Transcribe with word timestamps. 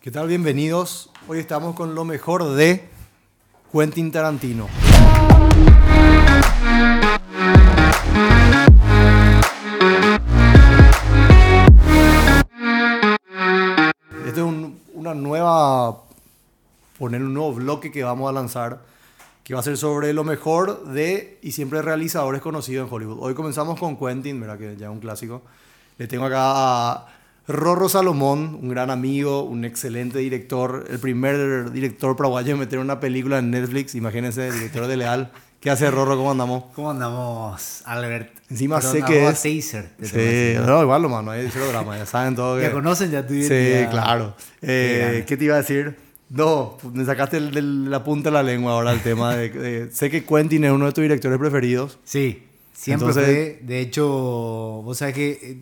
¿Qué 0.00 0.10
tal? 0.10 0.28
Bienvenidos. 0.28 1.10
Hoy 1.28 1.38
estamos 1.38 1.74
con 1.74 1.94
lo 1.94 2.04
mejor 2.04 2.54
de 2.54 2.88
Quentin 3.72 4.10
Tarantino. 4.10 4.68
Este 14.26 14.40
es 14.40 14.46
un- 14.46 14.80
una 14.94 15.14
nueva, 15.14 16.02
poner 16.98 17.22
un 17.22 17.34
nuevo 17.34 17.54
bloque 17.54 17.90
que 17.90 18.04
vamos 18.04 18.28
a 18.28 18.32
lanzar, 18.32 18.80
que 19.42 19.54
va 19.54 19.60
a 19.60 19.62
ser 19.62 19.76
sobre 19.76 20.12
lo 20.12 20.22
mejor 20.24 20.84
de 20.86 21.38
y 21.42 21.52
siempre 21.52 21.82
realizadores 21.82 22.40
conocidos 22.42 22.86
en 22.88 22.94
Hollywood. 22.94 23.18
Hoy 23.20 23.34
comenzamos 23.34 23.78
con 23.78 23.96
Quentin, 23.96 24.38
¿verdad? 24.40 24.58
que 24.58 24.76
ya 24.76 24.86
es 24.86 24.92
un 24.92 25.00
clásico. 25.00 25.42
Le 25.98 26.06
tengo 26.06 26.26
acá 26.26 26.40
a 26.92 27.06
Rorro 27.52 27.88
Salomón, 27.88 28.58
un 28.62 28.68
gran 28.68 28.90
amigo, 28.90 29.42
un 29.42 29.64
excelente 29.64 30.18
director, 30.18 30.84
el 30.90 30.98
primer 30.98 31.70
director 31.72 32.16
paraguayo 32.16 32.52
en 32.54 32.58
meter 32.60 32.78
una 32.78 33.00
película 33.00 33.38
en 33.38 33.50
Netflix, 33.50 33.94
imagínense, 33.94 34.48
el 34.48 34.54
director 34.54 34.86
de 34.86 34.96
Leal. 34.96 35.30
¿Qué 35.60 35.68
hace 35.68 35.90
Rorro? 35.90 36.16
¿Cómo 36.16 36.30
andamos? 36.30 36.64
¿Cómo 36.74 36.90
andamos, 36.90 37.82
Albert? 37.84 38.30
Encima 38.48 38.80
sé 38.80 39.02
que 39.02 39.26
es- 39.28 39.42
Taser. 39.42 39.90
Sí, 40.02 40.54
no, 40.66 40.82
igual 40.82 41.02
lo 41.02 41.08
mano, 41.10 41.32
cero 41.52 41.66
drama, 41.68 41.98
ya 41.98 42.06
saben 42.06 42.34
todo. 42.34 42.58
Ya 42.58 42.68
que- 42.68 42.72
conocen 42.74 43.10
ya 43.10 43.26
tu 43.26 43.34
Sí, 43.34 43.86
claro. 43.90 44.34
Qué 44.60 45.18
Eh. 45.18 45.24
¿Qué 45.26 45.36
te 45.36 45.44
iba 45.44 45.56
a 45.56 45.58
decir? 45.58 45.96
No, 46.30 46.78
me 46.94 47.04
sacaste 47.04 47.36
el- 47.36 47.90
la 47.90 48.02
punta 48.04 48.30
de 48.30 48.34
la 48.34 48.42
lengua 48.42 48.72
ahora 48.72 48.92
el 48.92 49.00
tema. 49.02 49.34
De, 49.36 49.50
de- 49.50 49.90
sé 49.92 50.08
que 50.08 50.24
Quentin 50.24 50.64
es 50.64 50.70
uno 50.72 50.86
de 50.86 50.92
tus 50.92 51.02
directores 51.02 51.38
preferidos. 51.38 51.98
Sí, 52.04 52.44
siempre 52.72 53.08
Entonces- 53.08 53.24
fue. 53.58 53.66
De 53.66 53.80
hecho, 53.80 54.06
vos 54.08 54.96
sabés 54.96 55.14
que 55.14 55.30
eh, 55.30 55.58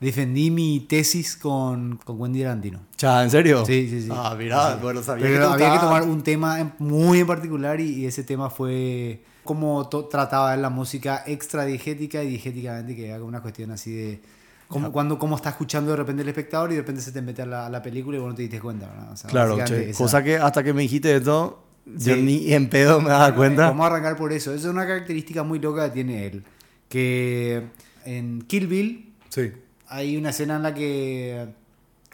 defendí 0.00 0.50
mi 0.50 0.80
tesis 0.80 1.36
con, 1.36 1.98
con 2.04 2.20
Wendy 2.20 2.42
Tarantino. 2.42 2.80
Cha, 2.96 3.22
¿en 3.22 3.30
serio? 3.30 3.64
Sí, 3.64 3.88
sí, 3.88 4.02
sí. 4.02 4.08
Ah, 4.12 4.34
mira, 4.38 4.72
Sí. 4.74 4.78
bueno, 4.82 5.02
sabía 5.02 5.24
Pero 5.26 5.48
que 5.48 5.54
había 5.54 5.72
que 5.72 5.78
tomar 5.78 6.02
un 6.02 6.22
tema 6.22 6.74
muy 6.78 7.20
en 7.20 7.26
particular 7.26 7.80
y, 7.80 7.90
y 8.02 8.06
ese 8.06 8.22
tema 8.24 8.50
fue 8.50 9.22
cómo 9.44 9.88
trataba 10.10 10.54
él 10.54 10.62
la 10.62 10.70
música 10.70 11.22
extra 11.26 11.64
diegética 11.64 12.22
y 12.22 12.28
diegéticamente, 12.30 12.94
que 12.96 13.08
era 13.08 13.22
una 13.22 13.40
cuestión 13.40 13.70
así 13.70 13.92
de 13.94 14.20
cómo, 14.68 14.90
cuando, 14.92 15.18
cómo 15.18 15.36
está 15.36 15.50
escuchando 15.50 15.92
de 15.92 15.96
repente 15.98 16.22
el 16.22 16.28
espectador 16.28 16.70
y 16.72 16.74
de 16.74 16.80
repente 16.80 17.00
se 17.00 17.12
te 17.12 17.22
mete 17.22 17.42
a 17.42 17.46
la, 17.46 17.66
a 17.66 17.70
la 17.70 17.80
película 17.80 18.16
y 18.16 18.20
vos 18.20 18.28
no 18.30 18.34
te 18.34 18.42
diste 18.42 18.60
cuenta. 18.60 18.88
¿verdad? 18.88 19.12
O 19.12 19.16
sea, 19.16 19.30
Claro, 19.30 19.56
che, 19.64 19.90
esa- 19.90 19.98
cosa 19.98 20.22
que 20.24 20.36
hasta 20.36 20.62
que 20.64 20.72
me 20.74 20.82
dijiste 20.82 21.14
esto, 21.14 21.62
yo 21.86 22.14
Sí. 22.16 22.22
ni 22.22 22.52
en 22.52 22.68
pedo 22.68 23.00
me 23.00 23.10
daba 23.10 23.32
cuenta. 23.34 23.68
Vamos 23.68 23.84
a 23.84 23.86
arrancar 23.86 24.16
por 24.16 24.32
eso. 24.32 24.52
Esa 24.52 24.66
es 24.66 24.72
una 24.74 24.84
característica 24.86 25.44
muy 25.44 25.60
loca 25.60 25.86
que 25.86 25.94
tiene 25.94 26.26
él. 26.26 26.42
Que 26.88 27.62
en 28.04 28.42
Kill 28.42 28.66
Bill 28.66 29.12
Sí, 29.28 29.52
hay 29.88 30.16
una 30.16 30.30
escena 30.30 30.56
en 30.56 30.62
la 30.62 30.74
que 30.74 31.46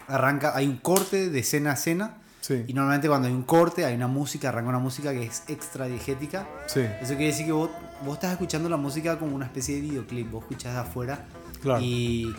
arranca, 0.09 0.53
hay 0.57 0.67
un 0.67 0.77
corte 0.79 1.31
de 1.31 1.39
escena 1.41 1.71
a 1.71 1.75
escena. 1.75 2.19
sí, 2.41 2.65
Y 2.67 2.73
normalmente 2.75 3.09
cuando 3.09 3.29
hay 3.29 3.35
un 3.35 3.45
corte, 3.45 3.85
hay 3.85 3.95
una 3.95 4.09
música, 4.09 4.49
arranca 4.49 4.69
una 4.71 4.79
música 4.79 5.13
que 5.13 5.25
es 5.25 5.45
extra 5.49 5.87
diegética. 5.87 6.47
sí, 6.67 6.81
Eso 6.81 7.15
quiere 7.15 7.27
decir 7.27 7.47
que 7.47 7.53
vos, 7.53 7.71
vos 8.05 8.15
estás 8.15 8.33
escuchando 8.33 8.69
la 8.69 8.77
música 8.77 9.19
como 9.19 9.35
una 9.37 9.47
especie 9.47 9.77
de 9.77 9.81
videoclip. 9.83 10.31
Vos 10.31 10.43
escuchás 10.43 10.75
de 10.75 10.81
afuera 10.81 11.25
claro. 11.63 11.81
y, 11.81 12.35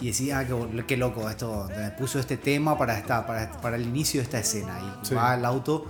y 0.00 0.10
decís, 0.10 0.32
ah, 0.32 0.44
qué, 0.86 0.96
loco, 0.96 1.28
esto 1.28 1.68
me 1.76 1.90
puso 1.90 2.18
este 2.18 2.36
tema 2.36 2.76
para, 2.78 2.98
esta, 2.98 3.26
para, 3.26 3.52
para 3.60 3.76
el 3.76 3.82
inicio 3.82 4.20
de 4.20 4.24
esta 4.24 4.38
escena. 4.38 4.78
Y 5.02 5.06
Sí. 5.06 5.14
va 5.14 5.34
el 5.34 5.44
auto, 5.44 5.86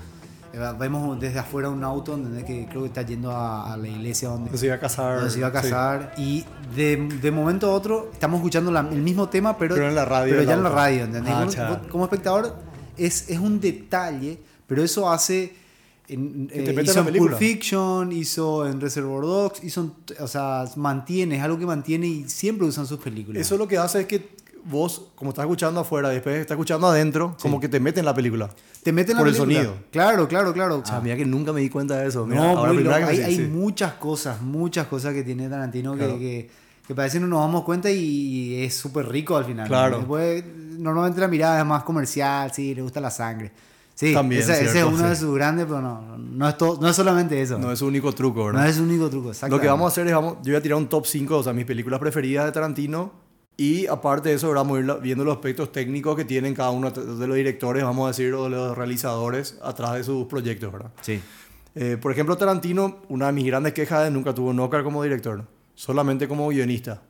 vemos 0.78 1.18
desde 1.20 1.38
afuera 1.38 1.68
un 1.68 1.82
auto 1.84 2.12
donde 2.12 2.44
que 2.44 2.66
creo 2.66 2.82
que 2.82 2.88
está 2.88 3.02
yendo 3.02 3.30
a, 3.30 3.72
a 3.72 3.76
la 3.76 3.88
iglesia 3.88 4.28
donde, 4.28 4.56
Se 4.56 4.66
iba 4.66 4.74
a 4.76 4.80
casar. 4.80 5.16
donde 5.16 5.30
se 5.30 5.38
iba 5.38 5.48
a 5.48 5.50
sí. 5.50 5.56
casar. 5.56 6.14
Y 6.16 6.44
de, 6.74 6.96
de 7.20 7.30
momento 7.30 7.70
a 7.70 7.74
otro 7.74 8.10
estamos 8.12 8.38
escuchando 8.38 8.70
la- 8.70 8.80
el 8.80 9.02
mismo 9.02 9.28
tema, 9.28 9.56
pero, 9.58 9.74
Pero 9.74 9.88
en 9.88 9.94
la 9.94 10.04
radio 10.04 10.32
pero 10.34 10.42
ya 10.44 10.54
en 10.54 10.62
la 10.62 10.68
radio, 10.70 11.04
¿entendés? 11.04 11.34
Ah, 11.58 11.68
vos 11.70 11.78
como 11.90 12.04
espectador 12.04 12.54
es, 12.96 13.28
es 13.28 13.38
un 13.38 13.60
detalle, 13.60 14.38
pero 14.66 14.82
eso 14.82 15.10
hace... 15.10 15.62
En, 16.06 16.48
Que 16.48 16.62
te 16.62 16.70
eh, 16.78 16.82
hizo 16.84 17.00
en. 17.08 17.14
Pulp 17.16 17.34
Fiction, 17.38 18.12
hizo 18.12 18.66
en 18.66 18.78
Reservoir 18.78 19.22
Dogs, 19.22 19.64
hizo 19.64 19.96
o 20.20 20.28
sea, 20.28 20.66
mantiene, 20.76 21.36
es 21.38 21.42
algo 21.42 21.58
que 21.58 21.64
mantiene 21.64 22.06
y 22.06 22.28
siempre 22.28 22.66
usan 22.66 22.86
sus 22.86 22.98
películas. 22.98 23.40
Eso 23.40 23.56
lo 23.56 23.66
que 23.66 23.78
hace 23.78 24.00
es 24.02 24.06
que 24.06 24.33
vos, 24.64 25.02
como 25.14 25.30
estás 25.30 25.44
escuchando 25.44 25.80
afuera 25.80 26.08
después 26.08 26.36
estás 26.36 26.54
escuchando 26.54 26.86
adentro, 26.88 27.36
como 27.40 27.60
que 27.60 27.68
te 27.68 27.80
mete 27.80 28.00
en 28.00 28.06
la 28.06 28.14
película. 28.14 28.50
te 28.82 28.92
mete 28.92 29.12
en 29.12 29.16
la 29.18 29.20
por 29.22 29.28
el 29.28 29.34
película. 29.34 29.62
sonido. 29.62 29.76
Claro, 29.90 30.28
claro, 30.28 30.52
claro. 30.52 30.78
O 30.78 30.86
sea, 30.86 31.00
mira 31.00 31.16
que 31.16 31.24
nunca 31.24 31.52
me 31.52 31.60
di 31.60 31.70
cuenta 31.70 31.96
de 31.98 32.08
eso. 32.08 32.26
Mira, 32.26 32.42
no, 32.42 32.58
ahora 32.58 32.72
primera 32.72 32.98
que 32.98 33.04
hay, 33.04 33.20
hay 33.20 33.36
sí. 33.36 33.42
muchas 33.42 33.94
cosas, 33.94 34.40
muchas 34.40 34.86
cosas 34.86 35.12
que 35.14 35.22
tiene 35.22 35.48
Tarantino 35.48 35.94
Claro. 35.94 36.14
que, 36.14 36.18
que, 36.18 36.50
que 36.86 36.94
parece 36.94 37.16
que 37.18 37.22
no 37.22 37.28
nos 37.28 37.40
damos 37.40 37.64
cuenta 37.64 37.90
y 37.90 38.62
es 38.62 38.74
súper 38.74 39.08
rico 39.08 39.36
al 39.36 39.44
final. 39.44 39.66
Claro. 39.68 39.98
Después, 39.98 40.44
normalmente 40.78 41.20
la 41.20 41.28
mirada 41.28 41.60
es 41.60 41.66
más 41.66 41.82
comercial, 41.82 42.50
sí, 42.52 42.74
le 42.74 42.82
gusta 42.82 43.00
la 43.00 43.10
sangre. 43.10 43.52
Sí, 43.94 44.12
También, 44.12 44.42
ese, 44.42 44.54
ese 44.54 44.64
es 44.64 44.72
cierto, 44.72 44.90
uno 44.90 45.08
de 45.08 45.14
sí. 45.14 45.20
sus 45.20 45.34
grandes, 45.36 45.66
pero 45.66 45.80
no, 45.80 46.18
no, 46.18 46.48
es, 46.48 46.56
todo, 46.58 46.80
no 46.80 46.88
es 46.88 46.96
solamente 46.96 47.40
eso. 47.40 47.58
No 47.60 47.70
es 47.70 47.78
su 47.78 47.86
único 47.86 48.12
truco, 48.12 48.46
¿verdad? 48.46 48.62
No 48.62 48.68
es 48.68 48.76
el 48.78 48.82
único 48.82 49.08
truco, 49.08 49.30
Lo 49.48 49.60
que 49.60 49.68
vamos 49.68 49.84
a 49.84 49.88
hacer 49.92 50.08
es, 50.08 50.12
vamos, 50.14 50.38
yo 50.42 50.50
voy 50.50 50.56
a 50.56 50.60
tirar 50.62 50.78
un 50.78 50.88
top 50.88 51.06
5, 51.06 51.38
o 51.38 51.42
sea, 51.44 51.52
mis 51.52 51.64
películas 51.64 52.00
preferidas 52.00 52.44
de 52.46 52.50
Tarantino. 52.50 53.12
Y 53.56 53.86
aparte 53.86 54.30
de 54.30 54.34
eso, 54.34 54.52
vamos 54.52 54.78
a 54.78 54.80
ir 54.80 54.92
viendo 55.00 55.24
los 55.24 55.36
aspectos 55.36 55.70
técnicos 55.70 56.16
que 56.16 56.24
tienen 56.24 56.54
cada 56.54 56.70
uno 56.70 56.90
de 56.90 57.26
los 57.26 57.36
directores, 57.36 57.84
vamos 57.84 58.04
a 58.04 58.08
decir, 58.08 58.34
o 58.34 58.44
de 58.44 58.50
los 58.50 58.76
realizadores 58.76 59.58
atrás 59.62 59.94
de 59.94 60.04
sus 60.04 60.26
proyectos, 60.26 60.72
¿verdad? 60.72 60.90
Sí. 61.02 61.20
Eh, 61.76 61.96
por 62.00 62.10
ejemplo, 62.10 62.36
Tarantino, 62.36 63.02
una 63.08 63.26
de 63.26 63.32
mis 63.32 63.46
grandes 63.46 63.72
quejas 63.72 64.06
es 64.06 64.12
nunca 64.12 64.34
tuvo 64.34 64.50
un 64.50 64.58
Oscar 64.58 64.82
como 64.82 65.02
director, 65.02 65.44
solamente 65.74 66.26
como 66.26 66.48
guionista. 66.48 67.02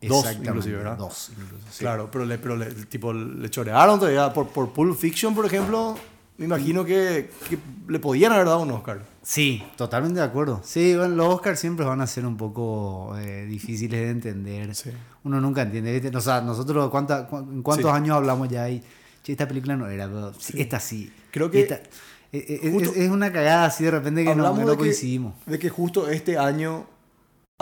Dos, 0.00 0.32
inclusive, 0.32 0.78
¿verdad? 0.78 0.96
Dos, 0.96 1.30
incluso, 1.40 1.64
sí. 1.70 1.78
Claro, 1.78 2.08
pero, 2.10 2.24
le, 2.24 2.36
pero 2.38 2.56
le, 2.56 2.66
tipo, 2.86 3.12
le 3.12 3.48
chorearon 3.48 4.00
todavía. 4.00 4.32
Por, 4.32 4.48
por 4.48 4.70
Pulp 4.70 4.96
Fiction, 4.96 5.32
por 5.32 5.46
ejemplo, 5.46 5.96
me 6.42 6.46
imagino 6.56 6.84
que, 6.84 7.30
que 7.48 7.56
le 7.88 7.98
podían 8.00 8.32
haber 8.32 8.46
dado 8.46 8.62
un 8.62 8.70
Oscar. 8.72 9.02
Sí, 9.22 9.62
totalmente 9.76 10.18
de 10.18 10.26
acuerdo. 10.26 10.60
Sí, 10.64 10.96
bueno, 10.96 11.14
los 11.14 11.34
Oscars 11.36 11.60
siempre 11.60 11.86
van 11.86 12.00
a 12.00 12.06
ser 12.08 12.26
un 12.26 12.36
poco 12.36 13.14
eh, 13.18 13.46
difíciles 13.46 14.00
de 14.00 14.10
entender. 14.10 14.74
Sí. 14.74 14.90
Uno 15.22 15.40
nunca 15.40 15.62
entiende. 15.62 15.92
¿viste? 16.00 16.16
O 16.16 16.20
sea, 16.20 16.40
nosotros, 16.40 16.90
¿cuánta- 16.90 17.28
cu- 17.28 17.36
¿en 17.38 17.62
cuántos 17.62 17.90
Sí. 17.92 17.96
años 17.96 18.16
hablamos 18.16 18.48
ya? 18.48 18.68
Y, 18.68 18.82
che, 19.22 19.32
esta 19.32 19.46
película 19.46 19.76
no 19.76 19.86
era, 19.88 20.08
pero 20.08 20.34
sí, 20.34 20.60
esta 20.60 20.80
sí. 20.80 21.12
Creo 21.30 21.48
que 21.50 21.60
Esta- 21.62 21.76
eh, 21.76 21.80
eh, 22.32 22.60
es, 22.82 22.96
es 22.96 23.10
una 23.10 23.32
cagada 23.32 23.66
así 23.66 23.84
de 23.84 23.92
repente 23.92 24.24
que 24.24 24.34
no, 24.34 24.56
que- 24.56 24.76
coincidimos. 24.76 25.34
De 25.46 25.58
que 25.60 25.68
justo 25.70 26.08
este 26.08 26.36
año 26.36 26.86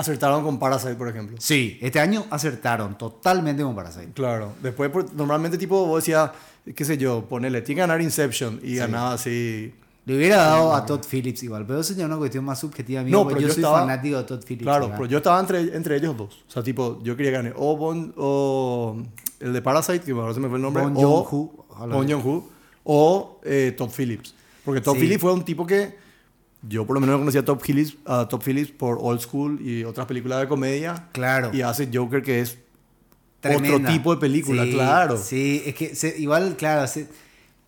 acertaron 0.01 0.43
con 0.43 0.59
Parasite, 0.59 0.95
por 0.95 1.09
ejemplo. 1.09 1.37
Sí, 1.41 1.79
este 1.81 2.01
año 2.01 2.25
acertaron 2.31 2.97
totalmente 2.99 3.63
con 3.63 3.75
Parasite. 3.75 4.13
Claro. 4.15 4.53
Después, 4.63 4.91
normalmente, 5.15 5.57
tipo, 5.59 5.87
vos 5.87 6.03
decías, 6.03 6.31
qué 6.75 6.85
sé 6.85 6.99
yo, 6.99 7.25
ponele, 7.29 7.63
tiene 7.63 7.77
que 7.77 7.81
ganar 7.83 8.01
Inception 8.01 8.61
y 8.63 8.77
ganaba 8.77 9.13
así. 9.15 9.75
Le 10.07 10.17
hubiera 10.17 10.37
dado 10.39 10.75
a 10.75 10.85
Todd 10.87 11.05
Phillips 11.09 11.43
igual, 11.43 11.67
pero 11.67 11.81
eso 11.81 11.93
ya 11.93 12.01
es 12.05 12.07
una 12.07 12.17
cuestión 12.17 12.43
más 12.45 12.59
subjetiva 12.59 13.03
mía, 13.03 13.13
No, 13.13 13.29
pero 13.29 13.41
yo, 13.41 13.49
yo 13.49 13.53
soy 13.55 13.63
estaba- 13.63 13.81
fanático 13.81 14.17
de 14.17 14.25
Todd 14.25 14.43
Phillips. 14.45 14.63
Claro, 14.65 14.85
¿verdad? 14.87 14.97
pero 14.99 15.11
yo 15.11 15.17
estaba 15.19 15.39
entre, 15.39 15.61
entre 15.77 15.97
ellos 15.97 16.17
dos. 16.17 16.45
O 16.49 16.51
sea, 16.51 16.63
tipo, 16.63 16.99
yo 17.03 17.17
quería 17.17 17.33
ganar 17.33 17.55
o, 17.57 17.77
Bon, 17.77 18.13
o 18.17 18.97
el 19.39 19.53
de 19.53 19.63
Parasite, 19.63 20.01
que 20.01 20.13
ahora 20.13 20.33
se 20.35 20.41
me 20.41 20.49
fue 20.49 20.57
el 20.57 20.63
nombre, 20.63 20.83
Bong 20.83 20.97
o 20.99 21.65
ojalá. 21.69 21.95
Bong 21.95 22.11
Joon-ho, 22.11 22.49
o 22.85 23.41
eh, 23.45 23.75
Top 23.77 23.91
Phillips. 23.97 24.35
Porque 24.65 24.81
Top 24.81 24.95
Sí. 24.97 25.03
Phillips 25.03 25.21
fue 25.21 25.33
un 25.33 25.45
tipo 25.45 25.67
que 25.67 25.95
yo 26.69 26.87
por 26.87 26.95
lo 26.95 27.01
menos 27.01 27.19
conocía 27.19 27.41
a 27.41 27.45
Top 27.45 27.63
Phillips, 27.63 27.97
a 28.05 28.29
Top 28.29 28.43
Phillips 28.43 28.71
por 28.73 28.99
Old 29.01 29.21
School 29.21 29.61
y 29.61 29.85
otras 29.85 30.07
películas 30.07 30.41
de 30.41 30.49
comedia. 30.49 31.07
Claro. 31.13 31.51
Y 31.55 31.63
hace 31.63 31.89
Joker, 31.93 32.23
que 32.23 32.41
es 32.41 32.59
Tremenda. 33.41 33.77
otro 33.77 33.87
tipo 33.93 34.15
de 34.15 34.21
película, 34.21 34.65
Sí, 34.65 34.73
claro. 34.73 35.17
Sí, 35.17 35.63
es 35.65 35.75
que 35.75 35.95
se- 35.95 36.19
igual, 36.19 36.57
claro, 36.59 36.87
se- 36.87 37.09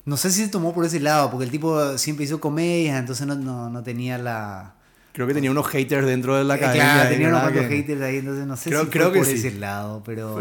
no 0.04 0.16
sé 0.16 0.30
si 0.30 0.42
se 0.44 0.48
tomó 0.48 0.74
por 0.74 0.84
ese 0.84 1.00
lado, 1.00 1.30
porque 1.30 1.44
el 1.44 1.50
tipo 1.50 1.96
siempre 1.96 2.24
hizo 2.26 2.40
comedias, 2.40 2.98
entonces 2.98 3.26
no, 3.26 3.34
no, 3.36 3.70
no 3.70 3.82
tenía 3.82 4.18
la... 4.18 4.74
Creo 5.14 5.26
que 5.26 5.34
tenía 5.34 5.50
unos 5.50 5.66
haters 5.68 6.06
dentro 6.06 6.36
de 6.36 6.44
la 6.44 6.54
Eh, 6.54 6.58
academia. 6.58 6.82
claro, 6.94 7.08
tenía 7.10 7.28
unos 7.28 7.40
cuantos 7.42 7.62
Que- 7.66 7.76
haters 7.76 8.00
ahí, 8.02 8.16
entonces 8.18 8.46
no 8.46 8.56
sé 8.56 8.70
Creo- 8.70 8.84
si 8.84 8.90
creo 8.90 9.04
fue 9.06 9.12
que 9.12 9.18
por 9.20 9.26
sí. 9.28 9.34
ese 9.34 9.52
lado, 9.58 10.02
pero... 10.06 10.40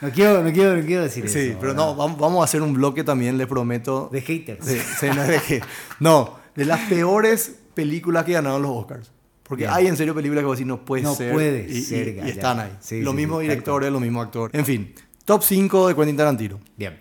no, 0.00 0.10
quiero, 0.10 0.42
no, 0.44 0.52
quiero, 0.52 0.76
no 0.76 0.84
quiero 0.84 1.02
decir 1.02 1.28
Sí, 1.28 1.38
eso. 1.40 1.58
pero 1.60 1.72
¿verdad? 1.74 1.86
no, 1.96 2.16
vamos, 2.16 2.40
a 2.40 2.44
hacer 2.44 2.62
un 2.62 2.74
bloque 2.74 3.02
también, 3.02 3.36
les 3.38 3.46
prometo. 3.48 4.08
De 4.12 4.20
haters. 4.20 4.64
de- 4.66 4.80
sí, 4.80 5.06
no, 5.14 5.22
de 5.24 5.62
no, 5.98 6.38
de 6.54 6.64
las 6.64 6.80
peores 6.88 7.56
películas 7.74 8.24
que 8.24 8.32
ganaron 8.32 8.62
los 8.62 8.70
Oscars. 8.70 9.10
Porque 9.42 9.64
Bien. 9.64 9.74
hay 9.74 9.86
en 9.88 9.96
serio 9.96 10.14
películas 10.14 10.42
que 10.42 10.46
vos 10.46 10.56
decís 10.56 10.66
no 10.66 10.84
puede 10.84 11.02
No 11.02 11.14
ser. 11.14 11.32
puede 11.32 11.66
y, 11.68 11.76
y- 11.78 11.82
ser, 11.82 12.08
y 12.08 12.14
ya, 12.16 12.26
están 12.28 12.60
ahí. 12.60 12.72
Sí, 12.80 13.02
los 13.02 13.12
sí, 13.12 13.16
mismos 13.18 13.40
sí, 13.40 13.42
directores, 13.48 13.92
los 13.92 14.00
mismos 14.00 14.24
actores. 14.24 14.58
En 14.58 14.64
fin, 14.64 14.94
top 15.26 15.42
5 15.42 15.88
de 15.88 15.94
Quentin 15.94 16.16
Tarantino. 16.16 16.60
Bien. 16.78 16.98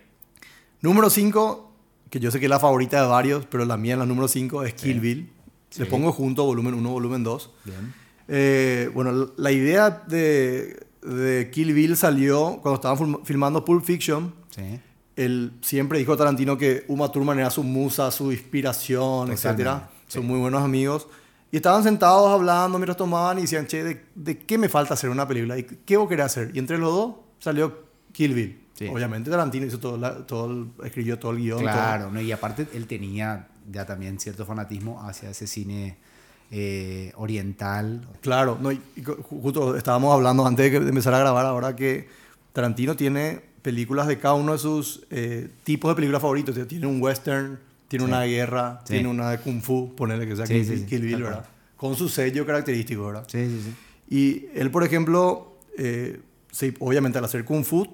Número 0.82 1.10
5, 1.10 1.72
que 2.10 2.20
yo 2.20 2.30
sé 2.32 2.40
que 2.40 2.48
es 2.48 2.50
la 2.50 2.60
favorita 2.60 3.02
de 3.02 3.08
varios, 3.08 3.46
pero 3.46 3.64
la 3.64 3.78
mía, 3.78 3.96
la 3.96 4.06
número 4.06 4.28
5, 4.28 4.64
es 4.64 4.74
Kill 4.74 5.00
Bill. 5.00 5.30
Le 5.78 5.86
Sí. 5.86 5.90
pongo 5.90 6.12
junto 6.12 6.44
volumen 6.44 6.74
1, 6.74 6.90
volumen 6.92 7.24
2. 7.24 7.50
Bien. 7.64 7.94
Eh, 8.28 8.90
bueno, 8.94 9.32
la 9.38 9.52
idea 9.52 9.90
de, 10.08 10.86
de 11.02 11.50
Kill 11.52 11.74
Bill 11.74 11.96
salió 11.98 12.60
cuando 12.62 12.76
estaban 12.76 12.98
film- 12.98 13.24
filmando 13.24 13.64
Pulp 13.66 13.84
Fiction. 13.86 14.34
Sí. 14.50 14.80
Él 15.16 15.54
siempre 15.62 15.98
dijo 16.00 16.18
Tarantino 16.18 16.58
que 16.58 16.84
Uma 16.90 17.12
Thurman 17.12 17.40
era 17.40 17.50
su 17.50 17.64
musa, 17.64 18.12
su 18.12 18.32
inspiración, 18.32 19.28
sí. 19.38 19.48
Son 20.14 20.26
muy 20.28 20.40
buenos 20.40 20.62
amigos. 20.64 21.08
Y 21.52 21.58
estaban 21.58 21.84
sentados 21.84 22.32
hablando 22.32 22.78
mientras 22.80 22.98
tomaban 22.98 23.38
y 23.38 23.42
decían, 23.42 23.68
che, 23.68 23.84
¿de, 23.84 24.06
de 24.16 24.38
qué 24.40 24.58
me 24.58 24.70
falta 24.70 24.96
hacer 24.96 25.10
una 25.10 25.28
película? 25.28 25.58
¿Y 25.58 25.64
qué 25.64 25.98
vos 25.98 26.10
querés 26.10 26.26
hacer? 26.26 26.52
Y 26.54 26.60
entre 26.60 26.78
los 26.78 26.92
dos 26.92 27.16
salió 27.40 27.84
Kill 28.12 28.34
Bill. 28.34 28.60
Sí. 28.74 28.88
Obviamente 28.88 29.30
Tarantino 29.30 29.66
hizo 29.68 29.78
todo, 29.80 29.98
la- 29.98 30.26
todo 30.26 30.50
el- 30.50 30.68
escribió 30.84 31.20
todo 31.20 31.32
el 31.32 31.38
guion. 31.38 31.60
Claro, 31.62 32.10
¿no? 32.12 32.20
y 32.20 32.32
aparte 32.32 32.68
él 32.74 32.88
tenía 32.88 33.48
ya 33.72 33.86
también 33.86 34.20
cierto 34.20 34.46
fanatismo 34.48 35.02
hacia 35.04 35.30
ese 35.30 35.46
cine 35.46 35.98
eh, 36.52 37.12
oriental. 37.16 38.02
todo. 38.02 38.22
Claro, 38.22 38.58
no, 38.60 38.72
y, 38.72 38.82
y 38.96 39.04
justo 39.04 39.76
estábamos 39.78 40.14
hablando 40.14 40.46
antes 40.46 40.72
de 40.72 40.78
empezar 40.90 41.14
a 41.14 41.20
grabar 41.20 41.46
ahora 41.46 41.76
que 41.76 42.08
Tarantino 42.52 42.96
tiene 42.96 43.42
películas 43.62 44.08
de 44.08 44.20
cada 44.20 44.34
uno 44.36 44.52
de 44.54 44.58
sus 44.60 45.04
eh, 45.12 45.50
tipos 45.64 45.90
de 45.92 45.96
películas 45.96 46.22
favoritos. 46.22 46.56
Tiene 46.68 46.88
un 46.88 47.02
western, 47.02 47.60
tiene 47.98 48.06
Sí. 48.06 48.12
una 48.12 48.24
guerra, 48.24 48.80
Sí. 48.86 48.94
tiene 48.94 49.10
una 49.10 49.30
de 49.30 49.38
kung 49.40 49.62
fu, 49.62 49.94
ponerle 49.96 50.26
que 50.28 50.36
sea 50.36 50.46
Kill, 50.46 50.86
Kill 50.86 51.02
Bill, 51.02 51.22
¿verdad? 51.24 51.46
Con 51.78 51.96
su 51.96 52.10
sello 52.10 52.46
característico, 52.46 53.06
¿verdad? 53.06 53.26
Sí, 53.28 53.46
sí, 53.48 53.62
sí. 53.66 53.76
Y 54.10 54.46
él, 54.60 54.72
por 54.72 54.84
ejemplo, 54.84 55.58
eh, 55.78 56.20
sí, 56.52 56.74
obviamente 56.80 57.18
al 57.20 57.26
hacer 57.26 57.46
Kung 57.46 57.64
Fu, 57.64 57.86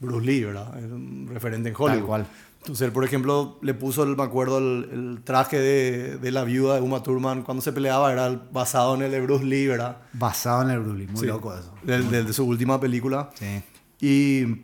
Bruce 0.00 0.26
Lee, 0.26 0.44
¿verdad? 0.44 0.76
Es 0.78 0.90
un 0.90 1.28
referente 1.32 1.68
en 1.70 1.74
Hollywood. 1.76 1.98
Tal 1.98 2.06
cual. 2.06 2.26
Entonces 2.58 2.86
él, 2.86 2.92
por 2.92 3.04
ejemplo, 3.04 3.58
le 3.62 3.72
puso, 3.72 4.02
el, 4.02 4.16
me 4.16 4.22
acuerdo, 4.22 4.58
el, 4.58 4.88
el 4.92 5.20
traje 5.24 5.58
de, 5.58 6.18
de 6.18 6.30
la 6.30 6.44
viuda 6.44 6.74
de 6.74 6.82
Uma 6.82 7.02
Thurman 7.02 7.42
cuando 7.42 7.62
se 7.62 7.72
peleaba, 7.72 8.12
era 8.12 8.28
basado 8.52 8.94
en 8.96 9.02
el 9.02 9.10
de 9.10 9.20
Bruce 9.22 9.44
Lee, 9.46 9.66
¿verdad? 9.66 9.96
Basado 10.12 10.62
en 10.64 10.70
el 10.70 10.80
Bruce 10.80 10.98
Lee, 10.98 11.06
muy 11.06 11.20
Sí. 11.20 11.26
loco 11.26 11.54
eso. 11.54 11.72
De, 11.82 12.02
de- 12.02 12.24
de 12.24 12.32
su 12.34 12.44
última 12.44 12.78
película. 12.78 13.30
Sí. 13.34 13.62
Y 14.06 14.62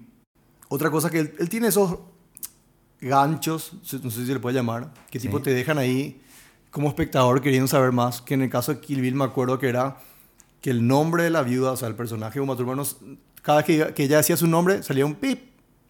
otra 0.69 0.90
cosa 0.90 1.08
que 1.08 1.20
él, 1.20 1.34
él 1.38 1.49
tiene 1.49 1.69
esos 1.69 1.99
ganchos, 3.00 3.72
no 4.02 4.10
sé 4.10 4.20
si 4.20 4.26
se 4.26 4.34
le 4.34 4.40
puede 4.40 4.54
llamar, 4.56 4.93
que 5.10 5.19
Sí. 5.20 5.26
tipo 5.28 5.40
te 5.43 5.50
dejan 5.54 5.78
ahí 5.78 6.20
como 6.70 6.88
espectador 6.88 7.40
queriendo 7.40 7.69
saber 7.69 7.93
más, 7.93 8.20
que 8.20 8.34
en 8.34 8.43
el 8.43 8.50
caso 8.50 8.75
de 8.75 8.81
Kill 8.81 9.00
Bill 9.00 9.14
me 9.14 9.25
acuerdo 9.25 9.58
que 9.58 9.69
era 9.69 9.96
que 10.60 10.70
el 10.70 10.87
nombre 10.87 11.22
de 11.22 11.31
la 11.31 11.43
viuda, 11.43 11.72
o 11.72 11.76
sea, 11.76 11.88
el 11.88 11.94
personaje 11.94 12.34
de 12.38 12.40
Uma 12.40 12.56
Thurman, 12.56 12.84
cada 13.43 13.58
vez 13.58 13.66
que, 13.66 13.94
que 13.94 14.04
ella 14.04 14.16
decía 14.19 14.37
su 14.37 14.46
nombre, 14.46 14.82
salía 14.82 15.06
un 15.06 15.14
pip 15.14 15.40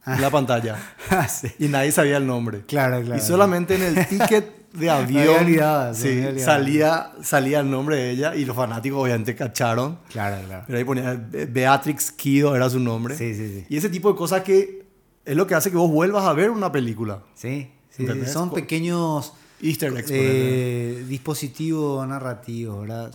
en 0.06 0.20
la 0.20 0.30
pantalla. 0.30 0.76
Ah, 1.10 1.26
sí. 1.28 1.48
Y 1.58 1.68
nadie 1.68 1.90
sabía 1.92 2.16
el 2.18 2.26
nombre. 2.26 2.62
Claro, 2.66 3.00
claro. 3.02 3.20
Y 3.20 3.24
solamente 3.24 3.76
en 3.76 3.82
el 3.82 4.06
ticket 4.08 4.70
de 4.72 4.90
avión 4.90 5.22
sí, 5.22 5.28
había 5.30 5.40
olvidado. 5.40 6.44
salía, 6.44 7.12
salía 7.22 7.60
el 7.60 7.70
nombre 7.70 7.96
de 7.96 8.10
ella 8.10 8.34
y 8.34 8.44
los 8.44 8.54
fanáticos 8.54 9.02
obviamente 9.02 9.34
cacharon. 9.34 9.98
Claro, 10.10 10.44
claro. 10.46 10.64
Pero 10.66 10.78
ahí 10.78 10.84
ponía 10.84 11.14
Be- 11.14 11.46
Beatrix 11.46 12.12
Kido, 12.12 12.54
era 12.54 12.68
su 12.68 12.78
nombre. 12.80 13.16
Sí, 13.16 13.34
sí, 13.34 13.48
sí. 13.48 13.66
Y 13.68 13.76
ese 13.78 13.88
tipo 13.88 14.10
de 14.12 14.16
cosas 14.18 14.42
que 14.42 14.85
es 15.26 15.36
lo 15.36 15.46
que 15.46 15.54
hace 15.54 15.70
que 15.70 15.76
vos 15.76 15.90
vuelvas 15.90 16.24
a 16.24 16.32
ver 16.32 16.50
una 16.50 16.72
película. 16.72 17.22
Sí, 17.34 17.68
sí, 17.90 18.06
son 18.32 18.50
pequeños 18.52 19.32
Easter 19.60 19.92
eggs. 19.96 20.10
eh, 20.12 21.04
dispositivos 21.08 22.06
narrativos, 22.08 22.80
¿verdad? 22.82 23.14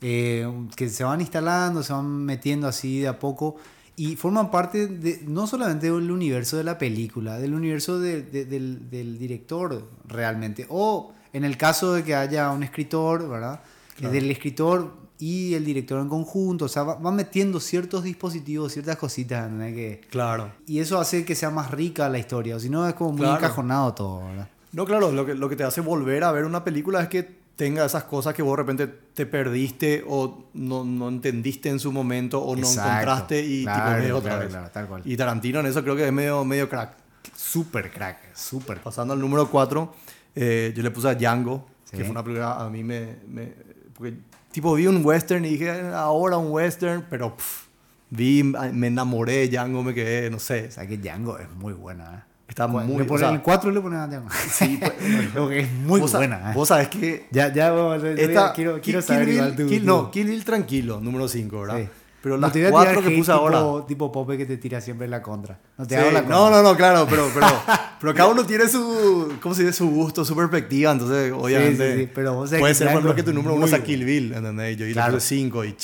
Eh, 0.00 0.46
que 0.76 0.88
se 0.88 1.02
van 1.04 1.20
instalando, 1.20 1.82
se 1.82 1.92
van 1.92 2.24
metiendo 2.24 2.68
así 2.68 3.00
de 3.00 3.08
a 3.08 3.18
poco 3.18 3.56
y 3.96 4.14
forman 4.14 4.50
parte 4.50 4.86
de, 4.86 5.22
no 5.26 5.46
solamente 5.48 5.90
del 5.90 6.10
universo 6.12 6.56
de 6.56 6.62
la 6.64 6.78
película, 6.78 7.38
del 7.38 7.52
universo 7.54 7.98
de- 7.98 8.22
de- 8.22 8.44
del, 8.44 8.88
del 8.90 9.18
director 9.18 9.88
realmente. 10.06 10.66
O 10.68 11.12
en 11.32 11.44
el 11.44 11.56
caso 11.56 11.94
de 11.94 12.04
que 12.04 12.14
haya 12.14 12.50
un 12.52 12.62
escritor, 12.62 13.28
¿verdad? 13.28 13.60
Claro. 13.96 14.12
Del 14.14 14.30
escritor 14.30 14.92
y 15.18 15.54
el 15.54 15.64
director 15.64 16.00
en 16.00 16.08
conjunto, 16.08 16.66
o 16.66 16.68
sea, 16.68 16.82
va- 16.84 16.94
van 16.94 17.16
metiendo 17.16 17.58
ciertos 17.60 18.04
dispositivos, 18.04 18.72
ciertas 18.72 18.96
cositas, 18.96 19.44
¿entendés? 19.50 19.74
Que, 19.74 20.00
Claro. 20.10 20.52
y 20.66 20.78
eso 20.78 21.00
hace 21.00 21.24
que 21.24 21.34
sea 21.34 21.50
más 21.50 21.70
rica 21.72 22.08
la 22.08 22.18
historia, 22.18 22.56
o 22.56 22.60
si 22.60 22.70
no 22.70 22.86
es 22.88 22.94
como 22.94 23.10
muy 23.12 23.20
Claro. 23.22 23.36
encajonado 23.36 23.94
todo, 23.94 24.26
¿verdad? 24.26 24.48
No, 24.72 24.84
claro, 24.84 25.10
lo 25.10 25.24
que, 25.26 25.34
lo 25.34 25.48
que 25.48 25.56
te 25.56 25.64
hace 25.64 25.80
volver 25.80 26.22
a 26.24 26.30
ver 26.32 26.44
una 26.44 26.62
película 26.62 27.02
es 27.02 27.08
que 27.08 27.38
tenga 27.56 27.84
esas 27.84 28.04
cosas 28.04 28.34
que 28.34 28.42
vos 28.42 28.52
de 28.52 28.62
repente 28.62 28.86
te 28.86 29.26
perdiste 29.26 30.04
o 30.06 30.44
no, 30.54 30.84
no 30.84 31.08
entendiste 31.08 31.68
en 31.68 31.80
su 31.80 31.90
momento 31.90 32.40
o 32.40 32.54
no 32.54 32.60
Exacto. 32.60 32.88
encontraste 32.88 33.44
y 33.44 33.62
Claro, 33.64 33.84
tipo 33.90 34.02
ves 34.02 34.12
otra 34.12 34.30
claro, 34.30 34.40
vez. 34.44 34.50
claro, 34.50 34.70
tal 34.70 34.86
cual. 34.86 35.02
Y 35.04 35.16
Tarantino 35.16 35.58
en 35.60 35.66
eso 35.66 35.82
creo 35.82 35.96
que 35.96 36.06
es 36.06 36.12
medio, 36.12 36.44
medio 36.44 36.68
crack. 36.68 36.92
Súper 37.34 37.90
crack, 37.90 38.36
súper. 38.36 38.80
Pasando 38.80 39.14
al 39.14 39.20
número 39.20 39.50
4, 39.50 39.92
yo 40.36 40.82
le 40.82 40.90
puse 40.92 41.08
a 41.08 41.14
Django, 41.14 41.66
Sí. 41.84 41.96
que 41.96 42.04
fue 42.04 42.10
una 42.10 42.22
película 42.22 42.60
a 42.60 42.68
mí 42.70 42.84
me, 42.84 43.16
me- 43.26 43.54
porque 43.94 44.16
tipo 44.50 44.74
vi 44.74 44.86
un 44.86 45.04
western 45.04 45.44
y 45.44 45.50
dije, 45.50 45.70
ahora 45.94 46.36
un 46.38 46.50
western, 46.50 47.04
pero 47.10 47.36
pff, 47.36 47.66
vi, 48.10 48.42
me 48.72 48.86
enamoré 48.88 49.38
de 49.38 49.48
Django, 49.48 49.82
me 49.82 49.94
quedé, 49.94 50.30
no 50.30 50.38
sé, 50.38 50.66
O 50.68 50.70
sea 50.70 50.86
que 50.86 50.96
Django 50.96 51.38
es 51.38 51.50
muy 51.50 51.72
buena, 51.72 52.04
¿eh? 52.04 52.28
está 52.48 52.66
muy... 52.66 52.84
le 52.86 53.02
o 53.02 53.06
pones 53.06 53.20
sea, 53.20 53.30
el 53.30 53.42
4 53.42 53.70
le 53.70 53.80
pones 53.80 53.98
a 53.98 54.06
Django. 54.06 54.28
sí, 54.50 54.80
pues, 54.80 54.92
es 55.64 55.72
muy 55.72 56.00
vos 56.00 56.12
buena, 56.12 56.50
¿eh? 56.50 56.54
Vos 56.54 56.68
sabés 56.68 56.88
que 56.88 57.26
Ya, 57.30 57.52
ya, 57.52 57.68
esta, 58.16 58.52
quiero, 58.52 58.80
quiero 58.80 59.00
Kill 59.00 59.02
saber 59.02 59.26
Bill- 59.26 59.34
igual 59.34 59.56
tu- 59.56 59.66
Kill- 59.68 59.80
tu- 59.80 59.86
no, 59.86 60.10
Kill 60.10 60.26
Bill 60.28 60.44
tranquilo, 60.44 61.00
número 61.00 61.28
5, 61.28 61.60
¿verdad? 61.60 61.78
Sí. 61.78 61.88
Pero 62.22 62.34
No 62.36 62.40
las 62.42 62.52
te 62.52 62.58
voy 62.60 62.68
a 62.68 62.70
cuatro 62.72 63.00
que 63.02 63.10
puse 63.10 63.30
tipo, 63.30 63.32
ahora... 63.32 63.86
Tipo 63.86 64.10
Pope 64.10 64.36
que 64.36 64.44
te 64.44 64.56
tira 64.56 64.80
siempre 64.80 65.06
la 65.06 65.22
contra. 65.22 65.58
No 65.78 65.86
te 65.86 65.94
Sí, 65.94 66.00
hago 66.00 66.10
la 66.10 66.22
no, 66.22 66.28
contra. 66.28 66.50
no, 66.50 66.62
no, 66.70 66.76
claro, 66.76 67.06
pero, 67.08 67.30
pero, 67.32 67.46
pero 68.00 68.14
cada 68.14 68.28
uno 68.30 68.44
tiene 68.44 68.68
su, 68.68 69.34
¿cómo 69.40 69.54
se 69.54 69.62
dice? 69.62 69.72
Su 69.74 69.88
gusto, 69.88 70.24
su 70.24 70.34
perspectiva, 70.34 70.90
entonces 70.92 71.32
obviamente 71.32 71.94
sí, 71.94 72.00
sí, 72.04 72.10
pero 72.12 72.34
vos 72.34 72.50
puede 72.50 72.74
ser, 72.74 72.86
por 72.88 72.92
ejemplo, 72.94 73.14
que 73.14 73.22
tu 73.22 73.32
número 73.32 73.54
uno 73.54 73.68
sea. 73.68 73.82
Kill 73.84 74.04
Bill, 74.04 74.32
¿entendés? 74.34 74.76
Yo 74.76 74.86
Claro. 74.92 75.12
le 75.12 75.16
puse 75.18 75.28
5 75.36 75.64
y... 75.64 75.76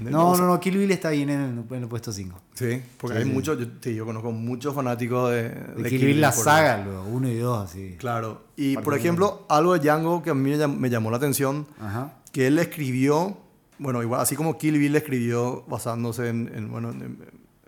No, 0.00 0.36
no, 0.36 0.46
no, 0.48 0.58
Kill 0.58 0.76
Bill 0.76 0.90
está 0.90 1.10
bien 1.10 1.30
en 1.30 1.40
el, 1.40 1.76
en 1.76 1.82
el 1.82 1.88
puesto 1.88 2.12
5. 2.12 2.40
Sí, 2.54 2.82
porque 2.98 3.18
hay 3.18 3.24
muchos, 3.24 3.58
yo, 3.58 3.66
sí, 3.80 3.94
yo 3.94 4.04
conozco 4.04 4.32
muchos 4.32 4.74
fanáticos 4.74 5.30
de, 5.30 5.50
De 5.50 5.88
Kill 5.88 6.04
Bill 6.06 6.20
la 6.20 6.32
saga, 6.32 6.84
luego, 6.84 7.04
1 7.12 7.28
y 7.30 7.36
2, 7.36 7.64
así. 7.70 7.94
Claro, 7.98 8.42
y 8.56 8.76
por 8.76 8.94
ejemplo, 8.96 9.44
algo 9.48 9.72
de 9.74 9.80
Django 9.80 10.22
que 10.22 10.30
a 10.30 10.34
mí 10.34 10.52
me 10.56 10.90
llamó 10.90 11.10
la 11.12 11.16
atención, 11.18 11.66
Ajá. 11.80 12.14
que 12.32 12.48
él 12.48 12.58
escribió, 12.58 13.36
bueno, 13.78 14.02
igual 14.02 14.20
así 14.20 14.36
como 14.36 14.56
Kill 14.58 14.78
Bill 14.78 14.94
escribió 14.96 15.64
basándose 15.66 16.28
en, 16.28 16.50
en, 16.54 16.70
bueno, 16.70 16.90
en, 16.90 17.18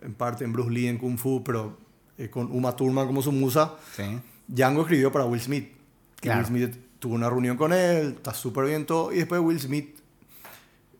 en 0.03 0.15
parte 0.15 0.45
en 0.45 0.53
Bruce 0.53 0.71
Lee, 0.71 0.87
en 0.87 0.99
Kung 0.99 1.19
Fu, 1.19 1.43
pero 1.45 1.77
eh, 2.19 2.29
con 2.31 2.51
Uma 2.53 2.75
Thurman 2.77 3.07
como 3.07 3.23
su 3.23 3.33
musa, 3.33 3.75
Sí. 3.97 4.05
Django 4.49 4.83
escribió 4.83 5.11
para 5.11 5.25
Will 5.25 5.41
Smith. 5.41 5.73
Que 6.17 6.29
Claro. 6.29 6.39
Will 6.41 6.47
Smith 6.47 6.77
tuvo 6.99 7.15
una 7.15 7.29
reunión 7.29 7.57
con 7.57 7.73
él, 7.73 8.15
está 8.17 8.33
súper 8.33 8.67
bien 8.67 8.87
todo, 8.87 9.13
y 9.13 9.17
después 9.17 9.41
Will 9.41 9.61
Smith 9.61 9.99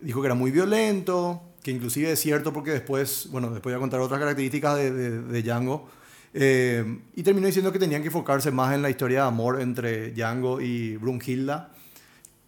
dijo 0.01 0.21
que 0.21 0.27
era 0.27 0.35
muy 0.35 0.51
violento, 0.51 1.43
que 1.63 1.71
inclusive 1.71 2.13
es 2.13 2.21
cierto 2.21 2.53
porque 2.53 2.71
después, 2.73 3.29
bueno, 3.31 3.51
después 3.51 3.73
voy 3.73 3.79
a 3.79 3.81
contar 3.81 4.01
otras 4.01 4.21
características 4.21 4.77
de, 4.77 4.91
de, 4.93 5.23
de 5.23 5.43
Django, 5.43 5.89
eh, 6.35 6.99
y 7.15 7.23
terminó 7.23 7.47
diciendo 7.47 7.73
que 7.73 7.79
tenían 7.79 8.03
que 8.03 8.09
enfocarse 8.09 8.51
más 8.51 8.75
en 8.75 8.83
la 8.83 8.91
historia 8.91 9.23
de 9.23 9.29
amor 9.29 9.61
entre 9.63 10.11
Django 10.13 10.61
y 10.61 10.97
Brunhilda 10.99 11.73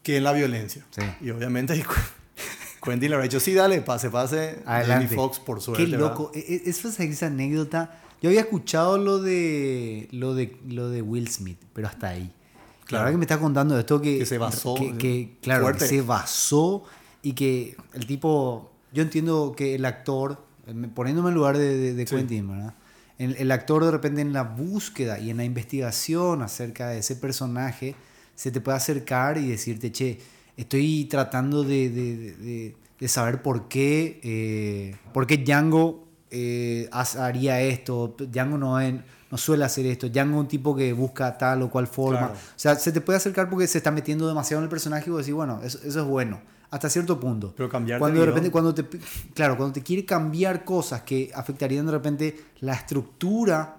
que 0.02 0.19
en 0.19 0.25
la 0.25 0.32
violencia. 0.32 0.84
Sí. 0.90 1.02
Y 1.22 1.31
obviamente 1.31 1.72
Quentin 2.82 3.12
habrá 3.12 3.25
dicho, 3.25 3.40
sí, 3.40 3.54
dale, 3.54 3.80
pase, 3.82 4.10
pase. 4.10 4.60
Adelante. 4.64 5.06
Jamie 5.06 5.08
Foxx, 5.16 5.38
por 5.40 5.60
suerte. 5.60 5.84
Qué 5.84 5.90
¿verdad? 5.90 6.08
loco. 6.10 6.30
E- 6.34 6.38
e- 6.64 6.70
Esa 6.70 6.88
es 6.88 7.00
esa 7.00 7.26
anécdota. 7.26 8.00
Yo 8.22 8.30
había 8.30 8.40
escuchado 8.40 8.98
lo 8.98 9.20
de 9.20 10.08
lo 10.12 10.34
de 10.34 10.56
lo 10.69 10.88
de 10.90 11.02
Will 11.02 11.28
Smith, 11.28 11.58
pero 11.72 11.88
hasta 11.88 12.08
ahí. 12.08 12.32
Claro. 12.84 12.91
La 12.91 12.98
verdad 13.05 13.12
que 13.12 13.19
me 13.19 13.24
está 13.24 13.38
contando 13.38 13.79
esto 13.79 14.00
que 14.00 14.19
Que 14.19 14.26
se 14.26 14.38
basó, 14.38 14.74
que, 14.74 14.96
que, 14.96 15.36
claro, 15.43 15.70
que 15.72 15.81
se 15.81 16.00
basó 16.03 16.84
y 17.22 17.32
que 17.34 17.76
el 17.94 18.06
tipo 18.06 18.72
yo 18.93 19.03
entiendo 19.03 19.53
que 19.56 19.74
el 19.74 19.84
actor 19.84 20.43
eh, 20.67 20.72
me- 20.74 20.88
poniéndome 20.88 21.29
en 21.29 21.34
lugar 21.34 21.58
de, 21.58 21.76
de, 21.76 21.94
de 21.94 22.06
Sí. 22.06 22.17
Quentin, 22.17 22.48
¿verdad? 22.48 22.74
El, 23.19 23.34
el 23.36 23.50
actor 23.50 23.84
de 23.84 23.91
repente 23.91 24.20
en 24.20 24.32
la 24.32 24.43
búsqueda 24.44 25.19
y 25.19 25.31
en 25.31 25.36
la 25.38 25.44
investigación 25.44 26.41
acerca 26.43 26.88
de 26.88 26.98
ese 27.00 27.17
personaje 27.17 27.94
se 28.34 28.50
te 28.53 28.60
puede 28.60 28.76
acercar 28.79 29.36
y 29.38 29.48
decirte, 29.48 29.91
che, 29.93 30.19
estoy 30.58 31.06
tratando 31.06 31.62
de, 31.65 31.88
de- 31.88 32.74
de- 32.98 33.08
saber 33.08 33.41
por 33.43 33.69
qué, 33.69 34.20
eh, 34.24 34.96
por 35.15 35.27
qué 35.27 35.38
Django 35.38 36.06
eh, 36.31 36.91
haría 37.19 37.60
esto. 37.62 38.15
Django 38.19 38.58
no, 38.58 38.79
es- 38.81 38.94
no 39.31 39.38
suele 39.38 39.65
hacer 39.65 39.86
esto. 39.86 40.08
Django 40.08 40.36
es 40.38 40.41
un 40.43 40.48
tipo 40.48 40.74
que 40.77 40.93
busca 40.93 41.38
tal 41.38 41.62
o 41.62 41.70
cual 41.70 41.86
forma. 41.86 42.19
Claro. 42.19 42.34
O 42.34 42.58
sea, 42.58 42.74
se 42.74 42.93
te 42.93 43.00
puede 43.00 43.17
acercar 43.17 43.48
porque 43.48 43.67
se 43.67 43.79
está 43.79 43.91
metiendo 43.91 44.27
demasiado 44.29 44.60
en 44.60 44.65
el 44.65 44.69
personaje 44.70 45.05
y 45.08 45.10
vos 45.12 45.20
decís, 45.20 45.34
bueno, 45.34 45.60
eso, 45.62 45.79
eso 45.84 46.00
es 46.00 46.06
bueno. 46.06 46.41
Hasta 46.70 46.91
cierto 46.91 47.19
punto. 47.19 47.55
Pero 47.56 47.69
cambiarte 47.70 47.98
Cuando 48.00 48.20
de 48.20 48.27
repente, 48.27 48.50
cuando 48.50 48.74
te, 48.74 48.84
claro, 49.32 49.56
cuando 49.56 49.72
te 49.72 49.82
quiere 49.82 50.05
cambiar 50.05 50.65
cosas 50.67 51.00
que 51.00 51.31
afectarían 51.34 51.86
de 51.86 51.93
repente 51.93 52.36
la 52.60 52.74
estructura 52.74 53.78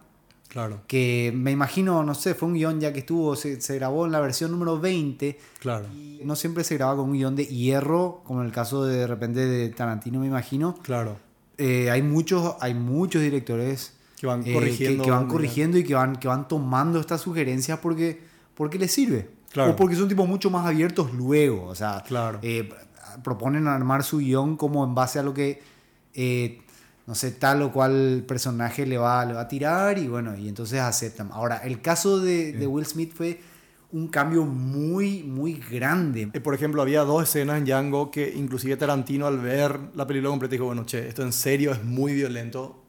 Claro, 0.49 0.81
que 0.87 1.31
me 1.35 1.51
imagino, 1.51 2.03
no 2.03 2.15
sé, 2.15 2.33
fue 2.33 2.47
un 2.47 2.55
guion 2.55 2.81
ya 2.81 2.91
que 2.91 2.99
estuvo, 2.99 3.35
se, 3.35 3.61
se 3.61 3.75
grabó 3.75 4.05
en 4.07 4.11
la 4.11 4.19
versión 4.19 4.49
número 4.51 4.79
20. 4.79 5.37
claro, 5.59 5.85
y 5.93 6.21
no 6.25 6.35
siempre 6.35 6.63
se 6.63 6.75
graba 6.75 6.95
con 6.95 7.05
un 7.05 7.13
guion 7.13 7.35
de 7.35 7.45
hierro, 7.45 8.21
como 8.25 8.41
en 8.41 8.47
el 8.47 8.51
caso 8.51 8.83
de, 8.83 8.97
de 8.97 9.07
repente 9.07 9.45
de 9.45 9.69
Tarantino, 9.69 10.19
me 10.19 10.27
imagino. 10.27 10.75
claro. 10.81 11.17
Eh, 11.61 11.91
hay, 11.91 12.01
muchos, 12.01 12.55
hay 12.61 12.73
muchos 12.73 13.21
directores 13.21 13.93
Que 14.17 14.25
van 14.27 14.39
eh, 14.41 14.45
que- 14.45 14.53
corrigiendo. 14.53 15.03
que, 15.03 15.11
van 15.11 15.27
corrigiendo 15.27 15.77
y 15.77 15.83
que 15.83 15.93
van, 15.93 16.15
que 16.15 16.27
van 16.29 16.47
tomando 16.47 16.99
estas 17.01 17.19
sugerencias 17.21 17.79
porque, 17.79 18.21
porque 18.55 18.79
les 18.79 18.91
sirve. 18.93 19.29
Claro. 19.51 19.71
O 19.71 19.75
porque 19.75 19.95
son 19.97 20.07
tipos 20.07 20.25
mucho 20.27 20.49
más 20.49 20.65
abiertos 20.65 21.13
luego. 21.13 21.65
O 21.65 21.75
sea, 21.75 22.01
Claro. 22.07 22.39
eh, 22.43 22.69
proponen 23.23 23.67
armar 23.67 24.03
su 24.03 24.19
guion 24.19 24.55
como 24.55 24.85
en 24.85 24.95
base 24.95 25.19
a 25.19 25.23
lo 25.23 25.33
que, 25.33 25.61
eh, 26.13 26.61
no 27.09 27.15
sé, 27.15 27.31
tal 27.31 27.63
o 27.63 27.71
cual 27.71 28.23
personaje 28.27 28.85
le 28.85 28.99
va, 28.99 29.25
le 29.25 29.33
va 29.33 29.41
a 29.41 29.47
tirar 29.47 29.97
y 29.97 30.07
bueno, 30.07 30.37
y 30.37 30.47
entonces 30.47 30.79
aceptan. 30.79 31.31
Ahora, 31.33 31.57
el 31.63 31.81
caso 31.81 32.19
de, 32.19 32.53
de 32.53 32.67
Will 32.67 32.85
Smith 32.85 33.13
fue 33.15 33.41
un 33.91 34.09
cambio 34.09 34.45
muy, 34.45 35.23
muy 35.23 35.53
grande. 35.55 36.29
Eh, 36.31 36.39
Por 36.39 36.53
ejemplo, 36.53 36.83
había 36.83 37.01
dos 37.01 37.23
escenas 37.23 37.57
en 37.57 37.65
Django 37.65 38.11
que 38.11 38.31
inclusive 38.35 38.77
Tarantino 38.77 39.25
al 39.25 39.39
ver 39.39 39.79
la 39.95 40.05
película 40.05 40.29
completa 40.29 40.51
dijo, 40.51 40.65
bueno, 40.65 40.85
che, 40.85 41.07
esto 41.07 41.23
en 41.23 41.33
serio 41.33 41.71
es 41.71 41.83
muy 41.83 42.13
violento. 42.13 42.83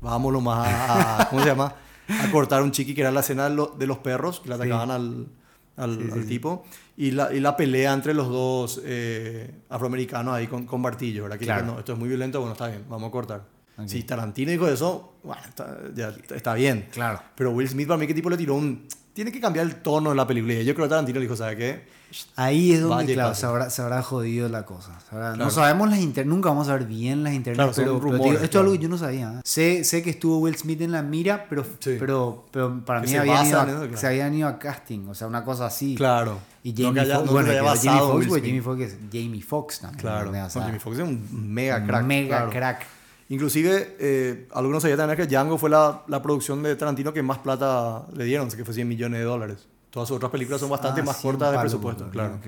vámonos 0.00 0.42
más 0.42 0.66
a, 0.90 1.26
¿cómo 1.30 1.40
se 1.42 1.48
llama? 1.50 1.72
A 2.08 2.28
cortar 2.32 2.64
un 2.64 2.72
chiqui 2.72 2.92
que 2.92 3.02
era 3.02 3.12
la 3.12 3.20
escena 3.20 3.48
de, 3.48 3.54
lo- 3.54 3.76
de 3.78 3.86
los 3.86 3.98
perros 3.98 4.40
que 4.40 4.48
le 4.48 4.56
atacaban 4.56 4.90
al, 4.90 5.28
al, 5.76 5.96
Sí, 5.96 6.02
sí, 6.06 6.10
al 6.12 6.22
sí. 6.22 6.26
tipo. 6.28 6.64
Y 6.96 7.12
la, 7.12 7.32
y 7.32 7.38
la 7.38 7.56
pelea 7.56 7.92
entre 7.94 8.12
los 8.14 8.26
dos 8.28 8.82
eh, 8.84 9.48
afroamericanos 9.68 10.34
ahí 10.34 10.48
con, 10.48 10.66
con 10.66 10.80
martillo, 10.80 11.22
¿verdad? 11.22 11.38
Que 11.38 11.44
Claro. 11.44 11.66
no, 11.66 11.78
esto 11.78 11.92
es 11.92 11.98
muy 12.00 12.08
violento, 12.08 12.40
bueno, 12.40 12.52
está 12.54 12.66
bien, 12.66 12.84
vamos 12.90 13.08
a 13.08 13.12
cortar. 13.12 13.59
Si 13.88 14.02
Tarantino 14.02 14.50
dijo 14.50 14.68
eso, 14.68 15.14
bueno, 15.22 15.42
está, 15.48 15.76
ya 15.94 16.12
está 16.34 16.54
bien. 16.54 16.88
Claro. 16.92 17.20
Pero 17.34 17.50
Will 17.52 17.68
Smith 17.68 17.86
para 17.88 17.98
mí 17.98 18.06
que 18.06 18.14
tipo 18.14 18.30
le 18.30 18.36
tiró 18.36 18.54
un... 18.54 18.86
Tiene 19.12 19.32
que 19.32 19.40
cambiar 19.40 19.66
el 19.66 19.76
tono 19.76 20.10
de 20.10 20.16
la 20.16 20.26
película. 20.26 20.54
Y 20.54 20.64
yo 20.64 20.74
creo 20.74 20.86
que 20.86 20.90
Tarantino 20.90 21.18
le 21.18 21.24
dijo, 21.24 21.36
¿sabe 21.36 21.56
qué? 21.56 22.00
Ahí 22.34 22.72
es 22.72 22.80
donde, 22.80 23.14
claro, 23.14 23.34
se 23.36 23.46
habrá, 23.46 23.70
se 23.70 23.82
habrá 23.82 24.02
jodido 24.02 24.48
la 24.48 24.64
cosa. 24.64 24.98
No 25.36 25.50
sabemos 25.50 25.88
las 25.90 26.00
internas, 26.00 26.34
nunca 26.34 26.48
vamos 26.48 26.68
a 26.68 26.72
ver 26.72 26.84
bien 26.86 27.22
las 27.22 27.34
internas, 27.34 27.74
Claro, 27.74 27.76
pero, 27.76 27.86
pero 27.98 28.00
rumores, 28.00 28.24
digo, 28.32 28.44
esto 28.44 28.58
es 28.58 28.62
algo 28.62 28.72
que 28.72 28.78
yo 28.80 28.88
no 28.88 28.98
sabía. 28.98 29.32
¿eh? 29.34 29.40
Sé, 29.44 29.84
sé 29.84 30.02
que 30.02 30.10
estuvo 30.10 30.38
Will 30.38 30.56
Smith 30.56 30.80
en 30.80 30.90
la 30.92 31.02
mira, 31.02 31.46
pero, 31.48 31.64
Sí. 31.78 31.96
pero, 32.00 32.46
pero 32.50 32.84
para 32.84 33.00
Que 33.00 33.06
mí 33.06 33.12
se 33.12 33.18
habían 33.18 33.46
ido, 33.46 33.60
a- 33.60 33.64
eso, 33.84 33.96
se 33.96 34.06
habían 34.08 34.34
ido 34.34 34.48
a 34.48 34.58
casting, 34.58 35.06
o 35.08 35.14
sea, 35.14 35.28
una 35.28 35.44
cosa 35.44 35.66
así. 35.66 35.94
Claro. 35.94 36.38
Y 36.64 36.74
Jamie 36.74 37.04
Foxx, 37.04 37.30
bueno, 37.30 37.48
pero 37.48 37.66
Jamie 37.76 38.60
Foxx. 38.62 38.94
Jamie 39.12 39.42
Foxx 39.42 39.80
también. 39.80 40.00
Claro. 40.00 40.32
Jamie 40.52 40.80
Foxx 40.80 40.98
es 40.98 41.04
un 41.04 41.52
mega 41.52 41.84
crack. 41.84 42.04
Mega 42.04 42.50
crack. 42.50 42.86
Inclusive, 43.30 43.96
eh, 44.00 44.48
algunos 44.52 44.82
sabían 44.82 44.98
también 44.98 45.16
que 45.16 45.26
Django 45.26 45.56
fue 45.56 45.70
la, 45.70 46.02
la 46.08 46.20
producción 46.20 46.62
de 46.62 46.74
Tarantino 46.76 47.12
que 47.12 47.22
más 47.22 47.38
plata 47.38 48.04
le 48.12 48.24
dieron, 48.24 48.48
así 48.48 48.56
que 48.56 48.64
fue 48.64 48.74
100 48.74 48.86
millones 48.88 49.20
de 49.20 49.24
dólares. 49.24 49.68
Todas 49.90 50.08
sus 50.08 50.16
otras 50.16 50.30
películas 50.32 50.60
son 50.60 50.68
bastante 50.68 51.00
Ah, 51.00 51.04
más 51.04 51.16
cortas 51.18 51.52
de 51.52 51.58
presupuesto, 51.58 52.10
claro. 52.10 52.38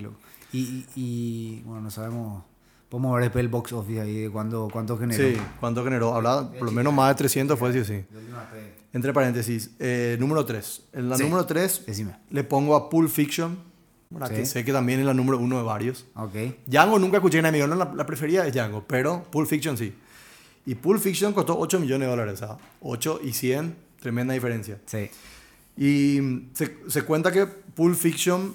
Y, 0.52 0.58
y, 0.58 0.86
y, 0.96 1.62
bueno, 1.64 1.82
no 1.82 1.90
sabemos. 1.90 2.42
Podemos 2.88 3.14
ver 3.14 3.22
después 3.24 3.40
el 3.42 3.48
box 3.48 3.72
office 3.72 4.00
ahí 4.00 4.20
de 4.24 4.30
cuánto, 4.30 4.68
cuánto 4.70 4.98
generó. 4.98 5.22
Sí, 5.24 5.40
¿cuánto 5.60 5.82
generó? 5.82 6.14
Hablaba, 6.14 6.50
por 6.52 6.64
lo 6.66 6.72
menos 6.72 6.92
más 6.92 7.08
de 7.10 7.14
300 7.14 7.58
fue, 7.58 7.72
sí 7.72 7.78
o 7.78 7.84
sí. 7.84 8.04
Entre 8.92 9.12
paréntesis, 9.14 9.70
eh, 9.78 10.16
número 10.20 10.44
3. 10.44 10.82
En 10.92 11.08
la 11.08 11.16
Sí. 11.16 11.22
número 11.22 11.46
3 11.46 11.84
Decime. 11.86 12.16
le 12.28 12.44
pongo 12.44 12.76
a 12.76 12.90
Pulp 12.90 13.08
Fiction. 13.08 13.56
Sí. 14.28 14.34
que 14.34 14.44
sé 14.44 14.62
que 14.62 14.72
también 14.74 15.00
es 15.00 15.06
la 15.06 15.14
número 15.14 15.38
uno 15.38 15.56
de 15.56 15.62
varios. 15.62 16.04
Ok. 16.16 16.34
Django 16.66 16.98
nunca 16.98 17.16
escuché 17.16 17.40
nadie, 17.40 17.66
no, 17.66 17.74
la, 17.76 17.90
la 17.94 18.04
preferida 18.04 18.46
es 18.46 18.52
Django, 18.52 18.84
pero 18.86 19.22
Pulp 19.30 19.48
Fiction 19.48 19.78
sí. 19.78 19.94
Y 20.66 20.75
Pulp 20.76 21.00
Fiction 21.00 21.33
costó 21.33 21.59
8 21.59 21.81
millones 21.81 22.07
de 22.07 22.11
dólares, 22.11 22.35
o 22.42 22.47
sea, 22.47 22.57
8 22.81 23.21
y 23.25 23.33
100, 23.33 23.75
tremenda 24.00 24.33
diferencia. 24.35 24.78
Sí. 24.87 25.11
Y 25.76 26.49
se, 26.54 26.76
se 26.88 27.02
cuenta 27.02 27.33
que 27.33 27.47
Pulp 27.47 27.97
Fiction 27.97 28.54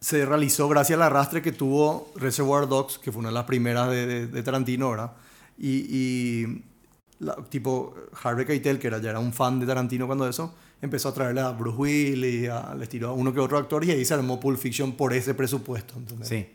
se 0.00 0.24
realizó 0.26 0.68
gracias 0.68 0.96
al 0.96 1.02
arrastre 1.02 1.42
que 1.42 1.52
tuvo 1.52 2.12
Reservoir 2.16 2.68
Dogs, 2.68 2.98
que 2.98 3.12
fue 3.12 3.20
una 3.20 3.28
de 3.28 3.34
las 3.34 3.44
primeras 3.44 3.90
de, 3.90 4.06
de- 4.06 4.26
de 4.26 4.42
Tarantino, 4.42 4.90
¿verdad? 4.90 5.12
Y, 5.58 5.70
y 5.96 6.64
la- 7.20 7.36
tipo 7.48 7.94
Harvey 8.22 8.44
Keitel, 8.46 8.78
que 8.78 8.88
era, 8.88 8.98
ya 8.98 9.10
era 9.10 9.18
un 9.20 9.32
fan 9.32 9.58
de 9.60 9.66
Tarantino 9.66 10.06
cuando 10.06 10.28
eso, 10.28 10.54
empezó 10.82 11.08
a 11.08 11.14
traerle 11.14 11.40
a 11.40 11.50
Bruce 11.50 11.76
Willis, 11.78 12.48
a, 12.50 12.74
les 12.74 12.88
tiró 12.88 13.08
a 13.10 13.12
uno 13.12 13.32
que 13.32 13.40
otro 13.40 13.58
actor 13.58 13.84
y 13.84 13.90
ahí 13.92 14.04
se 14.04 14.14
armó 14.14 14.38
Pulp 14.38 14.58
Fiction 14.58 14.92
por 14.92 15.12
ese 15.12 15.34
presupuesto. 15.34 15.94
¿entendés? 15.96 16.28
Sí. 16.28 16.46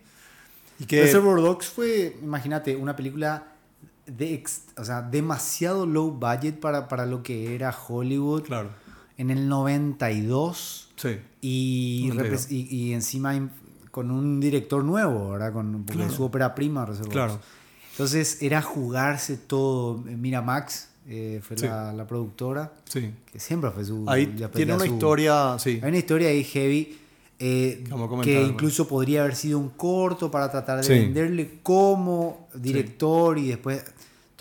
Y 0.79 0.86
que, 0.86 1.01
Reservoir 1.03 1.38
Dogs 1.41 1.67
fue, 1.67 2.17
imagínate, 2.22 2.75
una 2.75 2.96
película 2.96 3.48
de 4.17 4.43
o 4.77 4.83
sea, 4.85 5.01
demasiado 5.01 5.85
low 5.85 6.11
budget 6.11 6.59
para, 6.59 6.87
para 6.87 7.05
lo 7.05 7.23
que 7.23 7.55
era 7.55 7.75
Hollywood 7.87 8.43
claro, 8.43 8.69
en 9.17 9.29
el 9.31 9.47
92 9.47 10.89
sí, 10.95 11.17
y, 11.41 12.05
92. 12.09 12.47
repres- 12.47 12.51
y, 12.51 12.75
y 12.75 12.93
encima 12.93 13.49
con 13.91 14.09
un 14.11 14.39
director 14.39 14.83
nuevo, 14.83 15.31
¿verdad? 15.31 15.53
Con, 15.53 15.83
porque 15.83 15.99
Claro. 16.03 16.13
su 16.15 16.23
ópera 16.23 16.55
prima, 16.55 16.85
Reservoir 16.85 17.11
claro. 17.11 17.39
Entonces 17.91 18.41
era 18.41 18.61
jugarse 18.61 19.35
todo. 19.37 19.97
Mira, 19.97 20.41
Max 20.41 20.87
eh, 21.07 21.41
fue 21.43 21.57
Sí. 21.57 21.65
la, 21.65 21.91
la 21.91 22.07
productora, 22.07 22.71
sí. 22.85 23.11
que 23.31 23.39
siempre 23.39 23.69
fue 23.71 23.83
su... 23.83 24.05
Ahí 24.07 24.27
tiene 24.53 24.73
una 24.75 24.85
su- 24.85 24.93
historia, 24.93 25.57
sí, 25.59 25.79
Hay 25.83 25.89
una 25.89 25.97
historia 25.97 26.29
ahí 26.29 26.43
heavy 26.43 26.97
eh, 27.43 27.83
que 28.23 28.43
incluso 28.43 28.87
podría 28.87 29.21
haber 29.23 29.35
sido 29.35 29.57
un 29.59 29.69
corto 29.69 30.29
para 30.31 30.49
tratar 30.51 30.77
de 30.77 30.83
Sí. 30.83 30.93
venderle 30.93 31.59
como 31.63 32.47
director 32.53 33.37
y 33.39 33.47
después 33.47 33.83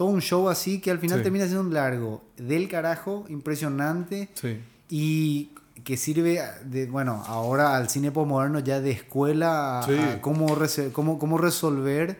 todo 0.00 0.08
un 0.08 0.22
show 0.22 0.48
así 0.48 0.80
que 0.80 0.90
al 0.90 0.98
final 0.98 1.18
Sí. 1.18 1.24
termina 1.24 1.44
siendo 1.44 1.60
un 1.60 1.74
largo 1.74 2.22
del 2.38 2.68
carajo, 2.70 3.26
impresionante 3.28 4.30
sí, 4.32 4.58
y 4.88 5.50
que 5.84 5.98
sirve 5.98 6.40
de, 6.64 6.86
bueno, 6.86 7.22
ahora 7.26 7.76
al 7.76 7.90
cine 7.90 8.10
postmoderno 8.10 8.60
ya 8.60 8.80
de 8.80 8.92
escuela 8.92 9.80
a, 9.80 9.82
Sí. 9.82 9.92
a 9.98 10.22
cómo, 10.22 10.56
cómo, 10.94 11.18
cómo 11.18 11.36
resolver 11.36 12.18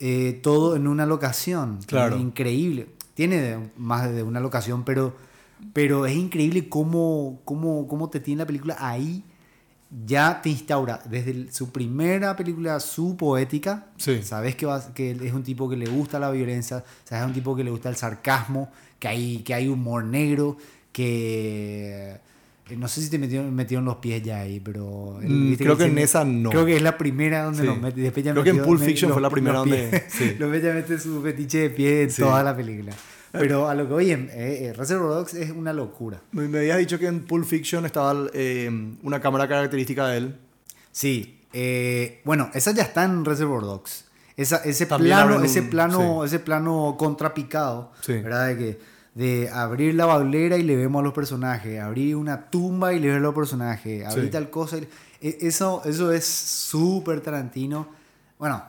eh, 0.00 0.40
todo 0.42 0.74
en 0.74 0.88
una 0.88 1.04
locación. 1.04 1.80
Claro. 1.86 2.16
Increíble. 2.16 2.88
Tiene 3.12 3.42
de- 3.42 3.58
más 3.76 4.10
de 4.10 4.22
una 4.22 4.40
locación, 4.40 4.82
pero, 4.82 5.14
pero 5.74 6.06
es 6.06 6.16
increíble 6.16 6.70
cómo, 6.70 7.40
cómo, 7.44 7.86
cómo 7.88 8.08
te 8.08 8.20
tiene 8.20 8.38
la 8.38 8.46
película 8.46 8.76
ahí. 8.80 9.22
Ya 10.06 10.40
te 10.40 10.48
instaura 10.48 11.00
desde 11.04 11.32
el- 11.32 11.52
su 11.52 11.70
primera 11.70 12.34
película, 12.34 12.80
su 12.80 13.14
poética. 13.16 13.88
Sí. 13.98 14.22
Sabes 14.22 14.54
que, 14.56 14.64
vas- 14.64 14.90
que 14.94 15.10
es 15.10 15.32
un 15.34 15.42
tipo 15.42 15.68
que 15.68 15.76
le 15.76 15.86
gusta 15.86 16.18
la 16.18 16.30
violencia, 16.30 16.82
sabes 17.04 17.22
es 17.24 17.28
un 17.28 17.34
tipo 17.34 17.54
que 17.54 17.62
le 17.62 17.70
gusta 17.70 17.90
el 17.90 17.96
sarcasmo, 17.96 18.70
que 18.98 19.08
hay, 19.08 19.38
que 19.38 19.52
hay 19.52 19.68
humor 19.68 20.04
negro, 20.04 20.56
que 20.92 22.16
eh, 22.70 22.76
no 22.76 22.88
sé 22.88 23.02
si 23.02 23.10
te 23.10 23.18
metieron, 23.18 23.52
metieron 23.54 23.84
los 23.84 23.96
pies 23.96 24.22
ya 24.22 24.40
ahí, 24.40 24.60
pero 24.60 25.18
el- 25.20 25.28
Mm, 25.28 25.56
creo 25.56 25.76
que 25.76 25.84
en 25.84 25.98
esa 25.98 26.24
no. 26.24 26.48
Creo 26.50 26.64
que 26.64 26.76
es 26.76 26.82
la 26.82 26.96
primera 26.96 27.42
donde 27.42 27.60
Sí. 27.62 27.66
nos 27.66 27.78
mete. 27.80 28.00
Después 28.00 28.24
ya 28.24 28.32
Creo 28.32 28.44
que 28.44 28.50
en 28.50 28.62
Pulp 28.62 28.80
me- 28.80 28.86
Fiction 28.86 29.08
los- 29.10 29.16
fue 29.16 29.22
la 29.22 29.28
primera 29.30 29.54
los 29.58 29.68
donde- 29.68 29.88
pies. 29.90 30.02
sí. 30.08 30.36
Los 30.38 30.62
ya 30.62 30.72
mete 30.72 30.98
su 30.98 31.20
fetiche 31.22 31.58
de 31.58 31.70
pie 31.70 32.02
en 32.04 32.14
toda 32.14 32.42
la 32.42 32.56
película. 32.56 32.92
Pero 33.32 33.68
a 33.68 33.74
lo 33.74 33.88
que 33.88 33.94
oye, 33.94 34.12
eh, 34.12 34.66
eh, 34.66 34.72
Reservoir 34.74 35.10
Dogs 35.10 35.34
es 35.34 35.50
una 35.50 35.72
locura. 35.72 36.20
Me, 36.32 36.46
me 36.48 36.58
habías 36.58 36.78
dicho 36.78 36.98
que 36.98 37.06
en 37.06 37.24
Pulp 37.24 37.46
Fiction 37.46 37.86
estaba 37.86 38.14
eh, 38.34 38.70
una 39.02 39.20
cámara 39.20 39.48
característica 39.48 40.06
de 40.08 40.18
él. 40.18 40.36
Sí, 40.92 41.40
eh, 41.54 42.20
bueno, 42.24 42.50
esa 42.54 42.72
ya 42.72 42.82
está 42.82 43.04
en 43.04 43.24
Reservoir 43.24 43.62
Dogs. 43.62 44.04
Esa, 44.36 44.56
ese 44.64 44.86
plano, 44.86 45.42
ese 45.42 45.62
plano, 45.62 46.24
ese 46.24 46.38
plano 46.38 46.96
contrapicado, 46.98 47.92
Sí. 48.02 48.14
¿verdad? 48.14 48.48
De 48.48 48.56
que 48.58 48.78
de 49.14 49.50
abrir 49.50 49.94
la 49.94 50.06
baulera 50.06 50.56
y 50.56 50.62
le 50.62 50.74
vemos 50.74 51.00
a 51.00 51.02
los 51.04 51.12
personajes, 51.12 51.78
abrir 51.80 52.16
una 52.16 52.48
tumba 52.48 52.94
y 52.94 52.98
le 52.98 53.08
vemos 53.08 53.18
a 53.18 53.22
los 53.24 53.34
personajes, 53.34 54.06
abrir 54.06 54.24
Sí. 54.26 54.30
tal 54.30 54.48
cosa. 54.50 54.78
y- 54.78 54.88
e- 55.20 55.38
eso, 55.42 55.82
eso 55.84 56.10
es 56.12 56.24
súper 56.24 57.20
Tarantino. 57.20 57.86
Bueno, 58.38 58.62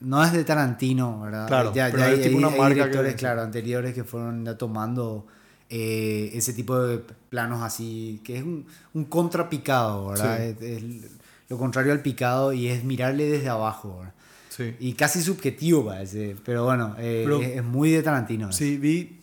no 0.00 0.24
es 0.24 0.32
de 0.32 0.44
Tarantino, 0.44 1.20
¿verdad? 1.20 1.46
Claro, 1.48 1.72
ya, 1.74 1.86
pero 1.90 1.98
ya 1.98 2.04
hay, 2.06 2.16
tipo 2.16 2.28
hay- 2.28 2.34
una 2.34 2.48
hay 2.48 2.58
marca 2.58 2.74
que- 2.74 2.80
directores, 2.80 3.12
sí. 3.12 3.18
claro, 3.18 3.42
anteriores 3.42 3.94
que 3.94 4.04
fueron 4.04 4.44
ya 4.44 4.56
tomando 4.58 5.26
eh, 5.68 6.30
ese 6.34 6.52
tipo 6.52 6.78
de 6.80 6.98
planos 7.28 7.62
así, 7.62 8.20
que 8.24 8.38
es 8.38 8.42
un, 8.42 8.66
un 8.94 9.04
contrapicado, 9.04 10.08
¿verdad? 10.08 10.38
Sí. 10.38 10.42
Es- 10.66 10.82
es 10.82 11.10
lo 11.48 11.58
contrario 11.58 11.92
al 11.92 12.00
picado 12.02 12.52
y 12.52 12.68
es 12.68 12.82
mirarle 12.84 13.26
desde 13.26 13.48
abajo, 13.48 13.98
¿verdad? 13.98 14.14
Sí. 14.48 14.74
Y 14.80 14.92
casi 14.94 15.22
subjetivo 15.22 15.86
parece, 15.86 16.36
pero 16.44 16.64
bueno, 16.64 16.94
eh, 16.98 17.22
Pero- 17.24 17.40
es, 17.40 17.56
es 17.58 17.64
muy 17.64 17.90
de 17.90 18.02
Tarantino. 18.02 18.52
Sí, 18.52 18.78
vi, 18.78 19.20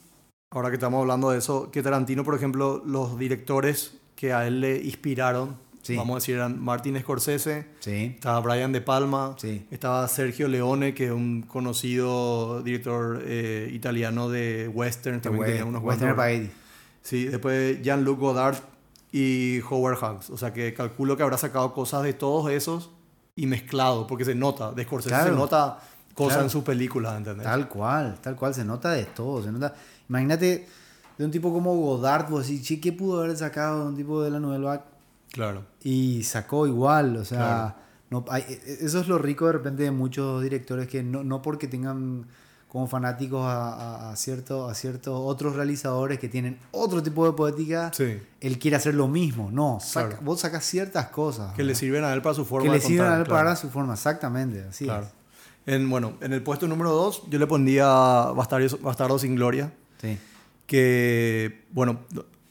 ahora 0.52 0.70
que 0.70 0.76
estamos 0.76 1.02
hablando 1.02 1.32
de 1.32 1.40
eso, 1.40 1.70
que 1.70 1.84
Tarantino, 1.84 2.24
por 2.24 2.36
ejemplo, 2.36 2.82
los 2.86 3.20
directores 3.20 3.98
que 4.16 4.32
a 4.34 4.48
él 4.48 4.62
le 4.62 4.78
inspiraron, 4.84 5.58
Sí. 5.88 5.96
vamos 5.96 6.16
a 6.16 6.18
decir, 6.18 6.36
eran 6.36 6.62
Martin 6.62 7.00
Scorsese, 7.00 7.66
Sí, 7.80 8.14
estaba 8.16 8.40
Brian 8.42 8.72
De 8.72 8.82
Palma, 8.82 9.36
Sí. 9.38 9.66
estaba 9.72 10.08
Sergio 10.08 10.48
Leone, 10.48 10.94
que 10.94 11.06
es 11.06 11.12
un 11.12 11.44
conocido 11.44 12.62
director 12.62 13.22
eh, 13.24 13.70
italiano 13.74 14.30
de 14.30 14.68
western, 14.68 15.22
también 15.22 15.46
tenía 15.46 15.66
unos 15.66 15.84
Western 15.84 16.16
cuantos. 16.16 16.50
Sí, 17.02 17.26
después 17.26 17.82
Jean-Luc 17.82 18.20
Godard 18.20 18.58
y 19.12 19.62
Howard 19.70 19.98
Hawks. 20.00 20.30
O 20.30 20.38
sea 20.38 20.52
que 20.54 20.74
calculo 20.74 21.16
que 21.16 21.24
habrá 21.24 21.38
sacado 21.38 21.74
cosas 21.74 22.04
de 22.04 22.14
todos 22.14 22.52
esos 22.52 22.90
y 23.36 23.46
mezclado, 23.48 24.08
porque 24.08 24.26
se 24.26 24.36
nota, 24.36 24.72
de 24.74 24.84
Scorsese 24.84 25.16
Claro. 25.16 25.30
se 25.32 25.36
nota 25.36 25.80
cosas 26.14 26.34
Claro. 26.34 26.44
en 26.46 26.50
sus 26.50 26.64
películas, 26.64 27.16
¿entendés? 27.16 27.46
Tal 27.46 27.70
cual, 27.70 28.18
tal 28.22 28.36
cual, 28.36 28.54
se 28.54 28.66
nota 28.66 28.92
de 28.92 29.06
todo, 29.06 29.42
se 29.44 29.52
nota. 29.52 29.74
Imagínate 30.10 30.68
de 31.18 31.26
un 31.26 31.32
tipo 31.32 31.54
como 31.54 31.76
Godard, 31.76 32.30
vos 32.30 32.46
decís, 32.48 32.68
"Che, 32.68 32.80
¿qué 32.82 32.92
pudo 32.92 33.22
haber 33.22 33.38
sacado 33.38 33.84
de 33.84 33.90
un 33.90 33.96
tipo 33.96 34.22
de 34.22 34.32
la 34.32 34.40
novela? 34.40 34.84
Claro. 35.32 35.64
Y 35.84 36.24
sacó 36.24 36.68
igual, 36.68 37.18
o 37.18 37.26
sea, 37.26 37.38
Claro. 37.38 37.76
no, 38.10 38.26
hay- 38.30 38.44
e- 38.48 38.78
eso 38.86 39.00
es 39.02 39.08
lo 39.08 39.18
rico 39.18 39.46
de 39.48 39.54
repente 39.54 39.84
de 39.84 39.92
muchos 39.92 40.42
directores 40.42 40.88
que 40.88 41.04
no, 41.04 41.24
no 41.24 41.42
porque 41.42 41.68
tengan 41.68 42.26
como 42.68 42.86
fanáticos 42.88 43.46
a, 43.46 43.74
a, 43.74 44.12
a 44.12 44.16
cierto- 44.18 44.68
a 44.68 44.76
ciertos 44.76 45.14
otros 45.18 45.56
realizadores 45.56 46.20
que 46.20 46.28
tienen 46.28 46.60
otro 46.72 47.02
tipo 47.02 47.26
de 47.26 47.32
poética, 47.34 47.92
Sí. 47.94 48.20
él 48.42 48.60
quiere 48.60 48.76
hacer 48.78 48.94
lo 48.94 49.08
mismo. 49.08 49.50
No, 49.52 49.80
saca- 49.80 50.10
Claro. 50.10 50.24
vos 50.24 50.42
sacas 50.42 50.66
ciertas 50.66 51.08
cosas. 51.08 51.54
Que 51.54 51.64
le 51.64 51.68
¿verdad? 51.70 51.80
sirven 51.80 52.04
a 52.04 52.14
él 52.14 52.22
para 52.22 52.36
su 52.36 52.44
forma 52.46 52.66
que 52.70 52.78
le 52.78 52.82
sirven 52.82 53.08
a 53.08 53.18
él 53.18 53.24
claro. 53.24 53.30
para 53.30 53.56
su 53.56 53.70
forma, 53.70 53.94
exactamente, 53.94 54.64
así 54.70 54.84
Claro. 54.86 55.06
es. 55.06 55.14
En, 55.66 55.90
bueno, 55.90 56.14
en 56.22 56.34
el 56.34 56.42
puesto 56.44 56.68
número 56.68 56.92
2 56.92 57.24
yo 57.30 57.40
le 57.40 57.48
pondría 57.48 57.86
Bastardos, 58.36 58.82
Bastardos 58.82 59.22
sin 59.22 59.36
Gloria, 59.36 59.74
Sí. 60.02 60.18
que, 60.66 61.66
bueno, 61.72 62.00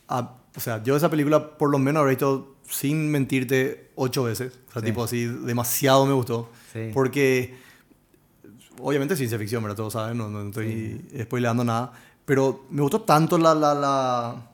a- 0.09 0.37
o 0.57 0.61
sea, 0.61 0.83
yo 0.83 0.97
esa 0.97 1.11
película 1.11 1.57
por 1.59 1.71
lo 1.71 1.79
menos 1.79 2.01
habré 2.01 2.13
visto 2.13 2.56
sin 2.69 3.11
mentirte 3.11 3.91
ocho 3.95 4.25
veces. 4.25 4.53
O 4.69 4.73
sea, 4.73 4.83
Sí. 4.83 4.87
tipo 4.87 5.05
así, 5.05 5.25
demasiado 5.27 6.05
me 6.07 6.13
gustó. 6.13 6.51
Sí. 6.73 6.91
Porque, 6.93 7.55
obviamente 8.81 9.15
es 9.15 9.19
ciencia 9.19 9.39
ficción, 9.39 9.63
¿verdad? 9.63 9.77
Todos 9.77 9.93
saben, 9.95 10.19
no, 10.19 10.29
no 10.29 10.43
estoy 10.49 11.01
spoileando 11.23 11.65
nada. 11.65 11.93
Pero 12.25 12.67
me 12.71 12.83
gustó 12.83 13.03
tanto 13.03 13.39
la, 13.39 13.55
la, 13.55 13.75
la, 13.75 14.51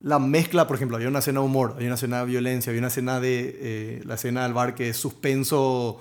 la 0.00 0.18
mezcla, 0.18 0.66
por 0.66 0.76
ejemplo, 0.76 0.96
había 0.96 1.08
una 1.08 1.20
escena 1.20 1.40
de 1.40 1.46
humor, 1.46 1.72
había 1.76 1.86
una 1.88 1.94
escena 1.94 2.20
de 2.20 2.26
violencia, 2.26 2.70
había 2.70 2.80
una 2.80 2.88
escena 2.88 3.20
de 3.20 3.56
eh, 3.60 4.02
la 4.04 4.14
escena 4.16 4.42
del 4.42 4.52
bar 4.52 4.74
que 4.74 4.90
es 4.90 4.96
suspenso 4.96 6.00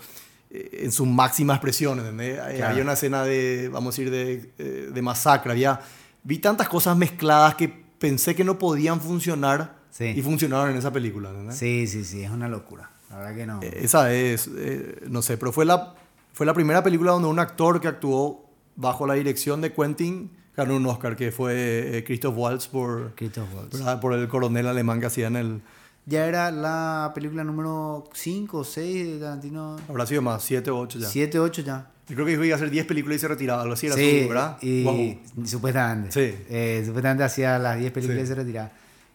eh, 0.50 0.80
en 0.84 0.92
su 0.92 1.06
máxima 1.06 1.54
expresión, 1.54 2.00
¿entendés? 2.00 2.38
Eh, 2.40 2.54
Claro. 2.58 2.72
Había 2.72 2.84
una 2.84 2.94
escena 2.94 3.24
de, 3.24 3.70
vamos 3.72 3.94
a 3.94 4.02
decir, 4.02 4.12
de, 4.12 4.52
eh, 4.58 4.90
de 4.92 5.02
masacre, 5.04 5.52
había, 5.52 5.80
vi 6.24 6.40
tantas 6.40 6.68
cosas 6.68 6.98
mezcladas 6.98 7.56
que 7.56 7.70
pensé 8.00 8.36
que 8.36 8.44
no 8.44 8.58
podían 8.60 9.00
funcionar 9.02 9.77
Sí. 9.98 10.06
y 10.16 10.22
funcionaron 10.22 10.70
en 10.72 10.78
esa 10.78 10.92
película, 10.94 11.30
¿entendés? 11.30 11.58
Sí, 11.58 11.88
sí, 11.88 12.04
sí, 12.06 12.22
es 12.24 12.30
una 12.30 12.48
locura. 12.48 12.92
La 13.10 13.18
verdad 13.18 13.36
que 13.36 13.46
no. 13.48 13.60
Eh, 13.64 13.80
Esa 13.82 14.14
es, 14.14 14.48
eh, 14.56 15.02
no 15.10 15.22
sé, 15.24 15.38
pero 15.38 15.52
fue 15.52 15.66
la, 15.66 15.96
fue 16.34 16.46
la 16.46 16.54
primera 16.54 16.84
película 16.84 17.14
donde 17.14 17.28
un 17.30 17.40
actor 17.40 17.82
que 17.82 17.88
actuó 17.88 18.46
bajo 18.76 19.08
la 19.08 19.16
dirección 19.16 19.60
de 19.62 19.74
Quentin 19.74 20.30
ganó 20.56 20.76
un 20.76 20.86
Oscar, 20.86 21.16
que 21.16 21.32
fue 21.32 21.98
eh, 21.98 22.04
Christoph 22.04 22.38
Waltz 22.38 22.68
por, 22.68 23.14
Christoph 23.16 23.48
Waltz. 23.56 23.78
¿verdad? 23.80 24.00
por 24.00 24.14
el 24.14 24.28
coronel 24.28 24.68
alemán 24.68 25.00
que 25.00 25.08
hacía 25.08 25.28
en 25.28 25.36
el... 25.36 25.62
Ya 26.06 26.26
era 26.28 26.52
la 26.52 27.12
película 27.16 27.44
número 27.44 28.04
5 28.14 28.58
o 28.60 28.64
6 28.64 29.08
de 29.14 29.20
Tarantino. 29.20 29.78
Habrá 29.90 30.06
sido 30.06 30.22
más, 30.22 30.44
7 30.44 30.70
o 30.72 30.80
8 30.80 31.00
ya. 31.00 31.08
7, 31.08 31.40
8 31.40 31.62
ya. 31.64 31.92
Yo 32.08 32.16
creo 32.16 32.26
que 32.26 32.34
iba 32.34 32.54
a 32.54 32.56
hacer 32.56 32.70
10 32.70 32.86
películas 32.86 33.18
y 33.18 33.20
se 33.20 33.28
retiraba, 33.28 33.72
así 33.74 33.88
era 33.88 33.96
Sí, 33.96 34.22
su, 34.24 34.28
¿verdad? 34.30 34.58
y 34.62 34.84
Guau. 34.84 35.18
supuestamente. 35.46 36.12
Sí. 36.12 36.46
Eh, 36.50 36.84
supuestamente 36.86 37.24
hacía 37.24 37.60
las 37.60 37.78
10 37.80 37.92
películas 37.92 38.20
Sí. 38.20 38.24
y 38.26 38.28
se 38.28 38.36
retiraba. 38.36 38.72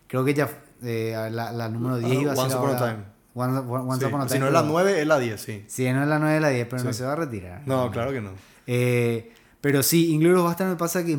Creo 0.06 0.24
que 0.24 0.34
ya 0.34 0.50
eh, 0.82 1.28
la, 1.30 1.52
la 1.52 1.68
número 1.68 1.98
10 1.98 2.10
Ah, 2.10 2.14
iba 2.20 2.32
a 2.32 2.36
ser 2.36 2.44
Once 2.44 2.56
Upon 2.56 2.70
a 2.70 2.78
Time. 2.78 3.04
Once, 3.34 3.58
Once 3.70 4.04
Sí, 4.04 4.08
Upon 4.10 4.20
a 4.20 4.24
Si 4.24 4.28
Time, 4.34 4.40
no 4.40 4.46
es 4.48 4.52
la 4.52 4.60
pero- 4.62 4.72
9, 4.72 5.00
es 5.00 5.06
la 5.06 5.18
10, 5.18 5.40
sí. 5.40 5.64
Sí, 5.66 5.90
no 5.92 6.02
es 6.02 6.08
la 6.08 6.18
9 6.18 6.34
de 6.34 6.40
la 6.40 6.48
10, 6.50 6.66
pero 6.68 6.82
no 6.84 6.92
Sí. 6.92 6.98
se 6.98 7.04
va 7.04 7.12
a 7.12 7.16
retirar. 7.16 7.62
No, 7.66 7.90
claro 7.90 8.12
que 8.12 8.20
no. 8.20 8.30
Eh, 8.66 9.32
pero 9.60 9.82
sí, 9.82 10.12
Inglourious 10.12 10.44
Bastard 10.44 10.68
me 10.70 10.76
pasa 10.76 11.04
que 11.04 11.18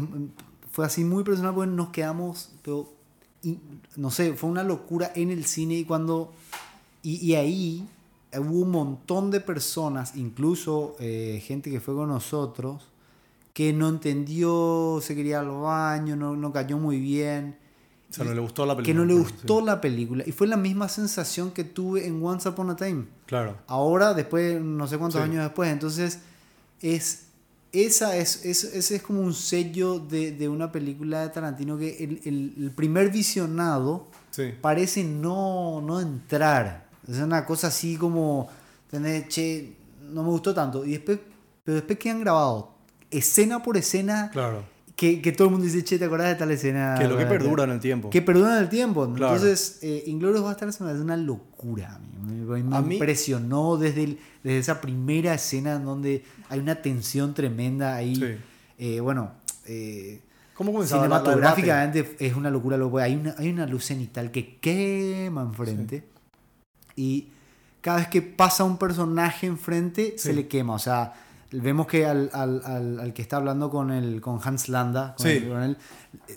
fue 0.71 0.85
así 0.85 1.03
muy 1.03 1.23
personal 1.23 1.53
porque 1.53 1.71
nos 1.71 1.89
quedamos, 1.89 2.51
pero, 2.63 2.93
y- 3.41 3.57
no 3.95 4.11
sé, 4.11 4.33
fue 4.33 4.49
una 4.49 4.63
locura 4.63 5.11
en 5.15 5.31
el 5.31 5.45
cine 5.45 5.75
y 5.75 5.85
cuando, 5.85 6.31
y, 7.01 7.15
y 7.25 7.35
ahí 7.35 7.87
hubo 8.37 8.59
un 8.61 8.71
montón 8.71 9.29
de 9.31 9.39
personas, 9.39 10.15
incluso 10.15 10.95
eh, 10.99 11.41
gente 11.45 11.69
que 11.69 11.79
fue 11.79 11.93
con 11.93 12.09
nosotros, 12.09 12.89
que 13.53 13.71
no 13.73 13.87
entendió, 13.89 14.99
se 15.01 15.15
quería 15.15 15.39
al 15.41 15.49
baño, 15.49 16.15
no, 16.15 16.35
no 16.35 16.51
cayó 16.51 16.77
muy 16.79 16.99
bien, 16.99 17.55
O 18.13 18.15
sea, 18.15 18.25
no 18.25 18.33
le 18.33 18.41
gustó 18.41 18.65
la 18.65 18.75
película. 18.75 18.85
que 18.93 18.93
no 18.93 19.05
le 19.05 19.13
Sí. 19.13 19.19
gustó 19.19 19.61
la 19.61 19.81
película. 19.81 20.23
Y 20.27 20.31
fue 20.31 20.47
la 20.47 20.57
misma 20.57 20.87
sensación 20.87 21.51
que 21.51 21.63
tuve 21.63 22.05
en 22.07 22.23
Once 22.23 22.47
Upon 22.47 22.69
a 22.69 22.75
Time 22.75 23.05
Claro. 23.25 23.57
ahora, 23.67 24.13
después, 24.13 24.61
no 24.61 24.87
sé 24.87 24.97
cuántos 24.97 25.19
Sí. 25.21 25.27
años 25.29 25.43
después. 25.43 25.71
Entonces, 25.71 26.19
es, 26.81 27.23
esa 27.71 28.15
es, 28.15 28.45
es- 28.45 28.63
ese 28.65 28.95
es 28.97 29.01
como 29.01 29.21
un 29.21 29.33
sello 29.33 29.97
de, 29.99 30.31
de 30.31 30.47
una 30.47 30.71
película 30.71 31.21
de 31.21 31.29
Tarantino 31.29 31.77
que 31.77 32.03
el, 32.03 32.21
el- 32.25 32.53
el 32.65 32.71
primer 32.71 33.09
visionado 33.09 34.07
Sí. 34.31 34.53
parece 34.61 35.03
no, 35.03 35.81
no 35.81 35.99
entrar. 35.99 36.87
Es 37.07 37.17
una 37.17 37.45
cosa 37.45 37.67
así 37.67 37.97
como, 37.97 38.47
tenés, 38.91 39.27
che, 39.27 39.73
no 40.01 40.21
me 40.23 40.29
gustó 40.29 40.53
tanto. 40.53 40.85
Y 40.85 40.91
después, 40.91 41.19
pero 41.63 41.75
después 41.75 41.97
que 41.97 42.09
han 42.11 42.19
grabado 42.19 42.73
escena 43.09 43.61
por 43.63 43.75
escena, 43.77 44.29
Claro. 44.31 44.63
Que, 45.03 45.21
que 45.21 45.31
todo 45.33 45.47
el 45.47 45.51
mundo 45.51 45.65
dice, 45.65 45.83
che, 45.83 45.99
¿te 45.99 46.05
acordás 46.05 46.27
de 46.29 46.35
tal 46.35 46.49
escena? 46.51 46.95
Que 46.97 47.09
lo 47.09 47.17
que 47.17 47.25
perdura 47.25 47.65
en 47.65 47.71
el 47.71 47.79
tiempo. 47.81 48.09
que 48.09 48.21
perduran 48.21 48.57
el 48.63 48.69
tiempo. 48.69 49.11
Claro. 49.13 49.35
Entonces, 49.35 49.79
eh, 49.81 50.03
Inglorious 50.07 50.41
Bastards 50.45 50.79
me 50.79 50.93
una 50.93 51.17
locura. 51.17 51.95
a 51.95 51.99
mí. 51.99 52.07
Me, 52.45 52.63
me 52.63 52.77
A 52.77 52.81
mí- 52.81 52.95
impresionó 52.95 53.75
desde, 53.75 54.03
el- 54.05 54.19
desde 54.43 54.59
esa 54.59 54.79
primera 54.79 55.33
escena 55.33 55.73
en 55.75 55.83
donde 55.83 56.23
hay 56.47 56.59
una 56.59 56.75
tensión 56.81 57.33
tremenda 57.33 57.95
ahí. 57.95 58.15
Sí. 58.15 58.25
Eh, 58.77 58.99
bueno, 59.01 59.31
eh, 59.65 60.21
¿Cómo 60.55 60.71
cinematográficamente 60.85 62.15
es 62.19 62.35
una 62.35 62.49
locura. 62.49 62.77
Lo, 62.77 62.95
hay, 62.97 63.15
una, 63.15 63.35
hay 63.37 63.49
una 63.49 63.65
luz 63.65 63.83
cenital 63.85 64.31
que 64.31 64.57
quema 64.59 65.41
enfrente. 65.41 66.05
Y 66.95 67.27
cada 67.81 67.97
vez 67.97 68.07
que 68.07 68.21
pasa 68.21 68.63
un 68.63 68.77
personaje 68.77 69.47
enfrente, 69.47 70.13
se 70.17 70.31
le 70.31 70.47
quema. 70.47 70.75
O 70.75 70.79
sea, 70.79 71.13
vemos 71.61 71.87
que 71.87 72.05
al, 72.05 72.29
al, 72.33 72.61
al, 72.65 72.99
al 72.99 73.13
que 73.13 73.21
está 73.21 73.37
hablando 73.37 73.69
con, 73.69 73.91
el, 73.91 74.19
con 74.21 74.39
Hans 74.43 74.69
Landa, 74.69 75.13
con 75.17 75.25
Sí. 75.27 75.33
el- 75.37 75.47
con 75.49 75.61
él, 75.63 75.77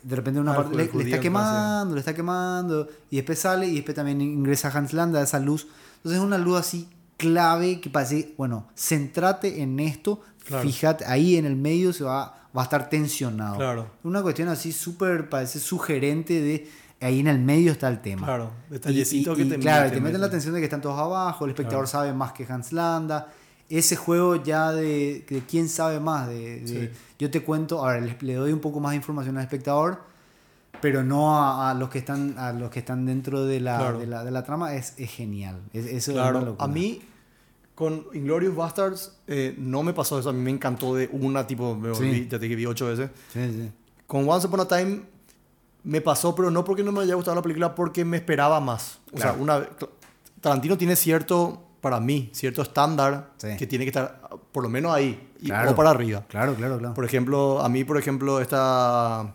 de 0.02 0.16
repente 0.16 0.40
una 0.40 0.54
parte 0.54 0.76
le, 0.76 0.84
está 0.84 1.20
quemando, 1.20 1.94
le 1.94 2.00
está 2.00 2.14
quemando, 2.14 2.88
y 3.10 3.16
después 3.16 3.38
sale 3.38 3.66
y 3.66 3.76
después 3.76 3.94
también 3.94 4.20
ingresa 4.20 4.70
Hans 4.76 4.92
Landa, 4.92 5.22
esa 5.22 5.38
luz. 5.40 5.66
Entonces 5.96 6.18
es 6.20 6.24
una 6.24 6.38
luz 6.38 6.58
así 6.60 6.88
clave 7.16 7.80
que 7.80 7.88
parece, 7.90 8.34
bueno, 8.36 8.68
centrate 8.76 9.62
en 9.62 9.80
esto, 9.80 10.20
Claro. 10.46 10.62
fíjate, 10.62 11.04
ahí 11.06 11.36
en 11.36 11.44
el 11.46 11.56
medio 11.56 11.92
se 11.92 12.04
va, 12.04 12.48
va 12.56 12.60
a 12.60 12.64
estar 12.64 12.88
tensionado. 12.88 13.56
Claro. 13.56 13.90
Una 14.04 14.22
cuestión 14.22 14.48
así 14.48 14.70
súper, 14.72 15.28
parece 15.28 15.58
sugerente 15.58 16.40
de 16.40 16.70
ahí 17.00 17.20
en 17.20 17.26
el 17.26 17.38
medio 17.38 17.72
está 17.72 17.88
el 17.88 18.00
tema. 18.00 18.26
Claro. 18.26 18.50
Detallecito 18.70 19.32
y- 19.32 19.36
que 19.36 19.42
y 19.42 19.48
te 19.48 19.58
Claro, 19.58 19.84
meten, 19.84 19.98
te 19.98 20.04
meten 20.04 20.20
la 20.20 20.26
atención 20.28 20.54
de 20.54 20.60
que 20.60 20.64
están 20.66 20.80
todos 20.80 20.98
abajo, 20.98 21.44
el 21.46 21.50
espectador 21.50 21.84
Claro. 21.86 22.04
sabe 22.06 22.12
más 22.12 22.32
que 22.32 22.46
Hans 22.48 22.72
Landa. 22.72 23.28
Ese 23.68 23.96
juego 23.96 24.36
ya 24.36 24.70
de, 24.72 25.24
de 25.28 25.42
quién 25.48 25.68
sabe 25.68 25.98
más. 26.00 26.28
De, 26.28 26.60
de- 26.60 26.66
Sí. 26.66 26.90
Yo 27.18 27.30
te 27.30 27.42
cuento, 27.42 27.78
ahora 27.80 28.00
le, 28.00 28.16
le 28.20 28.34
doy 28.34 28.52
un 28.52 28.60
poco 28.60 28.78
más 28.80 28.90
de 28.92 28.96
información 28.96 29.36
al 29.38 29.44
espectador, 29.44 30.00
pero 30.80 31.02
no 31.02 31.34
a, 31.36 31.70
a 31.70 31.74
los 31.74 31.88
que 31.88 31.98
están 31.98 32.38
a 32.38 32.52
los 32.52 32.70
que 32.70 32.78
están 32.80 33.06
dentro 33.06 33.44
de 33.44 33.58
la, 33.60 33.78
Claro. 33.78 33.98
de 33.98 34.06
la, 34.06 34.24
de 34.24 34.30
la 34.30 34.42
trama. 34.44 34.74
Es, 34.74 34.94
es 34.98 35.10
genial. 35.10 35.60
Es, 35.72 35.86
eso 35.86 36.12
es 36.12 36.16
una 36.18 36.30
locura. 36.32 36.64
a 36.64 36.68
mí 36.68 37.02
con 37.74 38.06
Inglorious 38.14 38.54
Bastards 38.54 39.16
eh, 39.26 39.54
no 39.58 39.82
me 39.82 39.92
pasó 39.92 40.18
eso. 40.18 40.28
A 40.30 40.32
mí 40.32 40.40
me 40.40 40.50
encantó 40.50 40.94
de 40.94 41.08
una, 41.12 41.46
tipo, 41.46 41.74
me 41.74 41.94
Sí. 41.94 42.00
volví, 42.04 42.22
ya 42.24 42.38
te 42.38 42.40
dije 42.40 42.54
vi 42.56 42.66
ocho 42.66 42.86
veces. 42.86 43.10
Sí. 43.32 43.70
Con 44.06 44.28
Once 44.28 44.46
Upon 44.46 44.60
a 44.60 44.68
Time 44.68 45.00
me 45.84 46.00
pasó, 46.00 46.34
pero 46.34 46.50
no 46.50 46.64
porque 46.64 46.82
no 46.82 46.92
me 46.92 47.00
haya 47.00 47.14
gustado 47.14 47.34
la 47.34 47.42
película, 47.42 47.74
porque 47.74 48.04
me 48.04 48.16
esperaba 48.18 48.60
más. 48.60 48.98
O 49.12 49.16
Claro. 49.16 49.32
sea, 49.34 49.42
una, 49.42 49.68
Tarantino 50.40 50.76
tiene 50.78 50.96
cierto, 50.96 51.65
para 51.86 52.00
mí, 52.00 52.30
cierto 52.32 52.62
estándar 52.62 53.30
Sí. 53.36 53.48
que 53.56 53.64
tiene 53.68 53.84
que 53.84 53.90
estar 53.90 54.20
por 54.50 54.64
lo 54.64 54.68
menos 54.68 54.92
ahí 54.92 55.28
y, 55.40 55.46
Claro. 55.46 55.70
o 55.70 55.74
para 55.76 55.90
arriba. 55.90 56.24
Claro, 56.28 56.54
claro, 56.56 56.78
claro. 56.78 56.94
Por 56.94 57.04
ejemplo, 57.04 57.60
a 57.60 57.68
mí, 57.68 57.84
por 57.84 57.96
ejemplo, 57.96 58.40
esta 58.40 59.32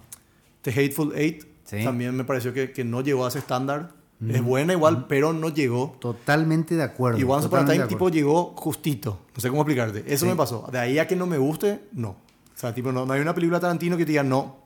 The 0.63 0.71
Hateful 0.71 1.13
Eight 1.15 1.45
Sí. 1.63 1.81
también 1.85 2.13
me 2.17 2.25
pareció 2.25 2.53
que, 2.53 2.73
que 2.73 2.83
no 2.83 2.99
llegó 2.99 3.23
a 3.25 3.29
ese 3.29 3.39
estándar. 3.39 3.91
Es 4.27 4.43
buena 4.43 4.73
igual, 4.73 5.05
pero 5.07 5.31
no 5.33 5.47
llegó. 5.49 5.95
Totalmente 5.99 6.75
de 6.75 6.83
acuerdo. 6.83 7.17
Y 7.19 7.23
Once 7.23 7.47
Upon 7.47 7.59
a 7.61 7.65
Time 7.71 7.87
tipo 7.87 8.09
llegó 8.09 8.53
justito. 8.57 9.19
No 9.33 9.41
sé 9.41 9.49
cómo 9.49 9.61
explicarte. 9.61 10.03
Eso 10.05 10.25
Sí. 10.25 10.29
me 10.29 10.35
pasó. 10.35 10.67
De 10.71 10.77
ahí 10.77 10.99
a 10.99 11.07
que 11.07 11.15
no 11.15 11.25
me 11.25 11.37
guste, 11.37 11.87
no. 11.93 12.09
O 12.09 12.17
sea, 12.61 12.73
tipo, 12.75 12.91
no, 12.91 13.05
no 13.05 13.13
hay 13.13 13.21
una 13.21 13.33
película 13.33 13.59
Tarantino 13.59 13.95
que 13.97 14.05
te 14.05 14.11
diga, 14.11 14.23
no, 14.23 14.57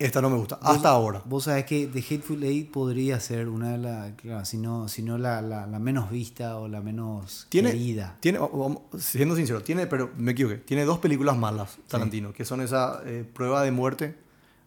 esta 0.00 0.20
no 0.22 0.30
me 0.30 0.36
gusta. 0.36 0.58
Hasta 0.62 0.88
ahora. 0.88 1.22
Vos 1.26 1.44
sabés 1.44 1.64
que 1.66 1.86
The 1.86 1.98
Hateful 2.00 2.42
Eight 2.42 2.70
podría 2.70 3.20
ser 3.20 3.48
una 3.48 3.72
de 3.72 3.78
las, 3.78 4.12
claro, 4.14 4.44
si 4.44 4.56
no, 4.58 4.88
si 4.88 5.02
no 5.02 5.18
la, 5.18 5.40
la, 5.42 5.66
la 5.66 5.78
menos 5.78 6.10
vista 6.10 6.56
o 6.58 6.66
la 6.68 6.80
menos 6.80 7.46
Tiene, 7.50 7.70
querida. 7.72 8.16
tiene, 8.20 8.38
siendo 8.98 9.36
sincero, 9.36 9.62
tiene, 9.62 9.86
pero 9.86 10.10
me 10.16 10.32
equivoqué. 10.32 10.56
Tiene 10.56 10.84
dos 10.84 10.98
películas 10.98 11.36
malas, 11.36 11.78
Tarantino, 11.86 12.32
que 12.32 12.44
son 12.44 12.60
esa 12.60 13.00
eh, 13.04 13.24
Prueba 13.32 13.62
de 13.62 13.70
Muerte, 13.70 14.16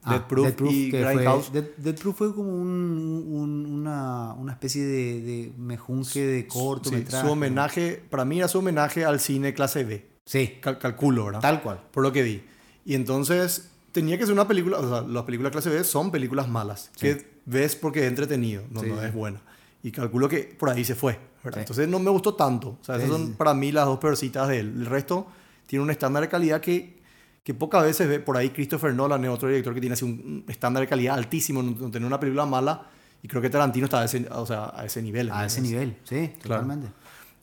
Ah, 0.06 0.12
Dead 0.15 0.24
Proof, 0.28 0.72
y 0.72 0.91
que 0.91 1.02
fue, 1.02 1.13
Grindhouse. 1.13 1.54
Dead, 1.54 1.63
Dead 1.78 1.96
Proof 1.96 2.17
fue 2.17 2.36
como 2.36 2.50
un, 2.50 3.26
un- 3.26 3.65
una, 3.65 4.34
una 4.34 4.52
especie 4.52 4.84
de, 4.84 5.22
de 5.22 5.54
mejunje 5.58 6.19
de 6.28 6.41
Sí, 6.41 6.48
cortometraje. 6.50 7.26
su 7.26 7.32
homenaje, 7.32 8.04
para 8.10 8.26
mí 8.26 8.38
era 8.39 8.50
su 8.50 8.60
homenaje 8.60 9.06
al 9.06 9.22
cine 9.22 9.54
clase 9.54 9.86
B. 9.86 10.06
Sí, 10.26 10.58
Cal- 10.62 10.78
calculo, 10.78 11.26
¿verdad? 11.26 11.39
tal 11.39 11.62
cual. 11.62 11.80
por 11.91 12.04
lo 12.04 12.12
que 12.12 12.22
vi. 12.22 12.43
Y 12.86 12.96
entonces 12.96 13.72
tenía 13.93 14.17
que 14.17 14.25
ser 14.25 14.34
una 14.34 14.47
película, 14.47 14.79
o 14.79 14.89
sea, 14.89 15.01
las 15.08 15.23
películas 15.23 15.51
clase 15.53 15.69
B 15.69 15.84
son 15.86 16.12
películas 16.12 16.49
malas, 16.49 16.91
Sí. 16.95 17.08
que 17.08 17.34
ves 17.45 17.75
porque 17.77 18.01
es 18.01 18.08
entretenido, 18.10 18.63
no, 18.69 18.82
Sí, 18.82 18.88
no 18.88 19.01
es 19.01 19.13
buena. 19.13 19.41
Y 19.82 19.91
calculo 19.91 20.27
que 20.27 20.39
por 20.58 20.69
ahí 20.69 20.84
se 20.84 20.95
fue, 20.95 21.19
¿verdad? 21.43 21.60
Sí. 21.60 21.62
Entonces 21.62 21.88
no 21.88 21.99
me 21.99 22.10
gustó 22.10 22.34
tanto. 22.36 22.77
O 22.82 22.84
sea, 22.84 22.95
esas 22.97 23.10
son 23.10 23.34
para 23.34 23.53
mí 23.53 23.71
las 23.71 23.86
dos 23.86 23.99
peorcitas 23.99 24.47
de 24.49 24.60
él. 24.60 24.73
El 24.82 24.86
resto 24.86 25.27
tiene 25.67 25.84
un 25.84 25.91
estándar 25.91 26.23
de 26.23 26.29
calidad 26.29 26.60
que, 26.62 26.99
que 27.43 27.53
pocas 27.53 27.84
veces 27.84 28.08
ve. 28.08 28.19
Por 28.19 28.38
ahí 28.38 28.49
Christopher 28.51 28.93
Nolan 28.93 29.23
es 29.25 29.29
otro 29.29 29.49
director 29.49 29.73
que 29.73 29.82
tiene 29.82 29.93
así 29.93 30.06
un 30.06 30.45
estándar 30.47 30.82
de 30.82 30.88
calidad 30.88 31.15
altísimo, 31.15 31.62
no, 31.62 31.71
no 31.71 31.91
tener 31.91 32.06
una 32.08 32.19
película 32.19 32.45
mala. 32.45 32.88
Y 33.21 33.27
creo 33.27 33.41
que 33.41 33.49
Tarantino 33.49 33.86
está 33.86 34.01
a 34.01 34.06
ese, 34.06 34.25
o 34.32 34.45
sea, 34.45 34.71
a 34.75 34.86
ese 34.86 35.01
nivel. 35.01 35.29
A 35.32 35.45
ese 35.45 35.60
nivel, 35.62 35.97
sí, 36.06 36.32
Claro. 36.41 36.62
totalmente. 36.62 36.88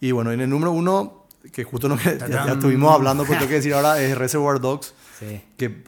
Y 0.00 0.10
bueno, 0.12 0.32
en 0.32 0.40
el 0.40 0.48
número 0.48 0.72
uno, 0.72 1.26
que 1.52 1.64
justo 1.64 1.88
no, 1.88 1.96
ya, 2.04 2.26
ya 2.26 2.52
estuvimos 2.52 2.90
hablando, 2.92 3.24
pero 3.24 3.34
tengo 3.38 3.48
que 3.50 3.56
decir 3.56 3.74
ahora, 3.74 4.00
es 4.00 4.16
Reservoir 4.16 4.60
Dogs 4.60 4.94
Sí. 5.18 5.42
que 5.58 5.84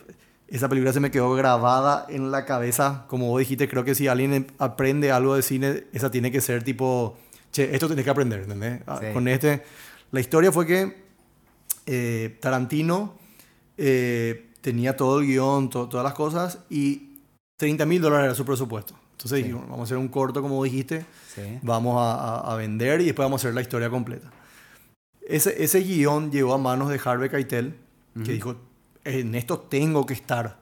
esa 0.57 0.69
película 0.69 0.93
se 0.93 1.01
me 1.01 1.11
quedó 1.11 1.33
grabada 1.35 2.07
en 2.09 2.31
la 2.31 2.45
cabeza. 2.45 3.05
Como 3.09 3.29
vos 3.29 3.39
dijiste, 3.41 3.69
creo 3.69 3.85
que 3.85 3.95
si 3.95 4.09
alguien 4.09 4.33
em- 4.35 4.47
aprende 4.59 5.11
algo 5.13 5.35
de 5.35 5.43
cine, 5.43 5.85
esa 5.93 6.11
tiene 6.11 6.31
que 6.31 6.41
ser 6.41 6.63
tipo, 6.63 7.17
che, 7.53 7.75
esto 7.75 7.89
tenés 7.89 8.05
que 8.05 8.11
aprender, 8.11 8.41
¿entendés? 8.41 8.81
Ah, 8.87 8.99
Sí. 9.01 9.07
Con 9.13 9.29
este, 9.29 9.63
la 10.11 10.21
historia 10.21 10.53
fue 10.53 10.67
que 10.67 11.03
eh, 11.87 12.39
Tarantino 12.41 13.15
eh, 13.77 14.51
tenía 14.61 14.97
todo 14.97 15.21
el 15.21 15.27
guion, 15.27 15.71
to- 15.71 15.89
todas 15.89 16.05
las 16.05 16.15
cosas, 16.15 16.59
y 16.71 17.19
30 17.59 17.87
mil 17.87 18.01
dólares 18.03 18.27
era 18.27 18.35
su 18.35 18.45
presupuesto. 18.45 18.95
Entonces 19.13 19.39
Sí. 19.39 19.43
dijimos, 19.45 19.65
vamos 19.65 19.81
a 19.81 19.83
hacer 19.85 19.97
un 19.97 20.09
corto, 20.09 20.43
como 20.43 20.63
dijiste, 20.63 21.05
Sí. 21.35 21.59
vamos 21.63 21.97
a, 22.01 22.15
a- 22.15 22.53
a 22.53 22.57
vender 22.57 23.01
y 23.01 23.07
después 23.07 23.25
vamos 23.25 23.41
a 23.41 23.49
hacer 23.49 23.55
la 23.55 23.61
historia 23.63 23.89
completa. 23.91 24.31
Ese, 25.27 25.63
ese 25.63 25.81
guion 25.81 26.31
llegó 26.31 26.53
a 26.55 26.59
manos 26.59 26.89
de 26.91 27.01
Harvey 27.03 27.29
Keitel, 27.31 27.75
que 28.15 28.21
Ujú. 28.21 28.31
dijo, 28.33 28.57
en 29.05 29.35
esto 29.35 29.59
tengo 29.59 30.07
que 30.07 30.15
estar. 30.15 30.61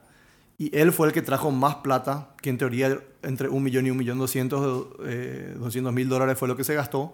Y 0.57 0.75
él 0.77 0.91
fue 0.91 1.07
el 1.07 1.13
que 1.13 1.21
trajo 1.21 1.49
más 1.51 1.75
plata, 1.77 2.29
que 2.41 2.49
en 2.49 2.57
teoría 2.57 2.99
entre 3.23 3.49
un 3.49 3.63
millón 3.63 3.87
y 3.87 3.91
un 3.91 3.97
millón 3.97 4.19
doscientos, 4.19 4.87
eh, 5.05 5.55
doscientos 5.57 5.91
mil 5.93 6.07
dólares 6.07 6.37
fue 6.37 6.47
lo 6.47 6.55
que 6.55 6.63
se 6.63 6.75
gastó. 6.75 7.13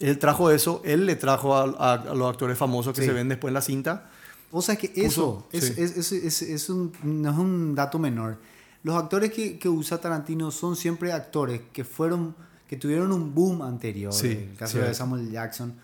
Él 0.00 0.18
trajo 0.18 0.50
eso, 0.50 0.82
él 0.84 1.06
le 1.06 1.16
trajo 1.16 1.54
a, 1.56 1.62
a- 1.62 1.92
a 1.94 2.14
los 2.14 2.28
actores 2.28 2.58
famosos 2.58 2.92
que 2.94 3.00
Sí. 3.02 3.06
se 3.06 3.12
ven 3.14 3.28
después 3.28 3.50
en 3.50 3.54
la 3.54 3.62
cinta. 3.62 4.10
O 4.50 4.60
sea 4.60 4.76
que 4.76 4.92
eso 4.96 5.46
Puso- 5.50 5.56
es, 5.56 5.64
sí. 5.64 5.74
es- 5.82 5.96
es- 5.96 6.12
es- 6.12 6.42
es 6.42 6.68
un- 6.70 6.92
no 7.02 7.30
es 7.30 7.38
un 7.38 7.74
dato 7.74 7.98
menor. 7.98 8.38
Los 8.82 8.96
actores 8.96 9.32
que, 9.32 9.58
que 9.58 9.68
usa 9.68 9.98
Tarantino 9.98 10.50
son 10.50 10.76
siempre 10.76 11.12
actores 11.12 11.62
que 11.72 11.84
fueron 11.84 12.34
que 12.68 12.76
tuvieron 12.76 13.12
un 13.12 13.34
boom 13.34 13.62
anterior. 13.62 14.12
Sí, 14.12 14.28
el 14.50 14.56
caso 14.56 14.78
de 14.78 14.92
Samuel 14.94 15.30
Jackson. 15.30 15.74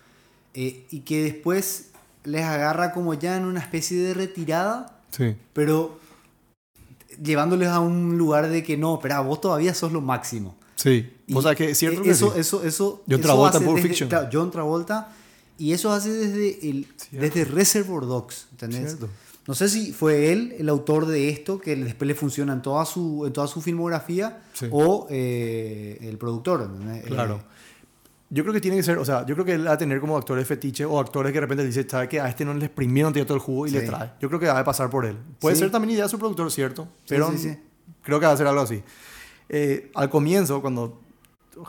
eh, 0.55 0.87
y 0.91 1.01
que 1.01 1.23
después 1.23 1.90
les 2.25 2.43
agarra 2.45 2.93
como 2.93 3.15
ya 3.15 3.37
en 3.37 3.45
una 3.45 3.61
especie 3.61 3.99
de 3.99 4.15
retirada, 4.15 4.99
Sí. 5.11 5.35
pero 5.53 5.99
llevándoles 7.23 7.69
a 7.69 7.81
un 7.81 8.17
lugar 8.19 8.49
de 8.49 8.63
que 8.63 8.77
no, 8.77 8.95
espera, 8.95 9.21
vos 9.21 9.41
todavía 9.41 9.75
sos 9.75 9.93
lo 9.93 10.01
máximo. 10.01 10.57
Sí. 10.77 11.13
Y 11.27 11.35
o 11.35 11.43
sea 11.43 11.55
que 11.55 11.71
es 11.71 11.79
cierto 11.79 12.03
que 12.03 12.11
eso, 12.11 12.33
sí. 12.33 12.41
eso, 12.41 12.65
eso, 12.65 13.03
John 13.07 13.15
eso 13.21 13.23
Travolta 13.23 13.59
Pulp 13.61 13.77
desde- 13.77 13.89
Fiction. 13.89 14.09
claro, 14.09 14.29
John 14.33 14.51
Travolta. 14.51 15.13
Y 15.59 15.73
eso 15.73 15.93
hace 15.93 16.11
desde, 16.11 16.71
el, 16.71 16.87
Cierto. 16.97 17.19
desde 17.37 17.45
Reservoir 17.45 18.07
Dogs, 18.07 18.47
¿entendés? 18.53 18.93
Cierto. 18.97 19.11
No 19.47 19.55
sé 19.55 19.69
si 19.69 19.93
fue 19.93 20.33
él 20.33 20.55
el 20.59 20.69
autor 20.71 21.05
de 21.07 21.29
esto, 21.29 21.61
que 21.61 21.77
después 21.77 22.09
le 22.09 22.15
funciona 22.15 22.53
en 22.55 22.63
toda 22.63 22.87
su, 22.87 23.25
en 23.27 23.33
toda 23.35 23.47
su 23.47 23.61
filmografía, 23.61 24.43
Sí. 24.55 24.69
o 24.71 25.07
eh, 25.11 25.99
el 26.01 26.17
productor. 26.17 26.63
¿entendés? 26.63 27.05
Claro. 27.05 27.37
Eh, 27.37 27.60
Yo 28.33 28.45
creo 28.45 28.55
que 28.55 28.61
tiene 28.61 28.77
que 28.77 28.83
ser, 28.85 28.97
o 28.99 29.05
sea, 29.05 29.27
yo 29.27 29.35
creo 29.35 29.45
que 29.45 29.55
él 29.55 29.67
va 29.67 29.73
a 29.73 29.79
tener 29.79 30.01
como 30.01 30.17
actores 30.17 30.47
fetiche 30.47 30.85
o 30.85 31.01
actores 31.01 31.33
que 31.33 31.39
de 31.39 31.41
repente 31.41 31.65
le 31.65 31.69
dice, 31.69 31.85
¿sabe 31.89 32.09
que 32.09 32.21
A 32.21 32.29
este 32.29 32.45
no 32.45 32.55
le 32.55 32.67
exprimieron 32.67 33.13
todo 33.13 33.35
el 33.35 33.41
jugo 33.41 33.67
y 33.67 33.71
le 33.71 33.81
Sí. 33.81 33.87
trae. 33.87 34.13
Yo 34.21 34.29
creo 34.29 34.39
que 34.39 34.47
va 34.47 34.59
a 34.61 34.65
pasar 34.65 34.89
por 34.89 35.05
él. 35.05 35.17
Puede 35.41 35.57
Sí. 35.57 35.63
ser 35.63 35.71
también 35.73 35.91
idea 35.95 36.05
de 36.05 36.09
su 36.11 36.19
productor, 36.19 36.51
cierto, 36.53 36.87
pero 37.09 37.33
sí, 37.37 37.59
creo 38.03 38.21
que 38.21 38.27
va 38.27 38.33
a 38.33 38.37
ser 38.37 38.47
algo 38.47 38.61
así. 38.61 38.83
Eh, 39.49 39.91
al 39.97 40.09
comienzo, 40.11 40.61
cuando 40.61 41.01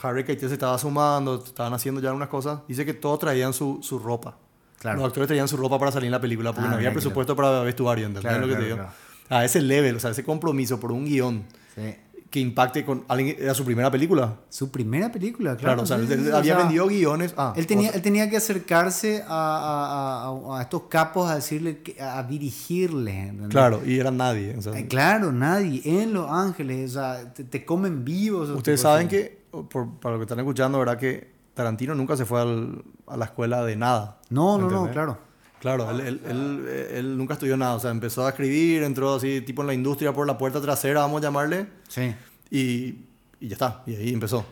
Harry 0.03 0.23
Keitel 0.23 0.49
se 0.49 0.53
estaba 0.53 0.77
sumando, 0.77 1.43
estaban 1.43 1.73
haciendo 1.73 1.99
ya 1.99 2.13
unas 2.13 2.29
cosas, 2.29 2.59
dice 2.67 2.85
que 2.85 2.93
todos 2.93 3.17
traían 3.19 3.53
su, 3.53 3.79
su 3.81 3.97
ropa. 3.97 4.37
Claro. 4.79 4.97
Los 4.99 5.07
actores 5.07 5.27
traían 5.27 5.47
su 5.47 5.57
ropa 5.57 5.79
para 5.79 5.91
salir 5.91 6.05
en 6.07 6.11
la 6.11 6.21
película 6.21 6.53
porque 6.53 6.67
Ah, 6.67 6.71
no 6.71 6.75
había 6.77 6.91
presupuesto 6.91 7.35
para 7.35 7.61
vestuario, 7.61 8.05
¿entendés 8.05 8.29
Claro, 8.31 8.41
lo 8.41 8.53
que 8.53 8.59
claro, 8.59 8.75
te 8.75 8.81
digo? 8.81 8.89
A 9.29 9.45
ese 9.45 9.61
level, 9.61 9.95
o 9.95 9.99
sea, 9.99 10.11
ese 10.11 10.23
compromiso 10.23 10.79
por 10.79 10.91
un 10.91 11.05
guion 11.05 11.43
Sí. 11.75 11.95
Que 12.31 12.39
impacte 12.39 12.83
con 12.85 13.03
alguien, 13.09 13.35
era 13.37 13.53
su 13.53 13.63
primera 13.65 13.91
película. 13.91 14.37
Su 14.49 14.71
primera 14.71 15.11
película, 15.11 15.57
Claro, 15.57 15.83
claro. 15.83 15.83
o 15.83 15.85
sea, 15.85 15.97
él, 15.97 16.31
o 16.31 16.37
había 16.37 16.55
sea, 16.55 16.63
vendido 16.63 16.87
guiones. 16.87 17.33
Ah, 17.37 17.53
Él 17.57 17.67
tenía, 17.67 17.89
él 17.91 18.01
tenía 18.01 18.29
que 18.29 18.37
acercarse 18.37 19.21
a, 19.27 20.29
a- 20.49 20.57
a- 20.57 20.61
estos 20.61 20.83
capos 20.83 21.29
a 21.29 21.35
decirle, 21.35 21.79
que- 21.83 22.01
a 22.01 22.23
dirigirles. 22.23 23.15
¿entendés? 23.29 23.49
Claro, 23.49 23.81
y 23.85 23.99
era 23.99 24.11
nadie. 24.11 24.55
o 24.57 24.61
sea, 24.61 24.77
Eh, 24.79 24.87
claro, 24.87 25.31
nadie. 25.33 25.81
En 25.83 26.13
Los 26.13 26.31
Ángeles, 26.31 26.91
o 26.91 26.93
sea, 26.93 27.33
te, 27.33 27.43
te 27.43 27.65
comen 27.65 28.05
vivos. 28.05 28.49
ustedes 28.49 28.79
saben 28.81 29.07
que, 29.09 29.41
por- 29.69 29.89
para 29.99 30.13
lo 30.13 30.19
que 30.19 30.23
están 30.23 30.39
escuchando, 30.39 30.79
¿verdad? 30.79 30.97
Que 30.97 31.31
Tarantino 31.53 31.93
nunca 31.95 32.15
se 32.15 32.25
fue 32.25 32.39
al- 32.41 32.81
a 33.07 33.17
la 33.17 33.25
escuela 33.25 33.63
de 33.65 33.75
nada. 33.75 34.19
No, 34.29 34.57
no, 34.57 34.69
no, 34.69 34.89
claro. 34.89 35.17
Claro, 35.61 35.89
él, 35.91 36.01
él- 36.01 36.21
él- 36.27 36.67
él 36.91 37.17
nunca 37.17 37.35
estudió 37.35 37.55
nada. 37.55 37.75
O 37.75 37.79
sea, 37.79 37.91
empezó 37.91 38.25
a 38.25 38.29
escribir, 38.29 38.83
entró 38.83 39.13
así, 39.15 39.39
tipo 39.41 39.61
en 39.61 39.67
la 39.67 39.73
industria 39.73 40.11
por 40.11 40.27
la 40.27 40.37
puerta 40.37 40.59
trasera, 40.59 41.01
vamos 41.01 41.21
a 41.21 41.23
llamarle, 41.23 41.67
Sí. 41.87 42.13
y, 42.49 42.95
y 43.39 43.47
ya 43.47 43.53
está. 43.53 43.83
Y 43.85 43.95
ahí 43.95 44.13
empezó. 44.13 44.43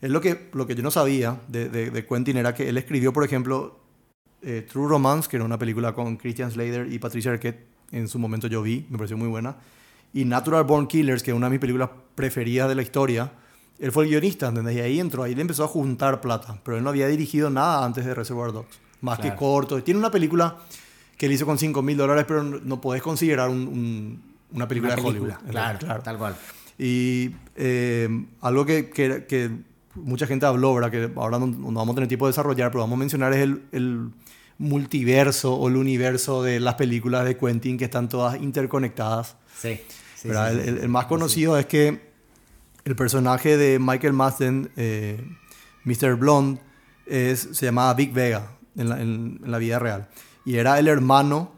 Es 0.00 0.10
lo 0.10 0.20
que, 0.20 0.50
lo 0.52 0.66
que 0.66 0.74
yo 0.76 0.82
no 0.82 0.90
sabía 0.92 1.40
de, 1.48 1.68
de, 1.68 1.90
de 1.90 2.06
Quentin 2.06 2.36
era 2.36 2.54
que 2.54 2.68
él 2.68 2.76
escribió, 2.76 3.12
por 3.12 3.24
ejemplo, 3.24 3.80
eh, 4.42 4.64
True 4.70 4.86
Romance, 4.88 5.28
que 5.28 5.36
era 5.36 5.44
una 5.44 5.58
película 5.58 5.92
con 5.94 6.16
Christian 6.18 6.50
Slater 6.52 6.92
y 6.92 6.98
Patricia 7.00 7.32
Arquette. 7.32 7.66
En 7.90 8.06
su 8.06 8.18
momento 8.18 8.46
yo 8.46 8.60
vi, 8.62 8.86
me 8.90 8.98
pareció 8.98 9.16
muy 9.16 9.26
buena. 9.28 9.56
Y 10.12 10.24
Natural 10.26 10.62
Born 10.64 10.86
Killers, 10.86 11.22
que 11.22 11.30
es 11.32 11.36
una 11.36 11.46
de 11.46 11.52
mis 11.52 11.60
películas 11.60 11.88
preferidas 12.14 12.68
de 12.68 12.74
la 12.74 12.82
historia. 12.82 13.32
Él 13.78 13.90
fue 13.90 14.04
el 14.04 14.10
guionista, 14.10 14.48
¿entendés? 14.48 14.76
Y 14.76 14.80
ahí 14.80 15.00
entró, 15.00 15.22
ahí 15.22 15.34
le 15.34 15.40
empezó 15.40 15.64
a 15.64 15.68
juntar 15.68 16.20
plata. 16.20 16.60
Pero 16.62 16.76
él 16.76 16.82
no 16.84 16.90
había 16.90 17.08
dirigido 17.08 17.48
nada 17.50 17.84
antes 17.84 18.04
de 18.04 18.14
Reservoir 18.14 18.52
Dogs. 18.52 18.78
Más 19.00 19.18
Claro. 19.18 19.34
que 19.34 19.38
corto. 19.38 19.82
Tiene 19.82 19.98
una 20.00 20.10
película 20.10 20.56
que 21.16 21.26
él 21.26 21.32
hizo 21.32 21.46
con 21.46 21.58
5 21.58 21.82
mil 21.82 21.96
dólares, 21.96 22.24
pero 22.26 22.42
no, 22.42 22.80
podés 22.80 23.02
considerar 23.02 23.48
un- 23.48 23.66
un- 23.68 24.22
una 24.52 24.66
película 24.68 24.94
Una 24.94 25.02
de 25.02 25.08
Hollywood. 25.08 25.32
Claro, 25.50 25.78
claro. 25.78 26.02
tal 26.02 26.16
cual. 26.18 26.36
Y 26.78 27.30
eh, 27.56 28.08
algo 28.40 28.64
que, 28.64 28.88
que- 28.90 29.24
que 29.26 29.50
mucha 29.94 30.26
gente 30.26 30.46
habló, 30.46 30.74
¿verdad? 30.74 30.90
Que 30.90 31.10
ahora 31.16 31.38
no, 31.38 31.46
no 31.48 31.72
vamos 31.72 31.90
a 31.90 31.94
tener 31.96 32.08
tiempo 32.08 32.26
de 32.26 32.30
desarrollar, 32.30 32.70
pero 32.70 32.80
vamos 32.82 32.96
a 32.96 33.00
mencionar 33.00 33.32
es 33.32 33.40
el, 33.40 33.62
el 33.72 34.10
multiverso 34.58 35.54
o 35.54 35.68
el 35.68 35.76
universo 35.76 36.42
de 36.42 36.60
las 36.60 36.74
películas 36.74 37.24
de 37.24 37.36
Quentin 37.36 37.78
que 37.78 37.84
están 37.84 38.08
todas 38.08 38.40
interconectadas. 38.40 39.36
Sí. 39.56 39.80
sí, 40.14 40.22
sí, 40.22 40.28
el, 40.28 40.34
sí. 40.62 40.68
el- 40.68 40.78
el 40.78 40.88
más 40.88 41.06
conocido 41.06 41.56
es 41.58 41.66
que 41.66 42.00
el 42.84 42.96
personaje 42.96 43.56
de 43.56 43.78
Michael 43.78 44.12
Madsen, 44.12 44.70
eh, 44.76 45.20
Mr. 45.84 46.14
Blonde, 46.16 46.60
es, 47.06 47.48
se 47.52 47.66
llamaba 47.66 47.94
Big 47.94 48.12
Vega 48.12 48.50
en 48.76 48.88
la, 48.88 49.00
en- 49.00 49.40
en 49.44 49.50
la 49.50 49.58
vida 49.58 49.78
real. 49.78 50.08
Y 50.44 50.56
era 50.56 50.78
el 50.78 50.88
hermano 50.88 51.52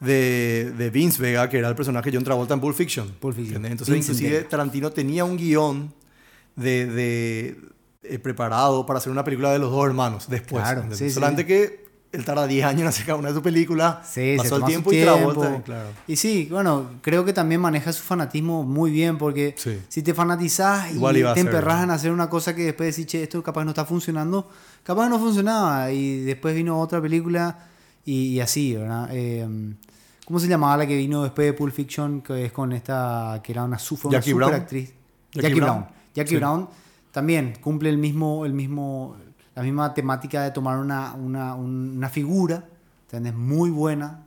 de, 0.00 0.72
de 0.76 0.90
Vince 0.90 1.22
Vega, 1.22 1.48
que 1.48 1.58
era 1.58 1.68
el 1.68 1.74
personaje 1.74 2.10
de 2.10 2.16
John 2.16 2.24
Travolta 2.24 2.54
en 2.54 2.60
Pulp 2.60 2.76
Fiction. 2.76 3.08
Pulp 3.20 3.36
Fiction. 3.36 3.64
Entonces, 3.64 3.96
inclusive, 3.96 4.30
Vega. 4.38 4.48
Tarantino 4.48 4.90
tenía 4.90 5.24
un 5.24 5.36
guion 5.36 5.94
de, 6.54 6.86
de- 6.86 7.60
eh, 8.02 8.18
preparado 8.18 8.84
para 8.86 8.98
hacer 8.98 9.10
una 9.10 9.24
película 9.24 9.52
de 9.52 9.58
los 9.58 9.70
dos 9.70 9.86
hermanos 9.86 10.28
después. 10.28 10.62
Claro, 10.62 10.84
sí. 10.94 11.10
Solamente 11.10 11.44
que 11.46 11.85
él 12.12 12.24
tarda 12.24 12.46
10 12.46 12.64
años 12.64 12.80
en 12.82 12.86
hacer 12.88 13.04
cada 13.06 13.18
una 13.18 13.28
de 13.28 13.34
sus 13.34 13.42
películas. 13.42 13.98
Sí, 14.08 14.32
se 14.32 14.36
pasó 14.38 14.56
el 14.56 14.62
su 14.62 14.66
tiempo 14.68 14.92
y 14.92 14.96
tiempo. 14.96 15.32
Travolta. 15.34 15.62
Claro. 15.64 15.88
Y 16.06 16.16
sí, 16.16 16.48
bueno, 16.50 16.90
creo 17.02 17.24
que 17.24 17.32
también 17.32 17.60
maneja 17.60 17.92
su 17.92 18.02
fanatismo 18.02 18.62
muy 18.64 18.90
bien 18.90 19.18
porque 19.18 19.54
Sí. 19.58 19.78
si 19.88 20.02
te 20.02 20.14
fanatizás 20.14 20.92
y 20.92 20.94
Igual 20.96 21.26
a 21.26 21.34
te 21.34 21.40
emperras 21.40 21.82
en 21.84 21.90
hacer 21.90 22.12
una 22.12 22.30
cosa 22.30 22.54
que 22.54 22.64
después 22.64 22.94
decís, 22.96 23.06
che, 23.10 23.22
esto 23.22 23.42
capaz 23.42 23.64
no 23.64 23.70
está 23.70 23.84
funcionando, 23.84 24.48
capaz 24.82 25.08
no 25.08 25.18
funcionaba 25.18 25.90
y 25.92 26.20
después 26.20 26.54
vino 26.54 26.80
otra 26.80 27.02
película 27.02 27.58
y, 28.04 28.28
y 28.34 28.40
así, 28.40 28.74
¿verdad? 28.76 29.08
Eh, 29.12 29.74
¿Cómo 30.24 30.40
se 30.40 30.48
llamaba 30.48 30.76
la 30.78 30.86
que 30.86 30.96
vino 30.96 31.22
después 31.22 31.46
de 31.46 31.52
Pulp 31.52 31.72
Fiction? 31.74 32.20
Que 32.22 32.46
es 32.46 32.52
con 32.52 32.72
esta, 32.72 33.40
que 33.44 33.52
era 33.52 33.62
una, 33.64 33.78
su- 33.78 33.96
fue 33.96 34.08
una 34.08 34.18
Jackie 34.18 34.30
super 34.30 34.46
Brown. 34.48 34.60
actriz. 34.62 34.88
Jackie 35.32 35.40
Jackie, 35.48 35.60
Brown. 35.60 35.78
Brown. 35.80 35.94
Jackie 36.14 36.30
Sí. 36.30 36.36
Brown 36.36 36.68
también 37.12 37.54
cumple 37.60 37.90
el 37.90 37.98
mismo, 37.98 38.44
el 38.46 38.52
mismo, 38.52 39.16
la 39.56 39.62
misma 39.62 39.92
temática 39.94 40.42
de 40.44 40.52
tomar 40.52 40.78
una, 40.78 41.14
una, 41.14 41.54
un- 41.56 41.94
una 41.96 42.08
figura, 42.08 42.64
¿entendés? 43.06 43.34
Muy 43.34 43.70
buena 43.70 44.22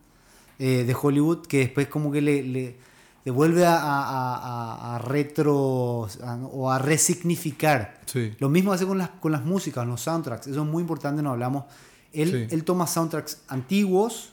eh, 0.57 0.83
de 0.83 0.95
Hollywood 0.99 1.45
que 1.47 1.59
después 1.59 1.87
como 1.87 2.11
que 2.11 2.21
le, 2.21 2.43
le 2.43 2.77
devuelve 3.23 3.65
a, 3.65 3.77
a, 3.77 4.35
a- 4.35 4.95
a 4.95 4.99
retro 4.99 5.55
o 5.57 6.71
a 6.71 6.79
resignificar. 6.79 7.99
Sí. 8.05 8.33
Lo 8.39 8.49
mismo 8.49 8.73
hace 8.73 8.85
con 8.87 8.97
las, 8.97 9.09
con 9.21 9.31
las 9.31 9.45
músicas, 9.45 9.85
los 9.87 10.01
soundtracks. 10.01 10.47
Eso 10.47 10.63
es 10.63 10.67
muy 10.67 10.81
importante, 10.81 11.21
no 11.21 11.31
hablamos. 11.31 11.65
Él, 12.11 12.47
Sí. 12.49 12.55
él 12.55 12.63
toma 12.63 12.87
soundtracks 12.87 13.41
antiguos 13.49 14.31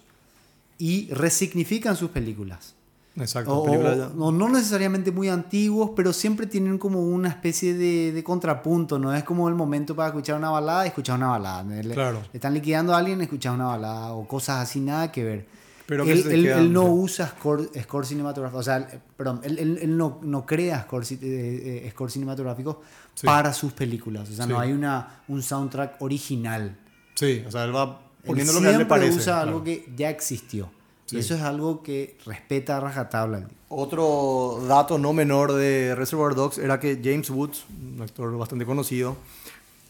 y 0.79 1.09
resignifican 1.13 1.95
sus 1.97 2.11
películas. 2.11 2.75
Exacto. 3.19 3.53
O, 3.55 4.27
o- 4.27 4.33
no 4.33 4.49
necesariamente 4.49 5.11
muy 5.11 5.29
antiguos, 5.29 5.91
pero 5.97 6.13
siempre 6.13 6.47
tienen 6.47 6.77
como 6.79 7.01
una 7.03 7.29
especie 7.31 7.73
de, 7.75 8.13
de 8.13 8.23
contrapunto. 8.25 8.99
No 8.99 9.15
es 9.15 9.25
como 9.25 9.49
el 9.49 9.55
momento 9.55 9.97
para 9.97 10.09
escuchar 10.09 10.37
una 10.37 10.51
balada 10.51 10.85
y 10.85 10.89
escuchar 10.89 11.17
una 11.17 11.29
balada. 11.29 11.63
Le, 11.63 11.95
Claro. 11.95 12.21
le 12.33 12.37
están 12.37 12.53
liquidando 12.55 12.95
a 12.95 12.99
alguien, 12.99 13.21
escuchar 13.23 13.55
una 13.55 13.67
balada 13.67 14.13
o 14.13 14.27
cosas 14.29 14.59
así, 14.61 14.81
nada 14.81 15.11
que 15.11 15.25
ver. 15.25 15.47
Pero 15.87 16.03
él, 16.05 16.23
se 16.25 16.35
él- 16.35 16.43
quedan- 16.43 16.59
él 16.59 16.73
no 16.73 16.85
usa 16.93 17.29
score, 17.29 17.71
score 17.83 18.05
cinematográfico, 18.05 18.59
o 18.59 18.63
sea, 18.63 18.79
eh, 18.79 18.99
perdón, 19.17 19.41
él, 19.45 19.97
no, 19.97 20.19
no 20.23 20.45
crea 20.45 20.83
score, 20.83 21.05
eh, 21.13 21.17
eh, 21.23 21.91
score 21.93 22.11
cinematográficos 22.11 22.79
Sí. 23.15 23.25
para 23.25 23.53
sus 23.55 23.73
películas. 23.73 24.29
O 24.29 24.33
sea, 24.35 24.47
no 24.47 24.59
hay 24.59 24.73
una, 24.73 25.23
un 25.29 25.43
soundtrack 25.43 26.03
original. 26.03 26.77
Sí, 27.15 27.45
o 27.47 27.51
sea, 27.53 27.65
él 27.65 27.75
va 27.75 28.01
poniendo 28.27 28.53
lo 28.53 28.61
que 28.61 28.67
a 28.67 28.71
él 28.71 28.73
le 28.75 28.79
siempre 28.85 28.99
parece. 28.99 29.17
usa 29.17 29.33
claro. 29.35 29.49
algo 29.49 29.63
que 29.65 29.89
ya 29.97 30.11
existió. 30.11 30.69
Sí. 31.07 31.17
Y 31.17 31.19
eso 31.21 31.35
es 31.35 31.41
algo 31.43 31.83
que 31.83 32.19
respeta 32.27 32.77
a 32.77 32.81
rajatabla. 32.81 33.49
Otro 33.69 34.61
dato 34.69 34.99
no 34.99 35.13
menor 35.13 35.53
de 35.53 35.95
Reservoir 35.95 36.35
Dogs 36.35 36.59
era 36.59 36.79
que 36.81 37.01
James 37.03 37.31
Woods, 37.31 37.65
un 37.95 38.03
actor 38.03 38.37
bastante 38.37 38.67
conocido, 38.67 39.17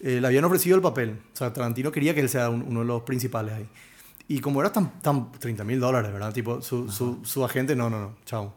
eh, 0.00 0.20
le 0.20 0.26
habían 0.26 0.44
ofrecido 0.44 0.76
el 0.76 0.82
papel. 0.82 1.18
O 1.32 1.36
sea, 1.36 1.52
Tarantino 1.52 1.90
quería 1.90 2.14
que 2.14 2.20
él 2.20 2.28
sea 2.28 2.50
un- 2.50 2.62
uno 2.68 2.80
de 2.80 2.86
los 2.86 3.02
principales 3.02 3.54
ahí. 3.54 3.66
Y 4.28 4.40
como 4.40 4.60
era 4.60 4.70
tan, 4.72 5.00
tan 5.00 5.32
30 5.32 5.64
mil 5.64 5.80
dólares, 5.80 6.12
¿verdad? 6.12 6.32
Tipo, 6.32 6.60
su, 6.60 6.90
su, 6.90 7.20
su 7.24 7.44
agente, 7.44 7.74
no, 7.76 7.88
no, 7.88 8.00
no, 8.00 8.10
chao. 8.26 8.52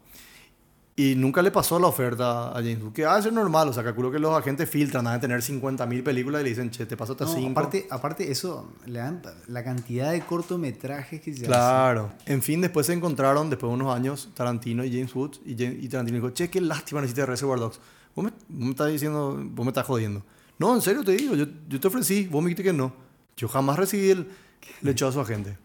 Y 1.01 1.15
nunca 1.15 1.41
le 1.41 1.49
pasó 1.49 1.79
la 1.79 1.88
oferta 1.88 2.49
a 2.49 2.55
James 2.55 2.81
Woods, 2.81 2.93
que 2.93 3.05
ah, 3.05 3.17
eso 3.17 3.29
es 3.29 3.33
normal. 3.33 3.69
O 3.69 3.73
sea, 3.73 3.83
calculo 3.83 4.12
que 4.12 4.19
los 4.19 4.38
agentes 4.38 4.69
filtran, 4.69 5.05
van 5.05 5.13
a 5.13 5.19
tener 5.19 5.41
50 5.41 5.85
mil 5.85 6.03
películas 6.03 6.41
y 6.41 6.43
le 6.43 6.49
dicen, 6.49 6.71
che, 6.71 6.85
te 6.85 6.97
paso 6.97 7.13
hasta 7.13 7.23
No, 7.23 7.33
5. 7.33 7.51
aparte, 7.51 7.88
aparte 7.89 8.29
eso, 8.31 8.73
dan 8.85 9.21
la 9.47 9.63
cantidad 9.63 10.12
de 10.12 10.19
cortometrajes 10.21 11.21
que 11.21 11.33
se 11.33 11.45
Claro. 11.45 12.12
En 12.25 12.41
fin, 12.41 12.59
después 12.59 12.85
se 12.88 12.93
encontraron, 12.93 13.49
después 13.49 13.69
de 13.69 13.75
unos 13.75 13.95
años, 13.95 14.29
Tarantino 14.33 14.83
y 14.83 14.91
James 14.91 15.15
Woods. 15.15 15.39
Y, 15.45 15.55
James- 15.57 15.81
y 15.81 15.88
Tarantino 15.88 16.17
dijo, 16.17 16.31
che, 16.31 16.49
qué 16.49 16.59
lástima 16.59 16.99
necesitas 16.99 17.29
Reservoir 17.29 17.59
Dogs. 17.59 17.79
Vos 18.13 18.25
me, 18.25 18.31
vos 18.31 18.65
me 18.65 18.69
estás 18.71 18.91
diciendo, 18.91 19.39
vos 19.41 19.65
me 19.65 19.69
estás 19.69 19.85
jodiendo. 19.85 20.21
No, 20.57 20.75
en 20.75 20.81
serio 20.81 21.03
te 21.05 21.13
digo, 21.13 21.33
yo, 21.35 21.45
yo 21.69 21.79
te 21.79 21.88
ofrecí, 21.88 22.27
vos 22.27 22.43
me 22.43 22.49
dijiste 22.49 22.63
que 22.63 22.73
no. 22.73 22.91
Yo 23.38 23.47
jamás 23.47 23.77
recibí 23.77 24.09
el... 24.09 24.27
Le 24.81 24.91
echó 24.91 25.07
a 25.07 25.13
su 25.13 25.21
agente. 25.21 25.57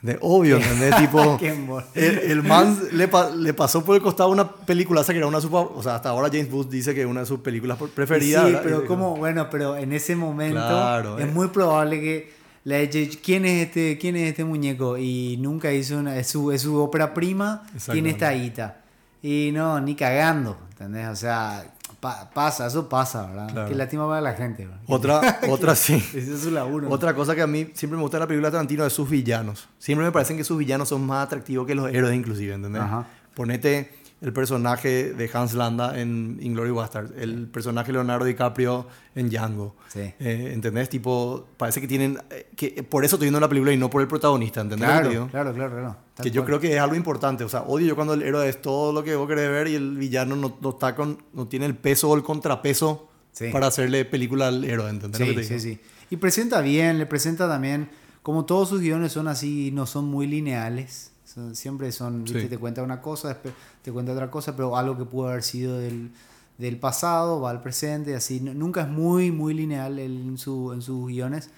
De 0.00 0.16
obvio, 0.20 0.58
¿entendés? 0.58 0.94
tipo, 0.96 1.38
el, 1.94 2.18
el 2.18 2.42
man 2.44 2.78
le, 2.92 3.08
pa- 3.08 3.30
le 3.30 3.52
pasó 3.52 3.84
por 3.84 3.96
el 3.96 4.02
costado 4.02 4.30
una 4.30 4.48
película 4.48 5.02
que 5.04 5.16
era 5.16 5.26
una 5.26 5.40
super, 5.40 5.66
o 5.74 5.82
sea, 5.82 5.96
hasta 5.96 6.10
ahora 6.10 6.28
James 6.28 6.50
Booth 6.50 6.68
dice 6.68 6.94
que 6.94 7.00
es 7.00 7.06
una 7.06 7.20
de 7.20 7.26
sus 7.26 7.40
películas 7.40 7.78
preferidas. 7.94 8.44
Sí, 8.44 8.52
¿verdad? 8.52 8.62
pero 8.64 8.86
como, 8.86 9.16
bueno, 9.16 9.48
pero 9.50 9.76
en 9.76 9.92
ese 9.92 10.14
momento 10.14 10.54
Claro, 10.60 11.18
es 11.18 11.24
eh. 11.26 11.30
muy 11.30 11.48
probable 11.48 12.00
que 12.00 12.32
le 12.64 12.76
haya 12.76 12.90
dicho, 13.00 13.18
¿quién 13.24 13.44
es 13.44 13.66
este, 13.66 13.98
quién 13.98 14.14
es 14.16 14.28
este 14.30 14.44
muñeco? 14.44 14.98
Y 14.98 15.36
nunca 15.40 15.72
hizo 15.72 15.98
una, 15.98 16.16
es 16.16 16.28
su, 16.28 16.52
es 16.52 16.62
su 16.62 16.76
ópera 16.76 17.12
prima, 17.14 17.64
tiene 17.90 18.10
esta 18.10 18.30
guita. 18.30 18.82
Y 19.20 19.50
no, 19.52 19.80
ni 19.80 19.96
cagando, 19.96 20.56
¿entendés? 20.70 21.08
O 21.08 21.16
sea, 21.16 21.64
pa- 22.00 22.30
pasa, 22.30 22.66
eso 22.66 22.88
pasa, 22.88 23.26
¿verdad? 23.26 23.48
Claro. 23.52 23.68
Qué 23.68 23.74
lástima 23.74 24.06
para 24.08 24.20
la 24.20 24.32
gente, 24.34 24.66
¿verdad? 24.66 24.80
Otra, 24.86 25.40
otra 25.48 25.74
sí. 25.74 25.94
Ese 26.14 26.34
es 26.34 26.40
su 26.40 26.50
laburo. 26.50 26.88
Otra 26.90 27.14
cosa 27.14 27.34
que 27.34 27.42
a 27.42 27.46
mí 27.46 27.70
siempre 27.74 27.96
me 27.96 28.02
gusta 28.02 28.16
de 28.18 28.20
la 28.20 28.26
película 28.26 28.48
de 28.48 28.52
Tarantino 28.52 28.84
es 28.86 28.92
sus 28.92 29.08
villanos. 29.08 29.68
Siempre 29.78 30.04
me 30.06 30.12
parecen 30.12 30.36
que 30.36 30.44
sus 30.44 30.58
villanos 30.58 30.88
son 30.88 31.06
más 31.06 31.26
atractivos 31.26 31.66
que 31.66 31.74
los 31.74 31.88
héroes 31.92 32.14
inclusive, 32.14 32.54
¿entendés? 32.54 32.82
Ajá. 32.82 33.06
Ponete 33.34 33.97
el 34.20 34.32
personaje 34.32 35.12
de 35.12 35.30
Hans 35.32 35.54
Landa 35.54 35.98
en 36.00 36.38
Inglourious 36.42 36.76
Basterds, 36.76 37.12
el 37.18 37.46
personaje 37.46 37.92
Leonardo 37.92 38.24
DiCaprio 38.24 38.86
en 39.14 39.30
Django. 39.30 39.76
Sí. 39.88 40.00
Eh, 40.18 40.50
¿Entendés? 40.52 40.88
Tipo, 40.88 41.46
parece 41.56 41.80
que 41.80 41.86
tienen... 41.86 42.18
eh, 42.30 42.48
que 42.56 42.82
por 42.82 43.04
eso 43.04 43.14
estoy 43.16 43.26
viendo 43.26 43.38
la 43.40 43.48
película 43.48 43.72
y 43.72 43.76
no 43.76 43.88
por 43.88 44.02
el 44.02 44.08
protagonista, 44.08 44.60
¿entendés? 44.60 44.88
Claro, 44.88 45.28
claro, 45.30 45.54
claro, 45.54 45.70
claro. 45.72 45.96
Tal 46.14 46.24
Que 46.24 46.30
yo 46.32 46.42
cual. 46.42 46.46
creo 46.46 46.60
que 46.60 46.74
es 46.74 46.80
algo 46.80 46.96
importante. 46.96 47.44
O 47.44 47.48
sea, 47.48 47.62
odio 47.62 47.86
yo 47.86 47.94
cuando 47.94 48.14
el 48.14 48.22
héroe 48.22 48.48
es 48.48 48.60
todo 48.60 48.92
lo 48.92 49.04
que 49.04 49.14
vos 49.14 49.28
querés 49.28 49.48
ver 49.50 49.68
y 49.68 49.76
el 49.76 49.96
villano 49.96 50.34
no, 50.34 50.58
no 50.60 50.70
está 50.70 50.94
con, 50.96 51.22
no 51.32 51.46
tiene 51.46 51.66
el 51.66 51.76
peso 51.76 52.08
o 52.10 52.16
el 52.16 52.22
contrapeso 52.22 53.04
Sí. 53.30 53.50
para 53.52 53.68
hacerle 53.68 54.04
película 54.04 54.48
al 54.48 54.64
héroe, 54.64 54.90
¿entendés? 54.90 55.20
lo 55.20 55.26
que 55.26 55.32
Sí, 55.44 55.48
te 55.50 55.60
sí, 55.60 55.68
digo? 55.68 55.80
sí. 55.82 55.88
Y 56.10 56.16
presenta 56.16 56.60
bien, 56.60 56.98
le 56.98 57.06
presenta 57.06 57.46
también, 57.46 57.88
como 58.24 58.46
todos 58.46 58.68
sus 58.70 58.80
guiones 58.80 59.12
son 59.12 59.28
así, 59.28 59.70
no 59.70 59.86
son 59.86 60.06
muy 60.06 60.26
lineales. 60.26 61.12
Son- 61.32 61.54
siempre 61.54 61.92
son, 61.92 62.26
Sí. 62.26 62.34
¿viste? 62.34 62.48
te 62.48 62.58
cuenta 62.58 62.82
una 62.82 63.00
cosa, 63.00 63.28
después 63.28 63.52
te 63.82 63.92
cuenta 63.92 64.12
otra 64.12 64.30
cosa, 64.30 64.56
pero 64.56 64.76
algo 64.76 64.96
que 64.96 65.04
pudo 65.04 65.28
haber 65.28 65.42
sido 65.42 65.78
del, 65.78 66.10
del 66.56 66.78
pasado, 66.78 67.40
va 67.40 67.50
al 67.50 67.60
presente, 67.62 68.14
así. 68.14 68.40
Nu- 68.40 68.54
Nunca 68.54 68.82
es 68.82 68.88
muy, 68.88 69.30
muy 69.30 69.52
lineal 69.54 69.98
en, 69.98 70.38
su, 70.38 70.72
en 70.72 70.80
sus 70.82 71.06
guiones. 71.08 71.50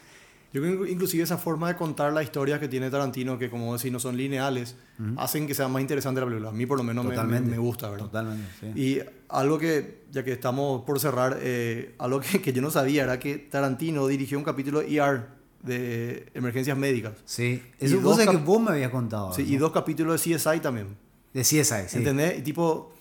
Yo 0.53 0.61
creo 0.61 0.83
que 0.83 0.91
inclusive 0.91 1.23
esa 1.23 1.39
forma 1.39 1.69
de 1.69 1.77
contar 1.77 2.13
la 2.13 2.25
historia 2.25 2.59
que 2.59 2.67
tiene 2.67 2.91
Tarantino, 2.91 3.39
que 3.39 3.49
como 3.49 3.77
decís 3.77 3.93
no 3.93 4.01
son 4.01 4.17
lineales, 4.17 4.75
hacen 5.17 5.47
que 5.47 5.55
sea 5.55 5.69
más 5.69 5.81
interesante 5.81 6.21
la 6.21 6.27
película. 6.27 6.49
A 6.49 6.53
mí 6.53 6.67
por 6.67 6.77
lo 6.77 6.83
menos 6.83 7.05
me, 7.05 7.17
me, 7.23 7.41
me 7.41 7.57
gusta, 7.59 7.89
¿verdad? 7.89 8.07
Totalmente, 8.07 8.49
sí. 8.59 8.67
Y 8.75 8.99
algo 9.29 9.59
que, 9.61 10.03
ya 10.11 10.25
que 10.25 10.33
estamos 10.33 10.83
por 10.83 10.99
cerrar, 10.99 11.39
eh, 11.41 11.95
algo 12.01 12.19
que, 12.19 12.43
que 12.43 12.53
yo 12.53 12.61
no 12.63 12.73
sabía 12.73 13.05
era 13.05 13.21
que 13.21 13.39
Tarantino 13.39 14.09
dirigió 14.09 14.37
un 14.39 14.45
capítulo 14.45 14.81
ER 14.83 15.29
de 15.63 16.27
emergencias 16.35 16.77
médicas. 16.77 17.13
Sí, 17.25 17.63
eso 17.79 17.97
dos 18.01 18.17
cosa 18.19 18.31
que 18.31 18.37
vos 18.39 18.61
me 18.61 18.71
habías 18.71 18.91
contado. 18.91 19.33
Sí, 19.35 19.43
¿no? 19.43 19.49
y 19.51 19.57
dos 19.57 19.73
capítulos 19.73 20.23
de 20.25 20.37
CSI 20.37 20.61
también. 20.61 20.97
De 21.33 21.43
CSI, 21.43 21.63
sí. 21.89 21.99
¿Entendés? 21.99 22.39
Y 22.39 22.43
tipo, 22.43 22.93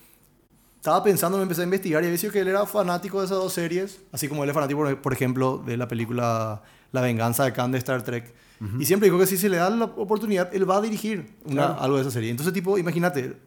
estaba 0.75 1.03
pensando, 1.03 1.37
me 1.37 1.43
empecé 1.43 1.61
a 1.61 1.63
investigar 1.65 2.03
y 2.03 2.07
había 2.07 2.17
sido 2.17 2.31
que 2.33 2.39
él 2.39 2.47
era 2.47 2.65
fanático 2.65 3.19
de 3.19 3.25
esas 3.25 3.37
dos 3.37 3.53
series, 3.53 3.99
así 4.11 4.27
como 4.27 4.43
él 4.43 4.49
es 4.49 4.53
fanático, 4.53 4.83
por- 5.01 5.13
ejemplo, 5.13 5.61
de 5.65 5.77
la 5.77 5.87
película 5.87 6.61
La 6.91 7.01
venganza 7.01 7.43
de 7.45 7.53
Khan 7.53 7.71
de 7.71 7.77
Star 7.77 8.01
Trek. 8.03 8.33
Y 8.77 8.83
siempre 8.85 9.07
dijo 9.07 9.17
que 9.17 9.25
si 9.25 9.37
se 9.37 9.47
le 9.47 9.55
da 9.55 9.69
la 9.69 9.85
oportunidad, 9.85 10.53
él 10.53 10.69
va 10.69 10.77
a 10.77 10.81
dirigir 10.81 11.31
una- 11.45 11.67
Claro. 11.67 11.79
algo 11.81 11.95
de 11.95 12.01
esa 12.01 12.11
serie. 12.11 12.29
Entonces, 12.29 12.53
tipo, 12.53 12.77
imagínate, 12.77 13.37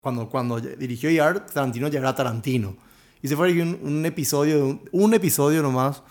cuando, 0.00 0.30
cuando 0.30 0.58
dirigió 0.60 1.10
ER, 1.10 1.40
Tarantino 1.40 1.88
ya 1.88 1.98
era 1.98 2.14
Tarantino. 2.14 2.74
Y 3.20 3.28
se 3.28 3.36
fue 3.36 3.50
a 3.50 3.62
un, 3.62 3.78
un 3.82 4.06
episodio, 4.06 4.64
un, 4.66 4.88
un 4.92 5.12
episodio 5.14 5.62
nomás 5.62 6.02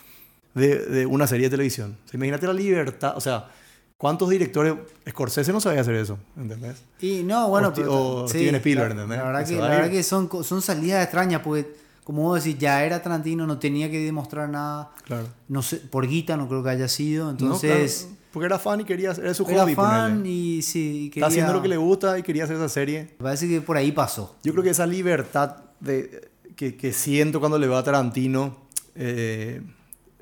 de, 0.54 0.78
de 0.86 1.06
una 1.06 1.28
serie 1.28 1.48
de 1.48 1.52
televisión. 1.52 1.98
O 2.06 2.08
sea, 2.08 2.18
imagínate 2.18 2.48
la 2.48 2.54
libertad, 2.54 3.14
o 3.16 3.22
sea, 3.22 3.50
¿cuántos 3.98 4.30
directores? 4.30 4.74
Scorsese 5.10 5.52
no 5.54 5.62
sabía 5.62 5.82
hacer 5.82 5.96
eso, 5.96 6.18
¿entendés? 6.38 6.82
Y 7.00 7.24
no, 7.24 7.50
bueno, 7.50 7.70
O 7.70 7.74
pero- 7.74 7.94
o 8.24 8.28
Steven 8.28 8.56
Spielberg, 8.56 8.96
la- 8.96 9.02
¿entendés? 9.04 9.18
La 9.20 9.24
verdad 9.26 9.46
Que 9.48 9.56
la 9.58 9.68
verdad 9.70 9.90
que 9.90 10.04
son, 10.04 10.30
son 10.44 10.62
salidas 10.62 11.04
extrañas, 11.04 11.42
porque 11.44 11.80
como 12.04 12.24
vos 12.24 12.44
decís, 12.44 12.60
ya 12.60 12.84
era 12.84 13.02
Tarantino, 13.02 13.46
no 13.46 13.60
tenía 13.60 13.90
que 13.92 14.00
demostrar 14.00 14.50
nada. 14.50 14.92
Claro. 15.06 15.28
No 15.48 15.62
sé, 15.62 15.78
por 15.78 16.08
guita 16.08 16.36
no 16.36 16.48
creo 16.50 16.64
que 16.64 16.70
haya 16.72 16.88
sido. 16.88 17.26
No, 17.26 17.32
Entonces, 17.32 18.02
claro, 18.08 18.18
porque 18.34 18.46
era 18.48 18.60
fan 18.60 18.82
y 18.82 18.84
quería 18.86 19.12
hacer 19.12 19.26
era 19.26 19.34
su 19.36 19.46
era 19.48 19.64
hobby. 19.64 19.76
fan 19.76 20.12
ponerle. 20.14 20.30
y 20.30 20.62
sí, 20.64 20.80
y 21.06 21.10
quería, 21.12 21.28
Está 21.28 21.32
haciendo 21.32 21.54
lo 21.54 21.62
que 21.62 21.68
le 21.68 21.78
gusta 21.78 22.18
y 22.18 22.24
quería 22.24 22.46
hacer 22.46 22.56
esa 22.58 22.70
serie. 22.70 23.12
Me 23.20 23.24
parece 23.26 23.48
que 23.48 23.62
por 23.62 23.78
ahí 23.78 23.92
pasó. 23.92 24.36
Yo 24.44 24.52
creo 24.52 24.64
que 24.64 24.72
esa 24.72 24.88
libertad 24.88 25.58
de, 25.80 26.30
que, 26.56 26.76
que 26.76 26.92
siento 26.92 27.40
cuando 27.40 27.60
le 27.60 27.68
va 27.68 27.78
a 27.80 27.84
Tarantino, 27.84 28.58
eh, 28.96 29.62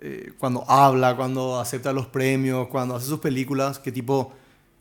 eh, 0.01 0.31
cuando 0.39 0.63
habla, 0.69 1.15
cuando 1.15 1.59
acepta 1.59 1.91
los 1.91 2.07
premios, 2.07 2.67
cuando 2.67 2.95
hace 2.95 3.07
sus 3.07 3.19
películas, 3.19 3.79
que 3.79 3.91
tipo, 3.91 4.31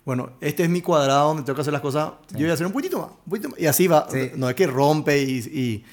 bueno, 0.04 0.30
este 0.40 0.62
es 0.62 0.70
mi 0.70 0.80
cuadrado 0.80 1.28
donde 1.28 1.42
tengo 1.42 1.56
que 1.56 1.62
hacer 1.62 1.72
las 1.72 1.82
cosas, 1.82 2.12
yo 2.30 2.38
voy 2.38 2.50
a 2.50 2.54
hacer 2.54 2.66
un 2.66 2.72
poquito 2.72 3.00
más, 3.00 3.10
un 3.10 3.30
poquito 3.30 3.48
más. 3.48 3.58
Y 3.58 3.66
así 3.66 3.88
va. 3.88 4.06
Sí. 4.10 4.30
No 4.36 4.48
es 4.48 4.54
que 4.54 4.66
rompe 4.66 5.20
y, 5.20 5.38
y 5.38 5.84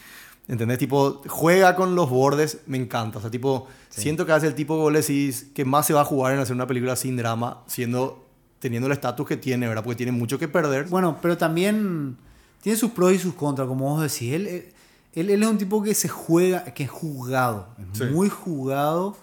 ¿entendés? 0.48 0.78
Tipo, 0.78 1.24
juega 1.28 1.76
con 1.76 1.96
los 1.96 2.10
bordes, 2.10 2.60
me 2.68 2.78
encanta. 2.78 3.18
O 3.18 3.22
sea, 3.22 3.32
tipo, 3.32 3.68
siento 3.90 4.26
que 4.26 4.32
hace 4.32 4.48
el 4.48 4.56
tipo 4.56 4.78
vos 4.78 4.94
le 4.94 5.02
decís 5.02 5.48
que 5.54 5.66
más 5.66 5.88
se 5.88 5.94
va 5.94 6.02
a 6.02 6.06
jugar 6.06 6.34
en 6.34 6.40
hacer 6.40 6.56
una 6.56 6.68
película 6.68 6.96
sin 6.96 7.18
drama, 7.18 7.64
siendo, 7.68 8.28
teniendo 8.60 8.88
el 8.88 8.94
estatus 8.94 9.28
que 9.28 9.38
tiene, 9.38 9.68
¿verdad? 9.68 9.84
Porque 9.84 9.98
tiene 9.98 10.12
mucho 10.12 10.38
que 10.38 10.48
perder. 10.48 10.86
Bueno, 10.86 11.18
pero 11.22 11.38
también 11.38 12.18
tiene 12.62 12.78
sus 12.78 12.92
pros 12.92 13.14
y 13.14 13.18
sus 13.18 13.34
contras, 13.34 13.68
como 13.68 13.96
vos 13.96 14.02
decís. 14.02 14.34
Él, 14.34 14.74
él, 15.16 15.30
él 15.30 15.42
es 15.44 15.50
un 15.50 15.58
tipo 15.58 15.82
que 15.84 15.94
se 15.94 16.08
juega, 16.10 16.64
que 16.66 16.84
es 16.84 16.90
jugado, 16.90 17.70
es 17.94 18.00
Sí. 18.00 18.04
muy 18.06 18.30
jugado 18.30 19.16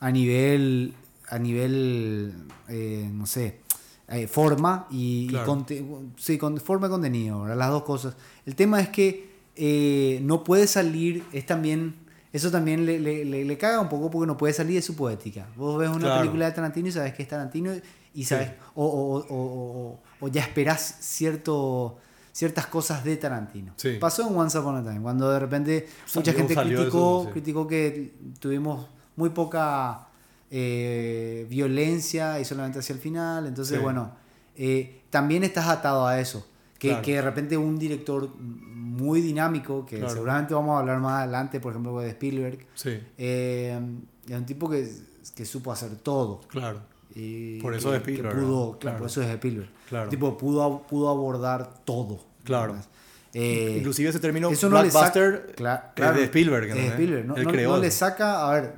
a 0.00 0.10
nivel, 0.10 0.94
a 1.28 1.38
nivel, 1.38 2.34
eh, 2.68 3.08
no 3.12 3.26
sé, 3.26 3.60
eh, 4.08 4.26
forma 4.26 4.86
y, 4.90 5.24
y 5.24 5.28
Claro. 5.28 5.46
conte- 5.46 5.84
sí, 6.16 6.38
con, 6.38 6.58
forma 6.60 6.86
y 6.88 6.90
contenido, 6.90 7.42
¿verdad? 7.42 7.56
las 7.56 7.70
dos 7.70 7.82
cosas. 7.84 8.14
El 8.46 8.54
tema 8.56 8.80
es 8.80 8.88
que 8.88 9.30
eh, 9.54 10.18
no 10.22 10.44
puede 10.44 10.66
salir, 10.66 11.24
es 11.32 11.44
también, 11.44 11.94
eso 12.32 12.50
también 12.50 12.86
le, 12.86 12.98
le, 12.98 13.24
le- 13.26 13.44
le 13.44 13.58
caga 13.58 13.80
un 13.80 13.88
poco 13.90 14.10
porque 14.10 14.26
no 14.26 14.36
puede 14.38 14.54
salir 14.54 14.76
de 14.76 14.82
su 14.82 14.96
poética. 14.96 15.46
Vos 15.56 15.78
ves 15.78 15.90
una 15.90 15.98
Claro. 16.00 16.20
película 16.20 16.46
de 16.46 16.52
Tarantino 16.52 16.88
y 16.88 16.92
sabes 16.92 17.12
que 17.12 17.22
es 17.22 17.28
Tarantino 17.28 17.70
y 18.14 18.24
sabes, 18.24 18.50
o, 18.74 18.84
o- 18.86 19.18
o- 19.18 19.26
o- 19.28 19.90
o- 19.90 20.00
o 20.20 20.28
ya 20.28 20.40
esperás 20.42 20.96
cierto, 21.00 21.98
ciertas 22.32 22.66
cosas 22.66 23.04
de 23.04 23.16
Tarantino. 23.18 23.72
Sí. 23.76 23.98
Pasó 24.00 24.26
en 24.28 24.36
Once 24.36 24.58
Upon 24.58 24.76
a 24.76 24.82
Time, 24.82 25.00
cuando 25.02 25.30
de 25.30 25.38
repente 25.38 25.86
mucha 26.14 26.32
gente 26.32 26.54
criticó, 26.56 27.20
eso, 27.20 27.24
sí. 27.26 27.30
criticó 27.32 27.66
que 27.68 28.12
tuvimos 28.40 28.86
muy 29.16 29.30
poca 29.30 30.08
eh, 30.54 31.46
violencia 31.48 32.38
y 32.40 32.44
solamente 32.44 32.78
hacia 32.80 32.94
el 32.94 32.98
final. 33.00 33.46
Entonces, 33.46 33.76
Sí. 33.78 33.82
bueno, 33.82 34.12
eh, 34.56 35.00
también 35.10 35.44
estás 35.44 35.66
atado 35.68 36.06
a 36.06 36.20
eso. 36.20 36.46
Que, 36.78 36.88
Claro. 36.88 37.02
que 37.02 37.14
de 37.14 37.22
repente 37.22 37.56
un 37.56 37.78
director 37.78 38.28
muy 38.38 39.20
dinámico, 39.20 39.86
que 39.86 39.98
Claro. 39.98 40.12
seguramente 40.12 40.52
vamos 40.52 40.76
a 40.76 40.80
hablar 40.80 40.98
más 41.00 41.22
adelante, 41.22 41.60
por 41.60 41.72
ejemplo, 41.72 41.98
de 42.00 42.08
Spielberg, 42.10 42.66
Sí, 42.74 42.98
eh, 43.18 43.80
es 44.28 44.36
un 44.36 44.44
tipo 44.44 44.68
que, 44.68 44.90
que 45.34 45.44
supo 45.44 45.70
hacer 45.72 45.94
todo. 45.96 46.40
claro. 46.48 46.80
Y 47.14 47.60
Por 47.60 47.74
eso 47.74 47.90
que- 47.90 47.96
es 47.96 48.00
Spielberg, 48.02 48.78
Claro. 48.80 48.98
por 48.98 49.06
eso 49.06 49.22
es 49.22 49.28
Spielberg. 49.28 49.68
Claro. 49.92 50.08
Tipo, 50.08 50.38
pudo, 50.38 50.82
pudo 50.88 51.10
abordar 51.10 51.70
todo. 51.84 52.18
Claro. 52.44 52.74
Eh, 53.34 53.74
Inclusive 53.76 54.08
ese 54.08 54.20
término 54.20 54.48
eso 54.50 54.70
no 54.70 54.80
blockbuster 54.80 55.46
es 55.50 55.54
claro, 55.54 55.82
de 56.18 56.24
Spielberg. 56.24 56.64
es 56.64 56.74
de 56.74 56.80
¿entendés? 56.80 56.92
Spielberg. 56.94 57.26
No, 57.26 57.36
Él 57.36 57.44
no- 57.44 57.50
creó 57.50 57.70
no 57.72 57.76
le 57.78 57.90
saca, 57.90 58.48
a 58.48 58.52
ver, 58.54 58.74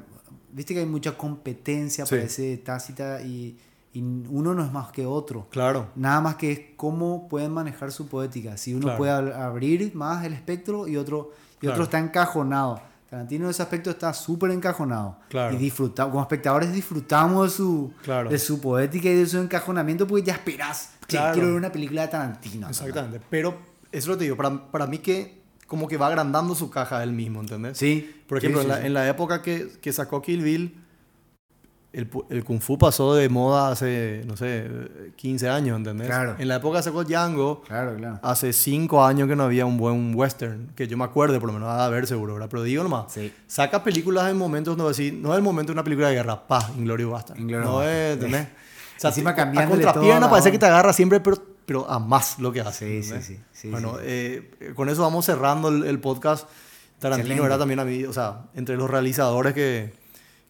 viste 0.53 0.74
que 0.74 0.81
hay 0.81 0.87
mucha 0.87 1.16
competencia, 1.16 2.05
Sí. 2.05 2.16
parece 2.16 2.57
tácita, 2.59 3.22
y, 3.22 3.57
y 3.92 4.00
uno 4.03 4.55
no 4.55 4.64
es 4.64 4.72
más 4.72 4.90
que 4.90 5.07
otro. 5.07 5.46
Claro, 5.50 5.87
Nada 5.94 6.20
más 6.20 6.35
que 6.35 6.50
es 6.50 6.61
cómo 6.77 7.29
pueden 7.29 7.53
manejar 7.53 7.92
su 7.92 8.09
poética. 8.09 8.57
Si 8.57 8.74
uno 8.74 8.83
Claro. 8.87 8.98
puede 8.98 9.12
ab- 9.12 9.35
abrir 9.37 9.94
más 9.94 10.24
el 10.24 10.33
espectro 10.33 10.88
y 10.88 10.96
otro, 10.96 11.31
y 11.57 11.61
Claro. 11.61 11.74
otro 11.74 11.85
está 11.85 11.98
encajonado. 12.00 12.81
Tarantino 13.11 13.44
en 13.44 13.50
ese 13.50 13.62
aspecto 13.62 13.90
está 13.90 14.12
súper 14.12 14.50
encajonado. 14.50 15.18
Claro. 15.29 15.55
Y 15.55 15.59
disfruta, 15.59 16.05
como 16.07 16.20
espectadores 16.20 16.72
disfrutamos 16.72 17.44
de 17.44 17.57
su, 17.57 17.92
Claro. 18.03 18.29
de 18.29 18.38
su 18.40 18.61
poética 18.61 19.09
y 19.09 19.14
de 19.14 19.27
su 19.27 19.38
encajonamiento 19.38 20.05
porque 20.07 20.24
ya 20.24 20.33
esperás. 20.33 20.93
Claro. 21.06 21.32
quiero 21.34 21.48
ver 21.48 21.56
una 21.56 21.72
película 21.72 22.02
de 22.02 22.08
Tarantino. 22.08 22.68
exactamente. 22.68 23.20
Pero 23.30 23.56
eso 23.92 24.10
lo 24.10 24.16
te 24.18 24.24
digo, 24.24 24.36
para, 24.36 24.70
para 24.70 24.86
mí 24.86 24.98
que 24.98 25.42
como 25.66 25.88
que 25.88 25.96
va 25.96 26.08
agrandando 26.08 26.54
su 26.54 26.70
caja 26.70 27.02
él 27.02 27.12
mismo, 27.12 27.40
¿entendés? 27.40 27.78
Sí. 27.78 28.22
Por 28.26 28.38
ejemplo, 28.38 28.60
sí, 28.60 28.66
en, 28.66 28.70
sí, 28.72 28.76
la, 28.76 28.80
sí. 28.82 28.86
en 28.86 28.94
la 28.94 29.08
época 29.08 29.40
que, 29.42 29.68
que 29.80 29.92
sacó 29.92 30.20
Kill 30.22 30.42
Bill, 30.42 30.80
el, 31.92 32.10
el 32.28 32.42
Kung 32.42 32.60
Fu 32.60 32.76
pasó 32.76 33.14
de 33.14 33.28
moda 33.28 33.70
hace, 33.70 34.24
no 34.26 34.36
sé, 34.36 34.68
15 35.14 35.48
años, 35.48 35.76
¿entendés? 35.76 36.08
Claro. 36.08 36.34
En 36.38 36.48
la 36.48 36.56
época 36.56 36.78
que 36.78 36.82
sacó 36.82 37.04
Django, 37.04 37.62
Claro, 37.62 37.96
claro. 37.96 38.18
hace 38.22 38.52
5 38.52 39.04
años 39.04 39.28
que 39.28 39.36
no 39.36 39.44
había 39.44 39.64
un 39.64 39.76
buen 39.78 40.12
western, 40.14 40.72
que 40.74 40.88
yo 40.88 40.96
me 40.96 41.04
acuerde, 41.04 41.38
por 41.38 41.46
lo 41.48 41.52
menos, 41.52 41.68
a 41.68 41.88
ver 41.88 42.08
seguro, 42.08 42.34
¿verdad? 42.34 42.48
Pero 42.50 42.64
digo 42.64 42.82
nomás, 42.82 43.12
Sí. 43.12 43.32
saca 43.46 43.84
películas 43.84 44.28
en 44.28 44.36
momentos 44.36 44.76
donde 44.76 44.90
decir, 44.90 45.14
no 45.14 45.30
es 45.32 45.36
el 45.38 45.44
momento 45.44 45.68
de 45.70 45.74
una 45.74 45.84
película 45.84 46.08
de 46.08 46.14
guerra, 46.16 46.46
paz, 46.48 46.70
Bastard. 46.76 47.38
Inglourious 47.38 47.64
no 47.64 47.82
es, 47.84 48.14
¿entendés? 48.14 48.48
O 48.96 49.00
sea, 49.00 49.11
Encima 49.11 49.30
a 49.30 49.35
cambiándole 49.35 49.83
contrapierna 49.85 50.30
parece 50.30 50.50
que 50.52 50.59
te 50.59 50.66
agarra 50.66 50.92
siempre, 50.92 51.20
pero, 51.20 51.37
pero 51.66 51.90
a 51.90 51.98
más 51.98 52.38
lo 52.38 52.52
que 52.52 52.61
hace. 52.61 53.02
Sí, 53.02 53.02
sí, 53.02 53.14
¿entendés? 53.14 53.26
sí, 53.26 53.40
sí, 53.52 53.70
bueno, 53.70 53.94
sí. 53.94 54.04
eh, 54.04 54.72
con 54.74 54.88
eso 54.88 55.02
vamos 55.02 55.24
cerrando 55.26 55.68
el, 55.68 55.85
el 55.85 55.98
podcast. 56.00 56.48
Tarantino 56.98 57.35
Excelente. 57.35 57.46
era 57.46 57.59
también 57.59 57.80
a 57.80 57.85
mí, 57.85 58.04
o 58.04 58.12
sea, 58.12 58.46
entre 58.54 58.76
los 58.76 58.88
realizadores 58.88 59.52
que, 59.52 59.92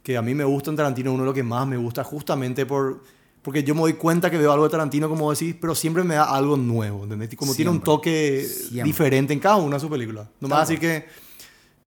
que 0.03 0.17
a 0.17 0.23
mí 0.23 0.35
me 0.35 0.45
gustan 0.45 0.77
Tarantino, 0.77 1.13
uno 1.13 1.23
de 1.23 1.27
los 1.27 1.35
que 1.35 1.43
más 1.43 1.67
me 1.67 1.77
gusta 1.77 2.05
justamente 2.05 2.65
por, 2.67 3.01
porque 3.43 3.65
yo 3.65 3.75
me 3.75 3.81
doy 3.81 3.95
cuenta 3.95 4.31
que 4.31 4.39
veo 4.39 4.53
algo 4.53 4.65
de 4.65 4.71
Tarantino, 4.71 5.09
como 5.09 5.33
decís, 5.33 5.57
pero 5.61 5.75
siempre 5.75 6.05
me 6.05 6.15
da 6.15 6.25
algo 6.25 6.57
nuevo, 6.57 7.05
¿entendés? 7.05 7.35
Como 7.35 7.55
tiene 7.55 7.71
un 7.71 7.77
Siempre. 7.79 7.87
toque 7.87 8.47
Siempre. 8.47 8.85
diferente 8.85 9.33
en 9.33 9.41
cada 9.41 9.57
una 9.57 9.77
de 9.77 9.81
sus 9.81 9.91
películas. 9.91 10.29
No 10.39 10.47
me 10.49 10.55
vas 10.55 10.69
a 10.69 10.71
decir 10.71 10.79
que 10.79 11.07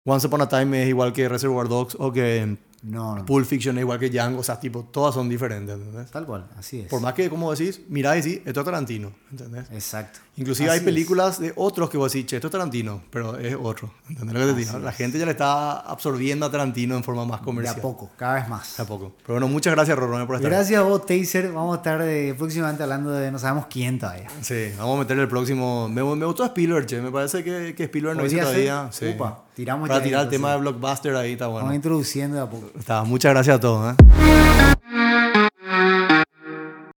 Once 0.05 0.27
Upon 0.27 0.41
a 0.41 0.49
Time 0.49 0.83
es 0.83 0.89
igual 0.89 1.13
que 1.13 1.29
Reservoir 1.29 1.69
Dogs 1.69 1.97
o 2.01 2.11
que 2.13 2.57
No, 2.83 3.17
no. 3.17 3.25
Pulp 3.25 3.47
Fiction 3.47 3.77
es 3.79 3.83
igual 3.83 3.99
que 3.99 4.11
Django, 4.11 4.41
o 4.41 4.43
sea, 4.43 4.61
tipo, 4.61 4.85
todas 4.85 5.15
son 5.15 5.29
diferentes, 5.29 5.75
¿entendés? 5.75 6.11
Tal 6.11 6.27
cual, 6.27 6.49
así 6.57 6.81
es. 6.81 6.89
Por 6.89 7.01
más 7.01 7.15
que, 7.15 7.29
como 7.29 7.53
decís, 7.55 7.81
mirá 7.89 8.17
y 8.17 8.23
decís, 8.23 8.43
esto 8.45 8.61
es 8.61 8.67
Tarantino, 8.67 9.13
¿entendés? 9.31 9.71
Exacto. 9.71 10.21
Inclusive 10.39 10.69
Así 10.69 10.73
hay 10.75 10.79
es. 10.81 10.85
películas 10.85 11.41
de 11.41 11.53
otros 11.57 11.89
que 11.89 11.97
vos 11.97 12.13
decís, 12.13 12.27
che, 12.27 12.37
esto 12.37 12.49
es 12.49 12.53
Tarantino, 12.53 13.01
pero 13.11 13.39
es 13.39 13.57
otro. 13.59 13.91
¿Entendés 14.09 14.35
lo 14.35 14.41
que 14.41 14.53
te 14.53 14.59
digo? 14.59 14.79
La 14.81 14.93
gente 14.93 15.19
ya 15.19 15.25
le 15.25 15.31
está 15.31 15.79
absorbiendo 15.81 16.45
a 16.45 16.51
Tarantino 16.51 16.95
en 16.95 17.03
forma 17.03 17.25
más 17.25 17.41
De 17.41 17.45
comercial. 17.47 17.77
a 17.79 17.83
poco, 17.83 18.11
cada 18.19 18.35
vez 18.35 18.49
más. 18.49 18.77
De 18.77 18.83
a 18.83 18.87
poco. 18.87 19.13
Pero 19.23 19.35
bueno, 19.35 19.49
muchas 19.49 19.73
gracias, 19.75 19.97
Rorone, 19.99 20.27
por 20.27 20.37
estar. 20.37 20.51
Gracias 20.51 20.79
a 20.79 20.83
vos, 20.83 21.07
Taser. 21.07 21.51
Vamos 21.53 21.73
a 21.75 21.77
estar 21.79 22.01
eh, 22.03 22.35
próximamente 22.37 22.83
hablando 22.83 23.11
de 23.13 23.31
no 23.33 23.39
sabemos 23.39 23.67
quién 23.71 23.99
todavía. 23.99 24.29
Sí, 24.43 24.73
vamos 24.79 24.97
a 24.97 24.99
meterle 25.01 25.23
el 25.23 25.29
próximo. 25.29 25.89
Me, 25.89 26.03
me 26.05 26.27
gustó 26.27 26.45
Spielberg, 26.45 26.85
che. 26.87 27.01
Me 27.01 27.11
parece 27.11 27.43
que, 27.43 27.75
que 27.75 27.85
Spielberg 27.85 28.19
no 28.19 28.27
hizo 28.27 28.37
todavía. 28.39 28.89
Sí. 28.93 29.09
Upa, 29.15 29.43
tiramos 29.55 29.89
Para 29.89 30.01
ya 30.01 30.05
tirar 30.05 30.25
el 30.25 30.29
tema 30.29 30.53
de 30.53 30.59
Blockbuster 30.59 31.17
ahí 31.17 31.33
está 31.33 31.47
Vamos 31.47 31.63
bueno. 31.63 31.75
introduciendo 31.75 32.37
de 32.37 32.43
a 32.43 32.51
poco. 32.51 32.71
Está, 32.79 33.05
muchas 33.05 33.33
gracias 33.33 33.57
a 33.57 33.61
todos. 33.61 33.95
¿eh? 33.95 35.06